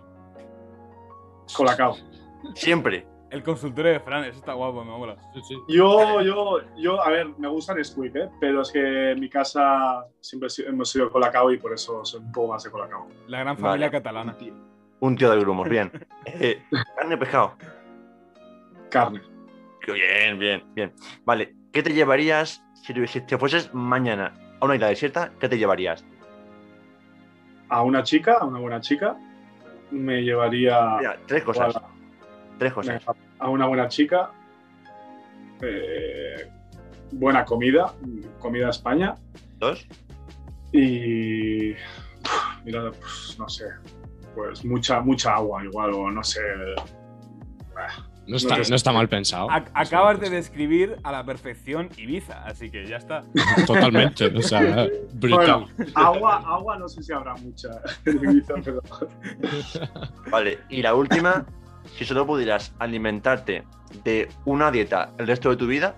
Colacao. 1.55 1.95
Siempre. 2.55 3.07
El 3.31 3.43
consultorio 3.43 3.91
de 3.91 3.99
Fran, 3.99 4.23
eso 4.23 4.39
está 4.39 4.53
guapo, 4.53 4.83
me 4.85 4.91
mola. 4.91 5.15
Sí, 5.33 5.41
sí. 5.47 5.55
Yo, 5.67 6.21
yo, 6.21 6.59
yo, 6.77 7.01
a 7.01 7.09
ver, 7.09 7.27
me 7.37 7.47
gusta 7.49 7.73
Nesquik, 7.73 8.15
¿eh? 8.15 8.29
pero 8.39 8.61
es 8.61 8.71
que 8.71 9.11
en 9.11 9.19
mi 9.19 9.29
casa 9.29 10.05
siempre 10.21 10.49
si- 10.49 10.63
hemos 10.63 10.89
sido 10.89 11.09
Colacao 11.11 11.51
y 11.51 11.57
por 11.57 11.73
eso 11.73 12.05
soy 12.05 12.21
un 12.21 12.31
poco 12.31 12.53
más 12.53 12.63
de 12.63 12.71
Colacao. 12.71 13.07
La 13.27 13.39
gran 13.39 13.55
Vale. 13.55 13.67
familia 13.67 13.91
catalana. 13.91 14.37
Un 15.01 15.17
tío 15.17 15.31
de 15.31 15.39
grumos, 15.39 15.67
bien. 15.67 15.91
Eh, 16.25 16.63
carne 16.95 17.15
o 17.15 17.19
pescado. 17.19 17.53
Carne. 18.89 19.21
Bien, 19.93 20.37
bien, 20.39 20.63
bien. 20.73 20.93
Vale, 21.25 21.55
¿qué 21.71 21.83
te 21.83 21.93
llevarías 21.93 22.63
si 22.73 22.93
te, 22.93 23.05
si 23.07 23.21
te 23.21 23.37
fueses 23.37 23.73
mañana 23.73 24.33
a 24.59 24.65
una 24.65 24.75
isla 24.75 24.87
desierta? 24.87 25.31
¿Qué 25.39 25.47
te 25.49 25.57
llevarías? 25.57 26.03
A 27.69 27.81
una 27.83 28.03
chica, 28.03 28.37
a 28.39 28.45
una 28.45 28.59
buena 28.59 28.79
chica, 28.81 29.15
me 29.91 30.21
llevaría 30.21 30.97
Mira, 30.99 31.17
tres 31.25 31.43
cosas. 31.43 31.75
a, 31.75 31.83
Tres 32.57 32.73
cosas. 32.73 33.01
a 33.39 33.49
una 33.49 33.65
buena 33.67 33.87
chica, 33.89 34.31
eh, 35.61 36.49
buena 37.11 37.43
comida, 37.43 37.93
comida 38.39 38.69
España 38.69 39.15
Dos. 39.57 39.85
y, 40.71 41.73
mira, 42.63 42.91
pues, 42.91 43.35
no 43.37 43.49
sé, 43.49 43.65
pues 44.33 44.63
mucha, 44.63 45.01
mucha 45.01 45.35
agua 45.35 45.63
igual 45.65 45.93
o 45.93 46.09
no 46.11 46.23
sé. 46.23 46.41
No 48.27 48.37
está, 48.37 48.57
No 48.57 48.63
te- 48.63 48.69
no 48.71 48.75
está 48.75 48.91
mal 48.91 49.07
pensado. 49.07 49.49
Ac- 49.49 49.69
acabas 49.73 50.19
de 50.19 50.29
describir 50.31 50.95
a 51.03 51.11
la 51.11 51.23
perfección 51.23 51.89
Ibiza, 51.97 52.43
así 52.45 52.71
que 52.71 52.85
ya 52.87 52.97
está. 52.97 53.21
Totalmente. 53.67 54.25
O 54.27 54.41
sea, 54.41 54.87
brutal. 55.13 55.67
Bueno, 55.77 55.91
agua, 55.95 56.37
agua 56.47 56.77
no 56.79 56.87
sé 56.89 57.03
si 57.03 57.13
habrá 57.13 57.35
mucha 57.35 57.69
en 58.05 58.17
Ibiza, 58.23 58.55
pero 58.63 58.81
Vale, 60.31 60.59
y 60.69 60.81
la 60.81 60.95
última, 60.95 61.45
si 61.97 62.05
solo 62.05 62.25
pudieras 62.25 62.73
alimentarte 62.79 63.63
de 64.03 64.27
una 64.45 64.71
dieta 64.71 65.11
el 65.17 65.27
resto 65.27 65.49
de 65.51 65.57
tu 65.57 65.67
vida, 65.67 65.95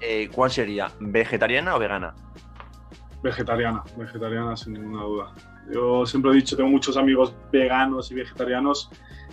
eh, 0.00 0.28
¿cuál 0.32 0.50
sería? 0.50 0.92
¿Vegetariana 1.00 1.74
o 1.74 1.78
vegana? 1.80 2.14
Vegetariana, 3.22 3.82
vegetariana 3.96 4.56
sin 4.56 4.74
ninguna 4.74 5.02
duda. 5.02 5.32
Yo 5.72 6.06
siempre 6.06 6.30
he 6.30 6.34
dicho, 6.34 6.56
tengo 6.56 6.70
muchos 6.70 6.96
amigos 6.96 7.34
veganos 7.50 8.10
y 8.12 8.14
vegetarianos. 8.14 8.90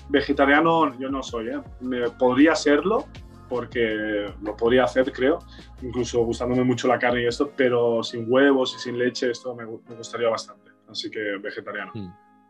Vegetariano 0.10 0.98
yo 1.00 1.10
no 1.10 1.24
soy, 1.24 1.50
¿eh? 1.50 1.62
Me 1.82 2.10
podría 2.12 2.56
serlo, 2.56 3.06
porque 3.50 4.34
lo 4.42 4.58
podría 4.58 4.84
hacer, 4.86 5.12
creo, 5.12 5.40
incluso 5.82 6.24
gustándome 6.24 6.64
mucho 6.64 6.88
la 6.88 6.98
carne 6.98 7.24
y 7.24 7.28
esto, 7.28 7.52
pero 7.56 8.04
sin 8.04 8.26
huevos 8.28 8.76
y 8.76 8.80
sin 8.80 8.98
leche, 8.98 9.30
esto 9.30 9.56
me, 9.56 9.66
me 9.66 9.96
gustaría 9.96 10.30
bastante. 10.30 10.72
Así 10.90 11.10
que 11.10 11.38
vegetariano. 11.42 11.92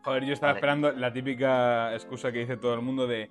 Joder, 0.02 0.24
yo 0.24 0.32
estaba 0.32 0.52
Vale. 0.52 0.58
esperando 0.58 0.92
la 0.92 1.12
típica 1.12 1.94
excusa 1.94 2.30
que 2.30 2.40
dice 2.40 2.56
todo 2.56 2.74
el 2.74 2.82
mundo 2.82 3.06
de, 3.06 3.30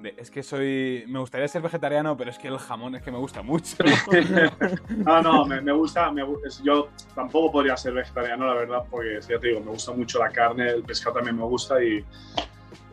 de, 0.00 0.14
es 0.16 0.30
que 0.30 0.42
soy. 0.42 1.04
Me 1.08 1.18
gustaría 1.18 1.48
ser 1.48 1.62
vegetariano, 1.62 2.16
pero 2.16 2.30
es 2.30 2.38
que 2.38 2.48
el 2.48 2.58
jamón 2.58 2.94
es 2.94 3.02
que 3.02 3.10
me 3.10 3.18
gusta 3.18 3.42
mucho. 3.42 3.76
Ah, 5.06 5.20
no, 5.22 5.44
me, 5.44 5.60
me 5.60 5.72
gusta, 5.72 6.12
me 6.12 6.22
yo 6.62 6.88
tampoco 7.14 7.52
podría 7.52 7.76
ser 7.76 7.92
vegetariano, 7.94 8.46
la 8.46 8.54
verdad, 8.54 8.82
porque 8.90 9.18
ya 9.20 9.38
te 9.38 9.48
digo, 9.48 9.60
me 9.60 9.70
gusta 9.70 9.92
mucho 9.92 10.18
la 10.20 10.30
carne, 10.30 10.70
el 10.70 10.82
pescado 10.82 11.16
también 11.16 11.36
me 11.36 11.44
gusta 11.44 11.82
y, 11.82 12.04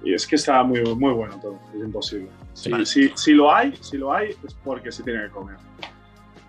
y 0.03 0.13
es 0.13 0.25
que 0.27 0.35
está 0.35 0.63
muy, 0.63 0.81
muy 0.95 1.13
bueno 1.13 1.39
todo, 1.41 1.59
es 1.75 1.79
imposible. 1.83 2.29
Sí. 2.53 2.71
Si, 2.85 3.09
si, 3.15 3.33
lo 3.33 3.53
hay, 3.53 3.73
si 3.81 3.97
lo 3.97 4.13
hay, 4.13 4.29
es 4.29 4.53
porque 4.63 4.91
se 4.91 5.03
tiene 5.03 5.23
que 5.23 5.29
comer. 5.29 5.55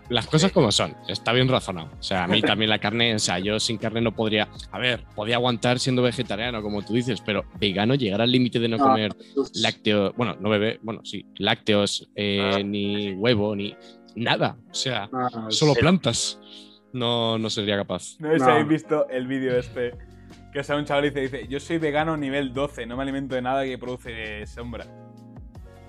las 0.09 0.27
cosas 0.27 0.51
como 0.51 0.73
son, 0.73 0.97
está 1.07 1.33
bien 1.33 1.47
razonado. 1.49 1.89
O 1.99 2.03
sea, 2.03 2.25
a 2.25 2.27
mí 2.27 2.43
también 2.43 2.69
la 2.69 2.81
carne, 2.81 3.15
o 3.15 3.19
sea, 3.21 3.39
yo 3.39 3.61
sin 3.61 3.79
carne 3.79 4.01
no 4.01 4.11
podría. 4.13 4.49
A 4.73 4.79
ver, 4.81 5.05
podía 5.15 5.37
aguantar 5.37 5.79
siendo 5.79 6.03
vegetariano, 6.03 6.63
como 6.63 6.83
tú 6.83 6.95
dices, 6.95 7.21
pero 7.25 7.45
vegano, 7.61 7.95
llegar 7.95 8.21
al 8.21 8.33
límite 8.33 8.59
de 8.59 8.69
no 8.69 8.77
Ah, 8.77 8.89
comer 8.89 9.13
pues, 9.37 9.53
lácteos, 9.55 10.13
bueno, 10.17 10.37
no 10.41 10.49
bebé, 10.51 10.81
bueno, 10.83 11.01
sí, 11.05 11.25
lácteos, 11.37 12.11
eh, 12.17 12.41
Ah. 12.57 12.59
ni 12.65 13.13
huevo, 13.13 13.55
ni 13.55 13.77
nada. 14.17 14.57
O 14.69 14.75
sea, 14.75 15.09
es- 15.49 15.57
solo 15.57 15.75
plantas. 15.75 16.41
No, 16.93 17.39
no 17.39 17.49
sería 17.51 17.77
capaz. 17.77 18.17
No 18.19 18.33
sé 18.33 18.41
si 18.41 18.45
No. 18.45 18.51
habéis 18.51 18.67
visto 18.69 19.09
el 19.11 19.29
vídeo 19.29 19.57
este. 19.57 19.93
Que 20.53 20.65
sale 20.65 20.81
un 20.81 20.87
chaval 20.87 21.05
y 21.07 21.11
dice, 21.11 21.21
dice, 21.21 21.49
yo 21.49 21.61
soy 21.61 21.79
vegano 21.79 22.17
nivel 22.17 22.53
12, 22.53 22.87
no 22.87 22.97
me 22.97 23.03
alimento 23.03 23.35
de 23.35 23.43
nada 23.43 23.65
que 23.65 23.79
produce 23.79 24.47
sombra. 24.47 24.85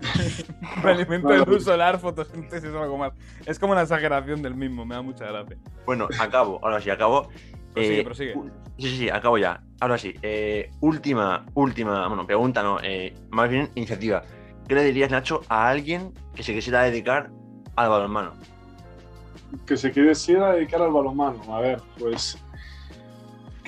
me 0.84 0.92
alimento 0.92 1.30
de 1.30 1.46
luz 1.46 1.64
solar, 1.64 2.00
fotosíntesis 2.00 2.70
o 2.70 2.82
algo 2.82 2.98
más. 2.98 3.14
Es 3.46 3.58
como 3.60 3.74
una 3.74 3.82
exageración 3.84 4.42
del 4.42 4.56
mismo, 4.56 4.86
me 4.86 4.96
da 4.96 5.02
mucha 5.02 5.26
gracia. 5.26 5.58
Bueno, 5.86 6.08
acabo, 6.20 6.60
ahora 6.64 6.80
sí, 6.82 6.90
acabo. 6.90 7.30
Prosigue, 7.74 8.00
Eh, 8.00 8.04
prosigue. 8.04 8.34
Sí, 8.78 8.90
sí, 8.90 8.98
sí, 8.98 9.10
acabo 9.10 9.38
ya. 9.38 9.62
Ahora 9.80 9.98
sí, 9.98 10.14
eh, 10.22 10.70
última, 10.82 11.46
última, 11.54 12.08
bueno, 12.08 12.26
pregunta, 12.26 12.62
no, 12.62 12.80
eh, 12.84 13.14
más 13.30 13.50
bien 13.50 13.70
iniciativa. 13.76 14.24
¿Qué 14.68 14.76
le 14.76 14.84
dirías, 14.84 15.10
Nacho, 15.12 15.42
a 15.50 15.70
alguien 15.70 16.14
que 16.36 16.44
se 16.44 16.54
quisiera 16.54 16.84
dedicar 16.84 17.30
al 17.76 17.90
balonmano? 17.90 18.34
que 19.66 19.76
se 19.76 19.92
quisiera 19.92 20.54
dedicar 20.54 20.82
al 20.82 20.92
balonmano. 20.92 21.42
A 21.54 21.60
ver, 21.60 21.82
pues 22.00 22.38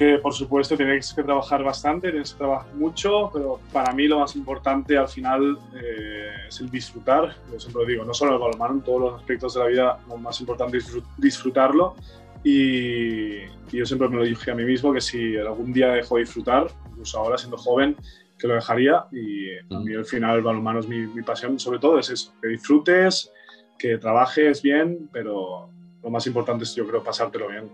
que 0.03 0.19
por 0.19 0.33
supuesto 0.33 0.75
tienes 0.75 1.13
que 1.13 1.23
trabajar 1.23 1.63
bastante, 1.63 2.11
tienes 2.11 2.33
que 2.33 2.37
trabajar 2.39 2.73
mucho, 2.75 3.29
pero 3.33 3.59
para 3.71 3.93
mí 3.93 4.07
lo 4.07 4.19
más 4.19 4.35
importante 4.35 4.97
al 4.97 5.07
final 5.07 5.57
eh, 5.75 6.47
es 6.47 6.59
el 6.59 6.69
disfrutar. 6.69 7.35
Yo 7.51 7.59
siempre 7.59 7.83
lo 7.83 7.87
digo, 7.87 8.03
no 8.05 8.13
solo 8.13 8.33
el 8.33 8.39
balonmano, 8.39 8.73
en 8.75 8.81
todos 8.81 9.01
los 9.01 9.13
aspectos 9.21 9.53
de 9.53 9.59
la 9.61 9.65
vida 9.67 9.99
lo 10.07 10.17
más 10.17 10.39
importante 10.41 10.77
es 10.77 10.87
disfrut- 10.93 11.05
disfrutarlo. 11.17 11.95
Y, 12.43 13.37
y 13.43 13.71
yo 13.71 13.85
siempre 13.85 14.09
me 14.09 14.17
lo 14.17 14.23
dije 14.23 14.51
a 14.51 14.55
mí 14.55 14.65
mismo 14.65 14.91
que 14.93 14.99
si 14.99 15.37
algún 15.37 15.71
día 15.71 15.87
dejo 15.93 16.15
de 16.15 16.21
disfrutar, 16.23 16.67
incluso 16.91 17.19
ahora 17.19 17.37
siendo 17.37 17.57
joven, 17.57 17.95
que 18.37 18.47
lo 18.47 18.55
dejaría. 18.55 19.05
Y 19.11 19.55
a 19.73 19.79
mí 19.79 19.95
al 19.95 20.05
final 20.05 20.37
el 20.37 20.43
balonmano 20.43 20.79
es 20.79 20.87
mi, 20.87 21.07
mi 21.07 21.21
pasión, 21.23 21.57
sobre 21.59 21.79
todo 21.79 21.99
es 21.99 22.09
eso, 22.09 22.33
que 22.41 22.49
disfrutes, 22.49 23.31
que 23.79 23.97
trabajes 23.97 24.61
bien, 24.61 25.09
pero 25.13 25.69
lo 26.03 26.09
más 26.09 26.27
importante 26.27 26.65
es 26.65 26.75
yo 26.75 26.85
creo 26.85 27.01
pasártelo 27.01 27.47
bien 27.47 27.69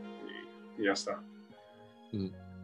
y, 0.78 0.82
y 0.82 0.86
ya 0.86 0.94
está. 0.94 1.20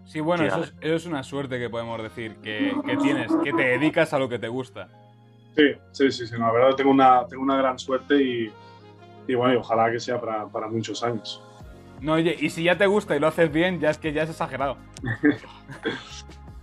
Sí, 0.05 0.19
bueno, 0.19 0.43
Sí, 0.43 0.47
eso 0.47 0.57
a 0.57 0.63
es, 0.63 0.73
eso 0.81 0.95
es 0.95 1.05
una 1.05 1.23
suerte 1.23 1.57
que 1.59 1.69
podemos 1.69 2.01
decir 2.01 2.35
que, 2.37 2.79
que 2.85 2.97
tienes, 2.97 3.35
que 3.37 3.53
te 3.53 3.63
dedicas 3.63 4.13
a 4.13 4.19
lo 4.19 4.29
que 4.29 4.37
te 4.39 4.47
gusta. 4.47 4.87
Sí, 5.55 5.63
sí, 5.91 6.11
sí, 6.11 6.27
sí, 6.27 6.33
no, 6.33 6.47
la 6.47 6.51
verdad 6.53 6.75
tengo 6.75 6.91
una, 6.91 7.25
tengo 7.27 7.41
una 7.43 7.57
gran 7.57 7.79
suerte 7.79 8.21
y, 8.21 8.51
y 9.27 9.33
bueno, 9.35 9.53
y 9.53 9.57
ojalá 9.57 9.91
que 9.91 9.99
sea 9.99 10.19
para, 10.19 10.45
para 10.47 10.67
muchos 10.67 11.03
años. 11.03 11.41
No, 12.01 12.13
oye, 12.13 12.35
y 12.39 12.49
si 12.49 12.63
ya 12.63 12.77
te 12.77 12.85
gusta 12.85 13.15
y 13.15 13.19
lo 13.19 13.27
haces 13.27 13.51
bien, 13.51 13.79
ya 13.79 13.89
es 13.89 13.97
que 13.97 14.11
ya 14.13 14.23
es 14.23 14.29
exagerado. 14.29 14.77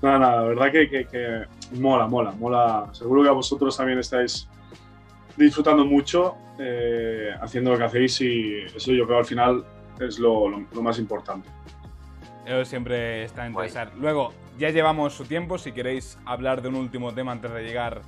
No, 0.02 0.18
no, 0.18 0.30
la 0.30 0.42
verdad 0.42 0.72
que, 0.72 0.90
que- 0.90 1.04
que 1.06 1.44
mola, 1.78 2.08
mola, 2.08 2.32
mola. 2.32 2.88
Seguro 2.90 3.22
que 3.22 3.28
a 3.28 3.32
vosotros 3.32 3.76
también 3.76 4.00
estáis 4.00 4.48
disfrutando 5.36 5.84
mucho 5.84 6.34
eh, 6.58 7.30
haciendo 7.40 7.70
lo 7.70 7.78
que 7.78 7.84
hacéis 7.84 8.20
y 8.20 8.62
eso 8.62 8.90
yo 8.92 9.06
creo 9.06 9.18
al 9.18 9.24
final 9.24 9.64
es 10.00 10.18
lo, 10.18 10.48
lo- 10.48 10.66
lo 10.74 10.82
más 10.82 10.98
importante. 10.98 11.48
Eso 12.46 12.64
siempre 12.64 13.24
está 13.24 13.46
interesar. 13.46 13.92
Luego, 13.96 14.32
ya 14.58 14.70
llevamos 14.70 15.14
su 15.14 15.24
tiempo. 15.24 15.58
Si 15.58 15.72
queréis 15.72 16.18
hablar 16.24 16.60
de 16.62 16.68
un 16.68 16.74
último 16.76 17.12
tema 17.14 17.32
antes 17.32 17.52
de 17.52 17.62
llegar 17.62 18.02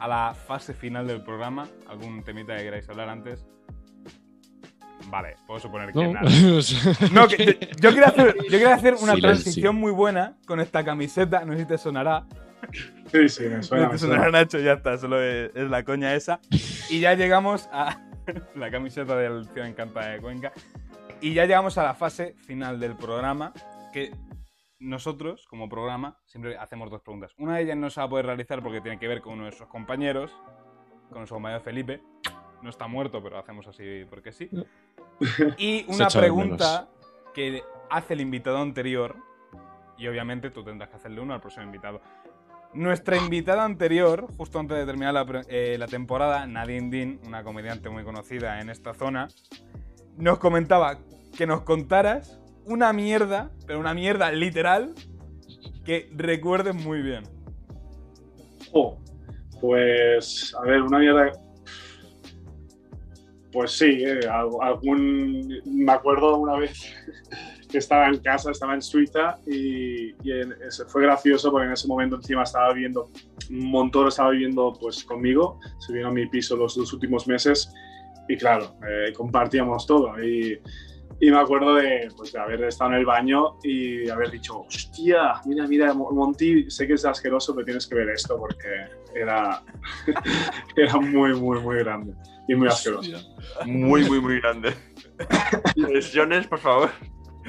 a 0.00 0.08
la 0.08 0.34
fase 0.34 0.72
final 0.74 1.06
del 1.06 1.22
programa, 1.22 1.66
algún 1.88 2.22
temita 2.22 2.56
que 2.56 2.62
queráis 2.64 2.88
hablar 2.88 3.08
antes. 3.10 3.46
Vale, 5.08 5.36
puedo 5.46 5.60
suponer 5.60 5.92
que 5.92 6.02
No, 6.04 6.12
nada. 6.14 6.28
No, 7.12 7.28
que- 7.28 7.58
yo, 7.60 7.68
yo 7.80 7.90
quería 7.90 8.06
hacer, 8.06 8.34
yo 8.44 8.50
quería 8.50 8.74
hacer 8.74 8.94
una 8.94 9.14
Silencio. 9.14 9.20
transición 9.28 9.76
muy 9.76 9.92
buena 9.92 10.36
con 10.46 10.58
esta 10.58 10.84
camiseta. 10.84 11.44
No 11.44 11.52
sé 11.52 11.60
si 11.60 11.64
te 11.66 11.78
sonará. 11.78 12.24
Sí, 13.12 13.28
sí, 13.28 13.44
me 13.44 13.62
suena. 13.62 13.84
No 13.84 13.90
te 13.92 13.98
sonará, 13.98 14.22
suena. 14.24 14.38
Nacho, 14.40 14.58
ya 14.58 14.72
está. 14.72 14.98
Solo 14.98 15.20
es, 15.22 15.50
es 15.54 15.70
la 15.70 15.84
coña 15.84 16.14
esa. 16.14 16.40
Y 16.90 16.98
ya 17.00 17.14
llegamos 17.14 17.68
a 17.72 18.00
la 18.56 18.70
camiseta 18.70 19.16
del 19.16 19.48
Tío 19.50 19.64
Encanta 19.64 20.08
de 20.08 20.18
Cuenca. 20.20 20.52
Y 21.20 21.32
ya 21.32 21.46
llegamos 21.46 21.78
a 21.78 21.82
la 21.82 21.94
fase 21.94 22.34
final 22.46 22.78
del 22.78 22.96
programa. 22.96 23.52
Que 23.92 24.12
nosotros, 24.78 25.46
como 25.48 25.68
programa, 25.68 26.18
siempre 26.26 26.56
hacemos 26.58 26.90
dos 26.90 27.00
preguntas. 27.00 27.32
Una 27.38 27.56
de 27.56 27.62
ellas 27.62 27.76
no 27.76 27.88
se 27.88 28.00
va 28.00 28.06
a 28.06 28.08
poder 28.08 28.26
realizar 28.26 28.62
porque 28.62 28.80
tiene 28.80 28.98
que 28.98 29.08
ver 29.08 29.22
con 29.22 29.34
uno 29.34 29.44
de 29.44 29.48
nuestros 29.48 29.68
compañeros, 29.68 30.30
con 31.08 31.18
nuestro 31.18 31.36
compañero 31.36 31.62
Felipe. 31.62 32.02
No 32.62 32.70
está 32.70 32.86
muerto, 32.86 33.22
pero 33.22 33.38
hacemos 33.38 33.66
así 33.66 34.04
porque 34.10 34.32
sí. 34.32 34.50
Y 35.56 35.86
una 35.88 36.08
pregunta 36.08 36.88
que 37.34 37.62
hace 37.90 38.14
el 38.14 38.20
invitado 38.20 38.58
anterior. 38.58 39.16
Y 39.98 40.08
obviamente 40.08 40.50
tú 40.50 40.62
tendrás 40.62 40.90
que 40.90 40.96
hacerle 40.96 41.20
uno 41.20 41.32
al 41.32 41.40
próximo 41.40 41.64
invitado. 41.64 42.02
Nuestra 42.74 43.16
invitada 43.16 43.64
anterior, 43.64 44.26
justo 44.36 44.58
antes 44.58 44.76
de 44.76 44.84
terminar 44.84 45.14
la, 45.14 45.42
eh, 45.48 45.76
la 45.78 45.86
temporada, 45.86 46.46
Nadine 46.46 46.90
Dean, 46.90 47.20
una 47.26 47.42
comediante 47.42 47.88
muy 47.88 48.04
conocida 48.04 48.60
en 48.60 48.68
esta 48.68 48.92
zona, 48.92 49.28
nos 50.16 50.38
comentaba 50.38 50.98
que 51.36 51.46
nos 51.46 51.62
contaras 51.62 52.38
una 52.64 52.92
mierda, 52.92 53.50
pero 53.66 53.78
una 53.80 53.94
mierda 53.94 54.30
literal, 54.32 54.94
que 55.84 56.10
recuerdes 56.16 56.74
muy 56.74 57.00
bien. 57.02 57.24
Oh, 58.72 58.98
pues, 59.60 60.54
a 60.58 60.62
ver, 60.62 60.82
una 60.82 60.98
mierda. 60.98 61.30
Pues 63.52 63.72
sí, 63.72 64.02
eh, 64.04 64.20
al- 64.28 64.50
algún. 64.60 65.48
Me 65.64 65.92
acuerdo 65.92 66.36
una 66.38 66.56
vez 66.58 66.92
que 67.70 67.78
estaba 67.78 68.08
en 68.08 68.18
casa, 68.18 68.50
estaba 68.50 68.74
en 68.74 68.82
Suiza 68.82 69.38
y, 69.46 70.10
y 70.22 70.32
en- 70.32 70.54
fue 70.88 71.02
gracioso 71.02 71.50
porque 71.50 71.66
en 71.66 71.72
ese 71.72 71.88
momento 71.88 72.16
encima 72.16 72.42
estaba 72.42 72.72
viviendo, 72.72 73.10
montón 73.50 74.08
estaba 74.08 74.30
viviendo 74.30 74.72
pues 74.80 75.04
conmigo, 75.04 75.58
se 75.78 75.92
vino 75.92 76.08
a 76.08 76.10
mi 76.10 76.26
piso 76.28 76.56
los 76.56 76.74
dos 76.74 76.92
últimos 76.92 77.26
meses 77.28 77.72
y 78.28 78.36
claro, 78.36 78.76
eh, 78.88 79.12
compartíamos 79.12 79.86
todo 79.86 80.22
y, 80.22 80.58
y 81.20 81.30
me 81.30 81.38
acuerdo 81.38 81.76
de, 81.76 82.08
pues, 82.16 82.32
de 82.32 82.38
haber 82.40 82.64
estado 82.64 82.90
en 82.92 82.96
el 82.98 83.06
baño 83.06 83.56
y 83.62 84.08
haber 84.10 84.30
dicho, 84.30 84.60
hostia, 84.60 85.34
mira, 85.46 85.66
mira, 85.66 85.94
Mo- 85.94 86.10
Monty, 86.12 86.70
sé 86.70 86.86
que 86.86 86.94
es 86.94 87.04
asqueroso, 87.04 87.54
pero 87.54 87.64
tienes 87.64 87.86
que 87.86 87.94
ver 87.94 88.10
esto 88.10 88.36
porque 88.36 88.68
era, 89.14 89.62
era 90.76 90.96
muy, 90.96 91.32
muy, 91.34 91.60
muy 91.60 91.78
grande 91.78 92.14
y 92.48 92.54
muy 92.54 92.68
asqueroso. 92.68 93.10
Muy, 93.64 94.04
muy, 94.04 94.20
muy 94.20 94.40
grande. 94.40 94.74
Lesiones, 95.76 96.46
por 96.46 96.58
favor. 96.58 96.90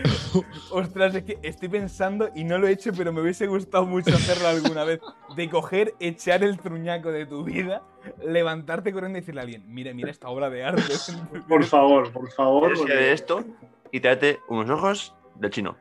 Ostras, 0.72 1.16
es 1.16 1.24
que 1.24 1.38
estoy 1.42 1.70
pensando 1.70 2.30
y 2.36 2.44
no 2.44 2.58
lo 2.58 2.68
he 2.68 2.72
hecho, 2.72 2.92
pero 2.96 3.12
me 3.12 3.22
hubiese 3.22 3.48
gustado 3.48 3.86
mucho 3.86 4.12
hacerlo 4.12 4.48
alguna 4.48 4.84
vez. 4.84 5.00
De 5.36 5.50
coger, 5.50 5.94
echar 6.00 6.44
el 6.44 6.58
truñaco 6.60 7.12
de 7.12 7.26
tu 7.26 7.44
vida, 7.44 7.82
levantarte 8.26 8.92
corriendo 8.94 9.18
y 9.18 9.22
decirle 9.22 9.42
a 9.42 9.44
alguien, 9.44 9.64
mira, 9.68 9.94
mira 9.94 10.12
esta 10.12 10.30
obra 10.30 10.50
de 10.50 10.64
arte. 10.64 10.82
Por 11.48 11.64
favor, 11.66 12.12
por 12.12 12.32
favor. 12.32 12.74
Tienes 12.74 12.86
que 12.86 12.94
de 12.96 13.12
esto 13.14 13.44
y 13.92 14.00
tráete 14.00 14.40
unos 14.50 14.70
ojos 14.70 15.16
del 15.36 15.52
chino. 15.52 15.78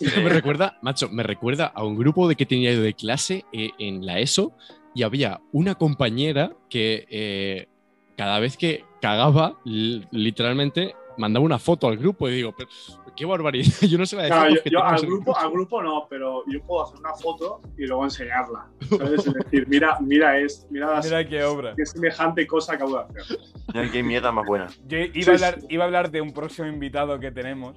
Esto 0.00 0.20
me 0.20 0.28
recuerda, 0.30 0.78
macho, 0.82 1.08
me 1.08 1.22
recuerda 1.22 1.66
a 1.66 1.84
un 1.84 1.96
grupo 1.96 2.28
de 2.28 2.34
que 2.34 2.46
tenía 2.46 2.72
yo 2.72 2.82
de 2.82 2.94
clase 2.94 3.44
eh, 3.52 3.70
en 3.78 4.04
la 4.04 4.18
ESO 4.18 4.52
y 4.94 5.02
había 5.04 5.40
una 5.52 5.76
compañera 5.76 6.52
que 6.68 7.06
eh, 7.10 7.68
cada 8.16 8.40
vez 8.40 8.56
que 8.56 8.84
cagaba, 9.00 9.56
li- 9.64 10.04
literalmente 10.10 10.94
mandaba 11.16 11.44
una 11.44 11.58
foto 11.60 11.86
al 11.86 11.96
grupo 11.96 12.28
y 12.28 12.34
digo, 12.34 12.52
pero 12.56 12.68
qué 13.16 13.24
barbaridad, 13.24 13.72
yo 13.88 13.98
no 13.98 14.06
sé 14.06 14.16
la 14.16 14.26
Claro, 14.26 14.54
yo, 14.64 14.82
al, 14.84 15.00
grupo, 15.00 15.36
al 15.36 15.50
grupo 15.50 15.82
no, 15.82 16.06
pero 16.08 16.42
yo 16.50 16.60
puedo 16.66 16.84
hacer 16.84 16.98
una 16.98 17.14
foto 17.14 17.60
y 17.78 17.86
luego 17.86 18.04
enseñarla. 18.04 18.68
¿sabes? 18.88 19.26
Es 19.26 19.34
decir, 19.34 19.66
mira, 19.68 19.98
mira, 20.00 20.38
es, 20.38 20.66
mira, 20.70 20.90
las- 20.94 21.04
Mira 21.06 21.26
qué 21.28 21.44
obra. 21.44 21.74
qué 21.76 21.86
semejante 21.86 22.46
cosa 22.46 22.74
acabo 22.74 22.96
de 22.98 23.20
hacer. 23.20 23.38
No 23.72 23.80
hay 23.80 23.90
que 23.90 24.02
mierda 24.02 24.32
más 24.32 24.46
buena. 24.46 24.66
Yo 24.86 24.98
iba, 24.98 25.12
Sí, 25.12 25.30
a 25.30 25.34
hablar, 25.34 25.60
sí. 25.60 25.66
iba 25.70 25.84
a 25.84 25.86
hablar 25.86 26.10
de 26.10 26.20
un 26.20 26.32
próximo 26.32 26.66
invitado 26.68 27.18
que 27.20 27.30
tenemos. 27.30 27.76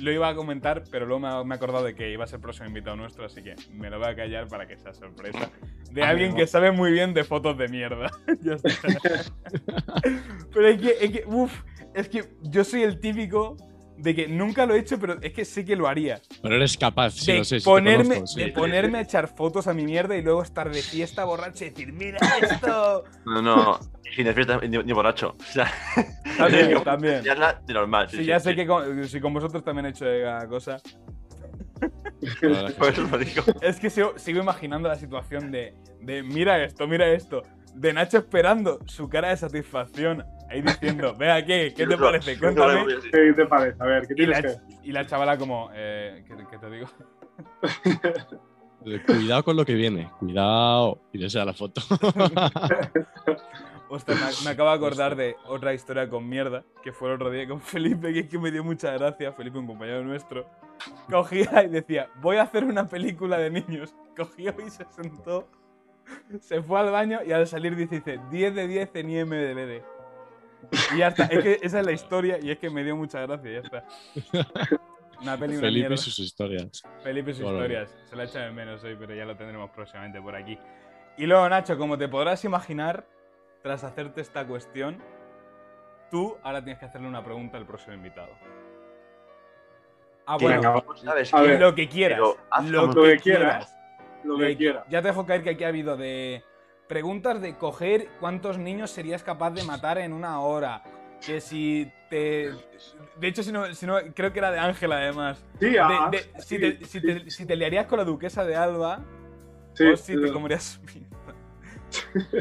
Lo 0.00 0.10
iba 0.10 0.26
a 0.30 0.34
comentar, 0.34 0.84
pero 0.90 1.04
luego 1.04 1.44
me, 1.44 1.54
he 1.54 1.56
acordado 1.56 1.84
de 1.84 1.94
que 1.94 2.10
iba 2.10 2.24
a 2.24 2.26
ser 2.26 2.36
el 2.36 2.40
próximo 2.42 2.66
invitado 2.66 2.96
nuestro, 2.96 3.26
así 3.26 3.42
que 3.42 3.56
me 3.72 3.90
lo 3.90 3.98
voy 3.98 4.08
a 4.08 4.16
callar 4.16 4.48
para 4.48 4.66
que 4.66 4.78
sea 4.78 4.94
sorpresa. 4.94 5.50
De 5.92 6.02
Ah, 6.02 6.08
alguien 6.08 6.30
no. 6.30 6.36
que 6.36 6.46
sabe 6.46 6.70
muy 6.72 6.92
bien 6.92 7.12
de 7.12 7.24
fotos 7.24 7.58
de 7.58 7.68
mierda. 7.68 8.10
Ya 8.40 8.54
está. 8.54 8.70
pero 10.54 10.68
es 10.68 10.80
que, 10.80 10.94
es 11.00 11.10
que, 11.10 11.24
uff, 11.26 11.52
es 11.94 12.08
que 12.08 12.24
yo 12.42 12.64
soy 12.64 12.84
el 12.84 12.98
típico 13.00 13.56
de 13.98 14.14
que 14.14 14.28
nunca 14.28 14.66
lo 14.66 14.74
he 14.74 14.78
hecho, 14.78 14.98
pero 14.98 15.20
es 15.20 15.32
que 15.32 15.44
sí 15.44 15.64
que 15.64 15.76
lo 15.76 15.88
haría. 15.88 16.20
Pero 16.42 16.56
eres 16.56 16.76
capaz, 16.76 17.10
sí, 17.10 17.32
de 17.32 17.38
lo 17.38 17.44
sé. 17.44 17.60
ponerme, 17.60 18.16
conozco, 18.16 18.26
sí. 18.26 18.44
de 18.44 18.52
ponerme 18.52 18.98
a 18.98 19.00
echar 19.02 19.28
fotos 19.28 19.66
a 19.66 19.74
mi 19.74 19.84
mierda 19.84 20.16
y 20.16 20.22
luego 20.22 20.42
estar 20.42 20.70
de 20.70 20.82
fiesta 20.82 21.24
borracho 21.24 21.64
y 21.64 21.70
decir, 21.70 21.92
mira 21.92 22.18
esto. 22.40 23.04
No, 23.26 23.42
no, 23.42 23.80
sin 24.14 24.24
de 24.24 24.34
fiesta 24.34 24.58
ni, 24.60 24.78
ni 24.78 24.92
borracho. 24.92 25.34
O 25.38 25.52
sea, 25.52 25.70
También, 26.36 26.80
también. 26.84 27.14
enseñarla 27.14 27.60
de 27.66 27.74
normal. 27.74 28.08
Sí, 28.10 28.24
ya 28.24 28.38
sé 28.40 28.54
que 28.54 28.66
con, 28.66 29.06
si 29.08 29.20
con 29.20 29.32
vosotros 29.32 29.64
también 29.64 29.86
he 29.86 29.88
hecho 29.90 30.04
cada 30.04 30.46
cosa. 30.46 30.80
Por 32.78 32.88
eso 32.88 33.02
lo 33.02 33.18
digo. 33.18 33.42
Es 33.60 33.78
que 33.78 33.90
sigo, 33.90 34.14
sigo 34.16 34.40
imaginando 34.40 34.88
la 34.88 34.96
situación 34.96 35.50
de, 35.50 35.74
de 36.00 36.22
mira 36.22 36.62
esto, 36.62 36.86
mira 36.86 37.06
esto. 37.08 37.42
De 37.74 37.92
Nacho 37.92 38.18
esperando 38.18 38.78
su 38.86 39.08
cara 39.08 39.28
de 39.28 39.36
satisfacción 39.36 40.24
ahí 40.48 40.62
diciendo, 40.62 41.14
vea, 41.16 41.44
¿qué? 41.44 41.72
¿Qué 41.76 41.86
te 41.86 41.96
parece? 41.96 42.38
Cuéntame. 42.38 42.84
¿Qué 43.12 43.32
te 43.34 43.46
parece? 43.46 43.82
A 43.82 43.86
ver, 43.86 44.06
¿qué 44.06 44.12
Y 44.12 44.16
tienes 44.16 44.42
la, 44.42 44.42
que 44.42 44.56
y 44.82 44.92
la 44.92 45.06
chavala 45.06 45.36
como, 45.38 45.70
eh, 45.74 46.24
¿qué, 46.26 46.36
qué 46.50 46.58
te 46.58 46.70
digo? 46.70 46.86
Cuidado 49.06 49.42
con 49.42 49.56
lo 49.56 49.64
que 49.64 49.74
viene, 49.74 50.08
cuidado. 50.20 51.00
Y 51.12 51.18
le 51.18 51.28
sea 51.28 51.44
la 51.44 51.52
foto. 51.52 51.80
Ostras, 53.88 54.40
me, 54.42 54.44
me 54.46 54.50
acabo 54.52 54.68
de 54.70 54.76
acordar 54.76 55.16
de 55.16 55.36
otra 55.46 55.74
historia 55.74 56.08
con 56.08 56.28
mierda, 56.28 56.64
que 56.82 56.92
fue 56.92 57.08
el 57.08 57.16
otro 57.16 57.30
día 57.30 57.48
con 57.48 57.60
Felipe, 57.60 58.12
que 58.12 58.20
es 58.20 58.28
que 58.28 58.38
me 58.38 58.50
dio 58.50 58.62
mucha 58.62 58.92
gracia. 58.92 59.32
Felipe, 59.32 59.58
un 59.58 59.66
compañero 59.66 60.04
nuestro, 60.04 60.46
cogía 61.10 61.64
y 61.64 61.68
decía, 61.68 62.08
voy 62.20 62.36
a 62.36 62.42
hacer 62.42 62.64
una 62.64 62.86
película 62.86 63.38
de 63.38 63.50
niños. 63.50 63.94
Cogió 64.16 64.54
y 64.64 64.70
se 64.70 64.84
sentó, 64.90 65.48
se 66.40 66.62
fue 66.62 66.80
al 66.80 66.90
baño 66.90 67.20
y 67.26 67.32
al 67.32 67.46
salir 67.46 67.74
dice, 67.76 67.96
dice 67.96 68.20
10 68.30 68.54
de 68.54 68.68
10 68.68 68.90
en 68.94 69.10
IMDB. 69.10 69.82
Y 70.94 70.98
ya 70.98 71.08
está, 71.08 71.24
es 71.26 71.42
que 71.42 71.58
esa 71.62 71.80
es 71.80 71.86
la 71.86 71.92
historia 71.92 72.38
y 72.42 72.50
es 72.50 72.58
que 72.58 72.70
me 72.70 72.82
dio 72.84 72.96
mucha 72.96 73.20
gracia, 73.22 73.50
ya 73.52 73.58
está. 73.60 73.84
Una 75.22 75.36
peli, 75.38 75.54
una 75.54 75.60
Felipe 75.62 75.70
mierda. 75.88 75.94
y 75.94 75.98
sus 75.98 76.18
historias. 76.18 76.82
Felipe 77.02 77.30
y 77.30 77.34
sus 77.34 77.42
Bueno. 77.44 77.58
historias. 77.58 77.96
Se 78.04 78.16
la 78.16 78.24
echa 78.24 78.40
de 78.40 78.50
menos 78.52 78.82
hoy, 78.84 78.96
pero 78.98 79.14
ya 79.14 79.24
lo 79.24 79.36
tendremos 79.36 79.70
próximamente 79.70 80.20
por 80.20 80.34
aquí. 80.36 80.58
Y 81.16 81.26
luego, 81.26 81.48
Nacho, 81.48 81.78
como 81.78 81.96
te 81.96 82.08
podrás 82.08 82.44
imaginar, 82.44 83.06
tras 83.62 83.82
hacerte 83.84 84.20
esta 84.20 84.46
cuestión, 84.46 85.02
tú 86.10 86.36
ahora 86.42 86.62
tienes 86.62 86.78
que 86.80 86.86
hacerle 86.86 87.08
una 87.08 87.24
pregunta 87.24 87.56
al 87.56 87.66
próximo 87.66 87.94
invitado. 87.94 88.30
Ah, 90.26 90.36
bueno, 90.40 90.84
sabes 90.96 91.32
A 91.32 91.40
qué, 91.40 91.46
ver. 91.48 91.60
lo 91.60 91.74
que 91.74 91.88
quieras. 91.88 92.18
Lo 92.18 92.34
que, 92.34 92.70
Lo 92.70 92.90
que 92.92 93.16
quieras. 93.16 93.22
quieras. 93.22 93.76
lo 94.24 94.36
que 94.38 94.50
Eh, 94.50 94.56
quiera. 94.56 94.84
Ya 94.88 95.00
te 95.00 95.08
dejo 95.08 95.24
caer 95.24 95.42
que 95.44 95.50
aquí 95.50 95.64
ha 95.64 95.68
habido 95.68 95.96
de 95.96 96.42
preguntas 96.88 97.40
de 97.40 97.56
coger 97.56 98.08
cuántos 98.20 98.58
niños 98.58 98.90
serías 98.90 99.22
capaz 99.22 99.50
de 99.50 99.64
matar 99.64 99.98
en 99.98 100.12
una 100.12 100.40
hora. 100.40 100.82
Que 101.24 101.40
si 101.40 101.90
te. 102.10 102.50
De 103.18 103.26
hecho, 103.28 103.42
si 103.42 103.50
no, 103.50 103.72
si 103.74 103.86
no 103.86 103.96
creo 104.14 104.32
que 104.32 104.38
era 104.38 104.50
de 104.50 104.58
Ángel 104.58 104.92
además. 104.92 105.42
Sí, 105.58 105.70
De- 105.70 105.80
ah, 105.80 106.08
de- 106.10 106.18
sí, 106.18 106.28
si, 106.38 106.58
te, 106.58 106.76
si, 106.78 106.84
sí, 106.84 107.00
te, 107.00 107.30
si 107.30 107.46
te 107.46 107.56
liarías 107.56 107.86
con 107.86 107.98
la 107.98 108.04
duquesa 108.04 108.44
de 108.44 108.54
Alba, 108.54 109.00
sí, 109.74 109.84
o 109.86 109.96
si 109.96 110.20
te 110.20 110.30
comerías. 110.32 110.80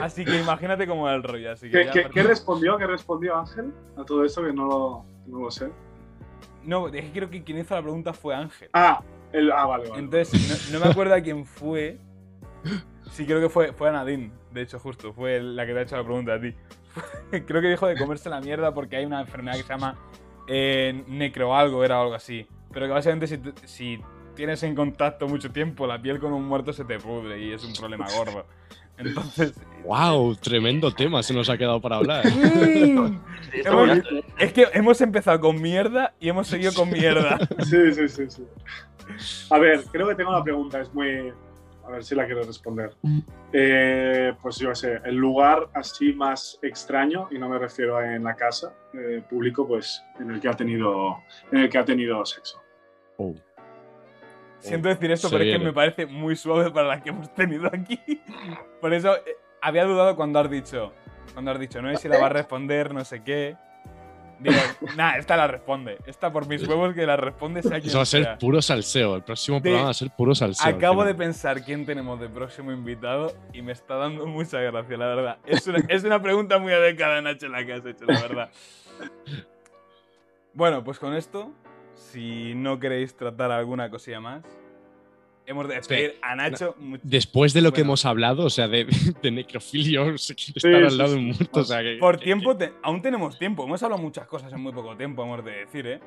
Así 0.01 0.25
que 0.25 0.39
imagínate 0.39 0.85
cómo 0.87 1.07
era 1.07 1.15
el 1.15 1.23
rollo. 1.23 1.51
Así 1.51 1.69
que 1.69 1.85
¿Qué, 1.85 1.91
qué- 2.03 2.09
qué 2.09 2.23
respondió? 2.23 2.77
¿Qué 2.77 2.85
respondió 2.87 3.37
Ángel 3.37 3.73
a 3.97 4.03
todo 4.03 4.25
esto? 4.25 4.43
Que 4.43 4.51
no 4.51 4.65
lo, 4.67 5.05
no 5.27 5.39
lo 5.39 5.51
sé. 5.51 5.69
No, 6.63 6.87
es 6.87 6.93
que 7.05 7.11
creo 7.11 7.29
que 7.29 7.43
quien 7.43 7.59
hizo 7.59 7.75
la 7.75 7.81
pregunta 7.81 8.11
fue 8.11 8.35
Ángel. 8.35 8.69
Ah, 8.73 9.01
el, 9.31 9.51
ah 9.51 9.65
vale, 9.67 9.87
vale. 9.89 10.01
Entonces, 10.03 10.69
no, 10.71 10.79
no 10.79 10.85
me 10.85 10.91
acuerdo 10.91 11.13
a 11.15 11.21
quién 11.21 11.45
fue. 11.45 11.97
Sí, 13.15 13.25
creo 13.25 13.39
que 13.39 13.47
fue, 13.47 13.71
fue 13.71 13.87
a 13.87 13.93
Nadine, 13.93 14.29
de 14.51 14.61
hecho, 14.61 14.77
justo. 14.77 15.13
Fue 15.13 15.41
la 15.41 15.65
que 15.65 15.71
te 15.71 15.79
ha 15.79 15.81
hecho 15.83 15.95
la 15.95 16.03
pregunta 16.03 16.33
a 16.33 16.41
ti. 16.41 16.53
creo 17.47 17.61
que 17.61 17.69
dijo 17.69 17.87
de 17.87 17.95
comerse 17.95 18.29
la 18.29 18.41
mierda 18.41 18.73
porque 18.73 18.97
hay 18.97 19.05
una 19.05 19.21
enfermedad 19.21 19.55
que 19.55 19.63
se 19.63 19.69
llama 19.69 19.95
eh, 20.49 21.01
necroalgo, 21.07 21.85
era 21.85 22.01
algo 22.01 22.13
así. 22.13 22.45
Pero 22.73 22.87
que 22.87 22.91
básicamente 22.91 23.27
si, 23.27 23.39
si 23.63 24.01
tienes 24.35 24.61
en 24.63 24.75
contacto 24.75 25.29
mucho 25.29 25.49
tiempo, 25.49 25.87
la 25.87 26.01
piel 26.01 26.19
con 26.19 26.33
un 26.33 26.43
muerto 26.45 26.73
se 26.73 26.83
te 26.83 26.99
pudre 26.99 27.41
y 27.41 27.53
es 27.53 27.63
un 27.63 27.71
problema 27.71 28.05
gordo. 28.17 28.45
Entonces, 28.97 29.53
¡Wow! 29.85 30.35
Tremendo 30.35 30.91
tema 30.91 31.23
se 31.23 31.33
nos 31.33 31.49
ha 31.49 31.57
quedado 31.57 31.79
para 31.79 31.95
hablar. 31.95 32.25
Hemos- 33.53 33.97
¿eh? 33.97 34.23
es 34.39 34.51
que 34.51 34.67
hemos 34.73 34.99
empezado 34.99 35.39
con 35.39 35.61
mierda 35.61 36.13
y 36.19 36.27
hemos 36.27 36.47
seguido 36.47 36.73
con 36.73 36.89
mierda. 36.89 37.37
Sí, 37.63 37.93
sí, 37.93 38.09
sí, 38.09 38.23
sí. 38.29 38.43
A 39.51 39.57
ver, 39.57 39.85
creo 39.89 40.09
que 40.09 40.15
tengo 40.15 40.31
una 40.31 40.43
pregunta, 40.43 40.81
es 40.81 40.93
muy... 40.93 41.31
A 41.85 41.91
ver 41.91 42.03
si 42.03 42.15
la 42.15 42.25
quiero 42.25 42.43
responder. 42.43 42.95
Eh, 43.53 44.33
pues 44.41 44.57
yo 44.57 44.73
sé, 44.73 44.99
el 45.05 45.15
lugar 45.15 45.69
así 45.73 46.13
más 46.13 46.57
extraño, 46.61 47.27
y 47.31 47.37
no 47.37 47.47
me 47.47 47.59
refiero 47.59 47.97
a 47.97 48.15
en 48.15 48.23
la 48.23 48.35
casa, 48.35 48.73
eh, 48.93 49.21
público, 49.29 49.67
pues 49.67 50.03
en 50.19 50.31
el 50.31 50.39
que 50.39 50.47
ha 50.47 50.53
tenido, 50.53 51.23
en 51.51 51.59
el 51.59 51.69
que 51.69 51.77
ha 51.77 51.85
tenido 51.85 52.25
sexo. 52.25 52.59
Oh. 53.17 53.35
Siento 54.59 54.87
decir 54.89 55.11
esto, 55.11 55.29
Se 55.29 55.35
pero 55.37 55.47
es 55.47 55.57
que 55.57 55.63
me 55.63 55.73
parece 55.73 56.07
muy 56.07 56.35
suave 56.35 56.71
para 56.71 56.87
las 56.87 57.03
que 57.03 57.09
hemos 57.09 57.31
tenido 57.35 57.67
aquí. 57.67 57.99
Por 58.81 58.93
eso 58.93 59.15
eh, 59.17 59.37
había 59.61 59.85
dudado 59.85 60.15
cuando 60.15 60.39
has 60.39 60.49
dicho, 60.49 60.91
cuando 61.33 61.51
has 61.51 61.59
dicho, 61.59 61.81
no 61.81 61.91
sé 61.91 61.97
si 61.97 62.07
la 62.07 62.19
va 62.19 62.27
a 62.27 62.29
responder, 62.29 62.93
no 62.93 63.05
sé 63.05 63.23
qué. 63.23 63.55
Digo, 64.39 64.55
nah, 64.97 65.15
esta 65.17 65.37
la 65.37 65.47
responde. 65.47 65.97
Esta 66.05 66.31
por 66.31 66.47
mis 66.47 66.67
huevos 66.67 66.93
que 66.93 67.05
la 67.05 67.15
responde 67.15 67.61
sea 67.61 67.79
quien 67.79 67.85
Eso 67.87 67.97
va 67.99 68.03
a 68.03 68.05
ser 68.05 68.23
sea. 68.23 68.37
puro 68.37 68.61
salseo. 68.61 69.15
El 69.15 69.23
próximo 69.23 69.57
De- 69.57 69.61
programa 69.61 69.85
va 69.85 69.91
a 69.91 69.93
ser 69.93 70.09
puro 70.15 70.35
salseo. 70.35 70.67
al 70.67 70.75
Acabo 70.75 71.03
de 71.05 71.15
pensar 71.15 71.63
quién 71.63 71.85
tenemos 71.85 72.19
de 72.19 72.27
próximo 72.29 72.71
invitado 72.71 73.33
y 73.53 73.61
me 73.61 73.71
está 73.71 73.95
dando 73.95 74.25
mucha 74.25 74.59
gracia, 74.59 74.97
la 74.97 75.05
verdad. 75.07 75.37
Es 75.45 75.65
una, 75.67 75.79
es 75.87 76.03
una 76.03 76.21
pregunta 76.21 76.57
muy 76.59 76.73
adecuada, 76.73 77.21
Nacho, 77.21 77.47
la 77.47 77.65
que 77.65 77.73
has 77.73 77.85
hecho, 77.85 78.05
la 78.05 78.19
verdad. 78.21 78.49
Bueno, 80.53 80.83
pues 80.83 80.99
con 80.99 81.13
esto, 81.15 81.51
si 81.93 82.53
no 82.55 82.79
queréis 82.79 83.15
tratar 83.15 83.51
alguna 83.51 83.89
cosilla 83.89 84.19
más, 84.19 84.43
hemos 85.47 85.67
de 85.67 85.75
despedir 85.75 86.17
a 86.21 86.35
Nacho. 86.35 86.75
much- 86.79 86.99
Después 87.03 87.53
de 87.53 87.61
lo 87.61 87.71
que 87.73 87.81
hemos 87.81 88.05
hablado, 88.05 88.45
o 88.45 88.49
sea, 88.49 88.67
de, 88.67 88.85
de 89.21 89.31
Sí, 90.17 90.67
estar 90.67 90.73
al 90.83 90.91
sí, 90.91 90.97
lado 90.97 91.11
de 91.11 91.17
un 91.17 91.25
muerto. 91.27 91.59
O 91.59 91.63
sea, 91.63 91.81
que- 91.81 91.97
Por 91.99 92.17
que- 92.19 92.25
tiempo, 92.25 92.55
te- 92.57 92.73
aún 92.83 93.01
tenemos 93.01 93.37
tiempo. 93.37 93.63
Hemos 93.63 93.81
hablado 93.83 94.01
muchas 94.01 94.27
cosas 94.27 94.51
en 94.53 94.61
muy 94.61 94.71
poco 94.73 94.95
tiempo, 94.97 95.23
hemos 95.23 95.43
de 95.43 95.51
decir, 95.51 95.87
¿eh? 95.87 95.99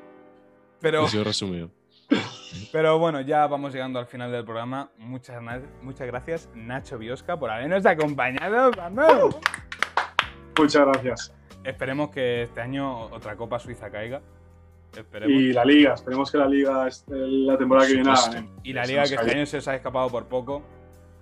Pero, 0.81 1.07
sido 1.07 1.23
resumido. 1.23 1.69
pero 2.71 2.97
bueno, 2.97 3.21
ya 3.21 3.45
vamos 3.47 3.73
llegando 3.73 3.99
al 3.99 4.07
final 4.07 4.31
del 4.31 4.43
programa. 4.43 4.89
Muchas, 4.97 5.41
muchas 5.81 6.07
gracias, 6.07 6.49
Nacho 6.55 6.97
Biosca, 6.97 7.37
por 7.37 7.51
habernos 7.51 7.85
acompañado. 7.85 8.71
¡Vamos! 8.71 9.37
Muchas 10.57 10.85
gracias. 10.87 11.33
Esperemos 11.63 12.09
que 12.09 12.43
este 12.43 12.61
año 12.61 13.01
otra 13.11 13.35
Copa 13.35 13.59
Suiza 13.59 13.89
caiga. 13.91 14.21
Esperemos. 14.95 15.41
Y 15.41 15.53
la 15.53 15.65
liga, 15.65 15.93
esperemos 15.93 16.31
que 16.31 16.37
la 16.37 16.47
liga 16.47 16.87
la 17.07 17.57
temporada 17.57 17.87
que 17.87 17.93
viene 17.93 18.11
ganen. 18.11 18.49
Y 18.63 18.73
la 18.73 18.85
liga 18.85 19.03
que 19.03 19.15
este 19.15 19.31
año 19.31 19.45
se 19.45 19.57
os 19.57 19.67
ha 19.67 19.75
escapado 19.75 20.09
por 20.09 20.27
poco. 20.27 20.63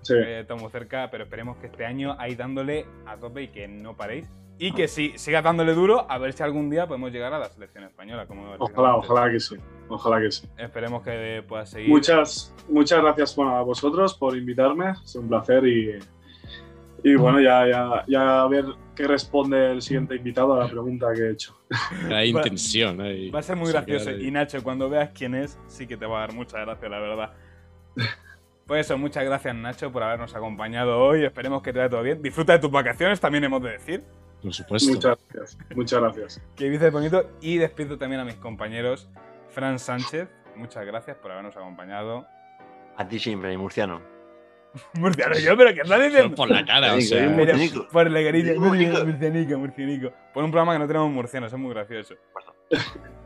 Sí. 0.02 0.14
eh, 0.14 0.40
estamos 0.40 0.70
cerca, 0.72 1.10
pero 1.10 1.24
esperemos 1.24 1.56
que 1.58 1.66
este 1.66 1.84
año 1.84 2.16
ahí 2.18 2.34
dándole 2.34 2.86
a 3.06 3.16
tope 3.16 3.42
y 3.42 3.48
que 3.48 3.68
no 3.68 3.96
paréis. 3.96 4.26
Y 4.60 4.72
que 4.72 4.88
sí, 4.88 5.12
siga 5.16 5.40
dándole 5.40 5.72
duro, 5.72 6.10
a 6.10 6.18
ver 6.18 6.32
si 6.32 6.42
algún 6.42 6.68
día 6.68 6.86
podemos 6.86 7.12
llegar 7.12 7.32
a 7.32 7.38
la 7.38 7.48
selección 7.48 7.84
española. 7.84 8.26
Como 8.26 8.54
Ojalá, 8.58 8.96
ojalá 8.96 9.30
que 9.30 9.38
sí. 9.38 9.56
Ojalá 9.88 10.20
que 10.20 10.32
sí. 10.32 10.48
Esperemos 10.56 11.02
que 11.02 11.44
pueda 11.46 11.64
seguir. 11.64 11.88
Muchas, 11.88 12.52
muchas 12.68 13.00
gracias 13.00 13.36
bueno, 13.36 13.56
a 13.56 13.62
vosotros 13.62 14.14
por 14.14 14.36
invitarme. 14.36 14.94
Es 15.04 15.14
un 15.14 15.28
placer 15.28 15.64
y, 15.64 15.98
y 17.04 17.14
bueno, 17.14 17.40
ya, 17.40 17.68
ya, 17.68 18.04
ya 18.08 18.42
a 18.42 18.48
ver 18.48 18.64
qué 18.98 19.06
responde 19.06 19.70
el 19.70 19.80
siguiente 19.80 20.16
invitado 20.16 20.54
a 20.54 20.64
la 20.64 20.68
pregunta 20.68 21.06
que 21.14 21.20
he 21.20 21.30
hecho. 21.30 21.56
Hay 22.10 22.30
intención. 22.30 22.98
Va 22.98 23.38
a 23.38 23.42
ser 23.42 23.54
muy 23.54 23.70
gracioso. 23.70 24.10
Y 24.10 24.28
Nacho, 24.32 24.60
cuando 24.64 24.90
veas 24.90 25.10
quién 25.14 25.36
es, 25.36 25.56
sí 25.68 25.86
que 25.86 25.96
te 25.96 26.04
va 26.04 26.18
a 26.18 26.20
dar 26.22 26.32
mucha 26.32 26.58
gracia, 26.58 26.88
la 26.88 26.98
verdad. 26.98 27.32
Pues 28.66 28.84
eso, 28.84 28.98
muchas 28.98 29.24
gracias 29.24 29.54
Nacho 29.54 29.90
por 29.90 30.02
habernos 30.02 30.34
acompañado 30.34 30.98
hoy. 30.98 31.24
Esperemos 31.24 31.62
que 31.62 31.72
te 31.72 31.78
vaya 31.78 31.88
todo 31.88 32.02
bien. 32.02 32.20
Disfruta 32.20 32.52
de 32.52 32.58
tus 32.58 32.70
vacaciones, 32.70 33.18
también 33.18 33.42
hemos 33.44 33.62
de 33.62 33.70
decir. 33.70 34.04
Por 34.42 34.52
supuesto. 34.52 34.92
Muchas 34.92 35.18
gracias. 35.32 35.58
Muchas 35.74 36.00
gracias. 36.02 36.42
Que 36.54 36.68
dices 36.68 36.92
bonito. 36.92 37.30
Y 37.40 37.56
despido 37.56 37.96
también 37.96 38.20
a 38.20 38.26
mis 38.26 38.34
compañeros. 38.34 39.08
Fran 39.48 39.78
Sánchez, 39.78 40.28
muchas 40.54 40.84
gracias 40.84 41.16
por 41.16 41.32
habernos 41.32 41.56
acompañado. 41.56 42.26
A 42.98 43.08
ti 43.08 43.18
siempre, 43.18 43.56
murciano. 43.56 44.02
Murciano 44.94 45.38
yo, 45.38 45.56
pero 45.56 45.74
¿qué 45.74 45.80
estás 45.80 46.02
diciendo? 46.02 46.34
Por 46.34 46.50
la 46.50 46.64
cara, 46.64 46.94
o 46.94 47.00
sea. 47.00 47.28
Murcianico. 47.28 47.88
por 47.88 48.10
la 48.10 48.22
carilla, 48.22 48.54
Murcianico. 48.54 49.04
murcianico, 49.04 49.58
murcianico. 49.58 50.12
Por 50.32 50.44
un 50.44 50.50
programa 50.50 50.74
que 50.74 50.78
no 50.80 50.86
tenemos 50.86 51.10
murcianos, 51.10 51.52
es 51.52 51.58
muy 51.58 51.72
gracioso. 51.72 52.14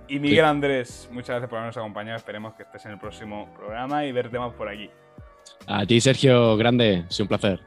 Y 0.08 0.18
Miguel 0.18 0.44
Andrés, 0.44 1.08
muchas 1.10 1.30
gracias 1.30 1.48
por 1.48 1.58
habernos 1.58 1.76
acompañado. 1.76 2.16
Esperemos 2.16 2.54
que 2.54 2.62
estés 2.64 2.84
en 2.86 2.92
el 2.92 2.98
próximo 2.98 3.52
programa 3.54 4.04
y 4.04 4.12
verte 4.12 4.38
más 4.38 4.52
por 4.52 4.68
aquí. 4.68 4.90
A 5.66 5.86
ti, 5.86 6.00
Sergio, 6.00 6.56
grande. 6.56 7.04
Sido 7.08 7.24
un 7.24 7.28
placer. 7.28 7.60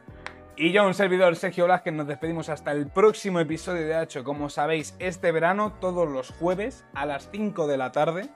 Y 0.58 0.72
yo, 0.72 0.86
un 0.86 0.94
servidor, 0.94 1.36
Sergio 1.36 1.66
Blasquez, 1.66 1.94
nos 1.94 2.08
despedimos 2.08 2.48
hasta 2.48 2.72
el 2.72 2.88
próximo 2.88 3.42
episodio 3.42 3.86
de 3.86 3.96
Hacho. 3.96 4.24
Como 4.24 4.50
sabéis, 4.50 4.96
este 5.00 5.34
verano, 5.34 5.74
todos 5.82 6.08
los 6.08 6.30
jueves 6.32 6.86
a 6.94 7.06
las 7.06 7.30
5 7.32 7.68
de 7.68 7.78
la 7.78 7.92
tarde, 7.92 8.30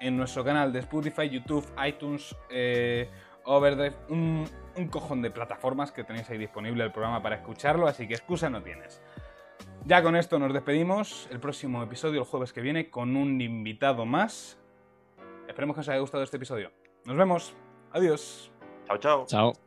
en 0.00 0.18
nuestro 0.18 0.44
canal 0.44 0.72
de 0.74 0.80
Spotify, 0.80 1.30
YouTube, 1.30 1.66
iTunes, 1.86 2.36
eh, 2.50 3.08
Overdrive, 3.44 3.94
un, 4.10 4.46
un 4.76 4.88
cojón 4.88 5.22
de 5.22 5.30
plataformas 5.30 5.92
que 5.92 6.04
tenéis 6.04 6.28
ahí 6.30 6.38
disponible 6.38 6.84
el 6.84 6.92
programa 6.92 7.22
para 7.22 7.36
escucharlo, 7.36 7.86
así 7.86 8.06
que 8.06 8.14
excusa 8.14 8.50
no 8.50 8.62
tienes. 8.62 9.00
Ya 9.86 10.02
con 10.02 10.16
esto 10.16 10.38
nos 10.38 10.52
despedimos. 10.52 11.28
El 11.30 11.40
próximo 11.40 11.82
episodio, 11.82 12.20
el 12.20 12.26
jueves 12.26 12.52
que 12.52 12.60
viene, 12.60 12.90
con 12.90 13.16
un 13.16 13.40
invitado 13.40 14.06
más. 14.06 14.58
Esperemos 15.46 15.74
que 15.76 15.80
os 15.80 15.88
haya 15.88 16.00
gustado 16.00 16.24
este 16.24 16.38
episodio. 16.38 16.72
Nos 17.04 17.16
vemos. 17.16 17.54
Adiós. 17.92 18.50
Chao, 18.86 18.98
chao. 18.98 19.26
Chao. 19.26 19.63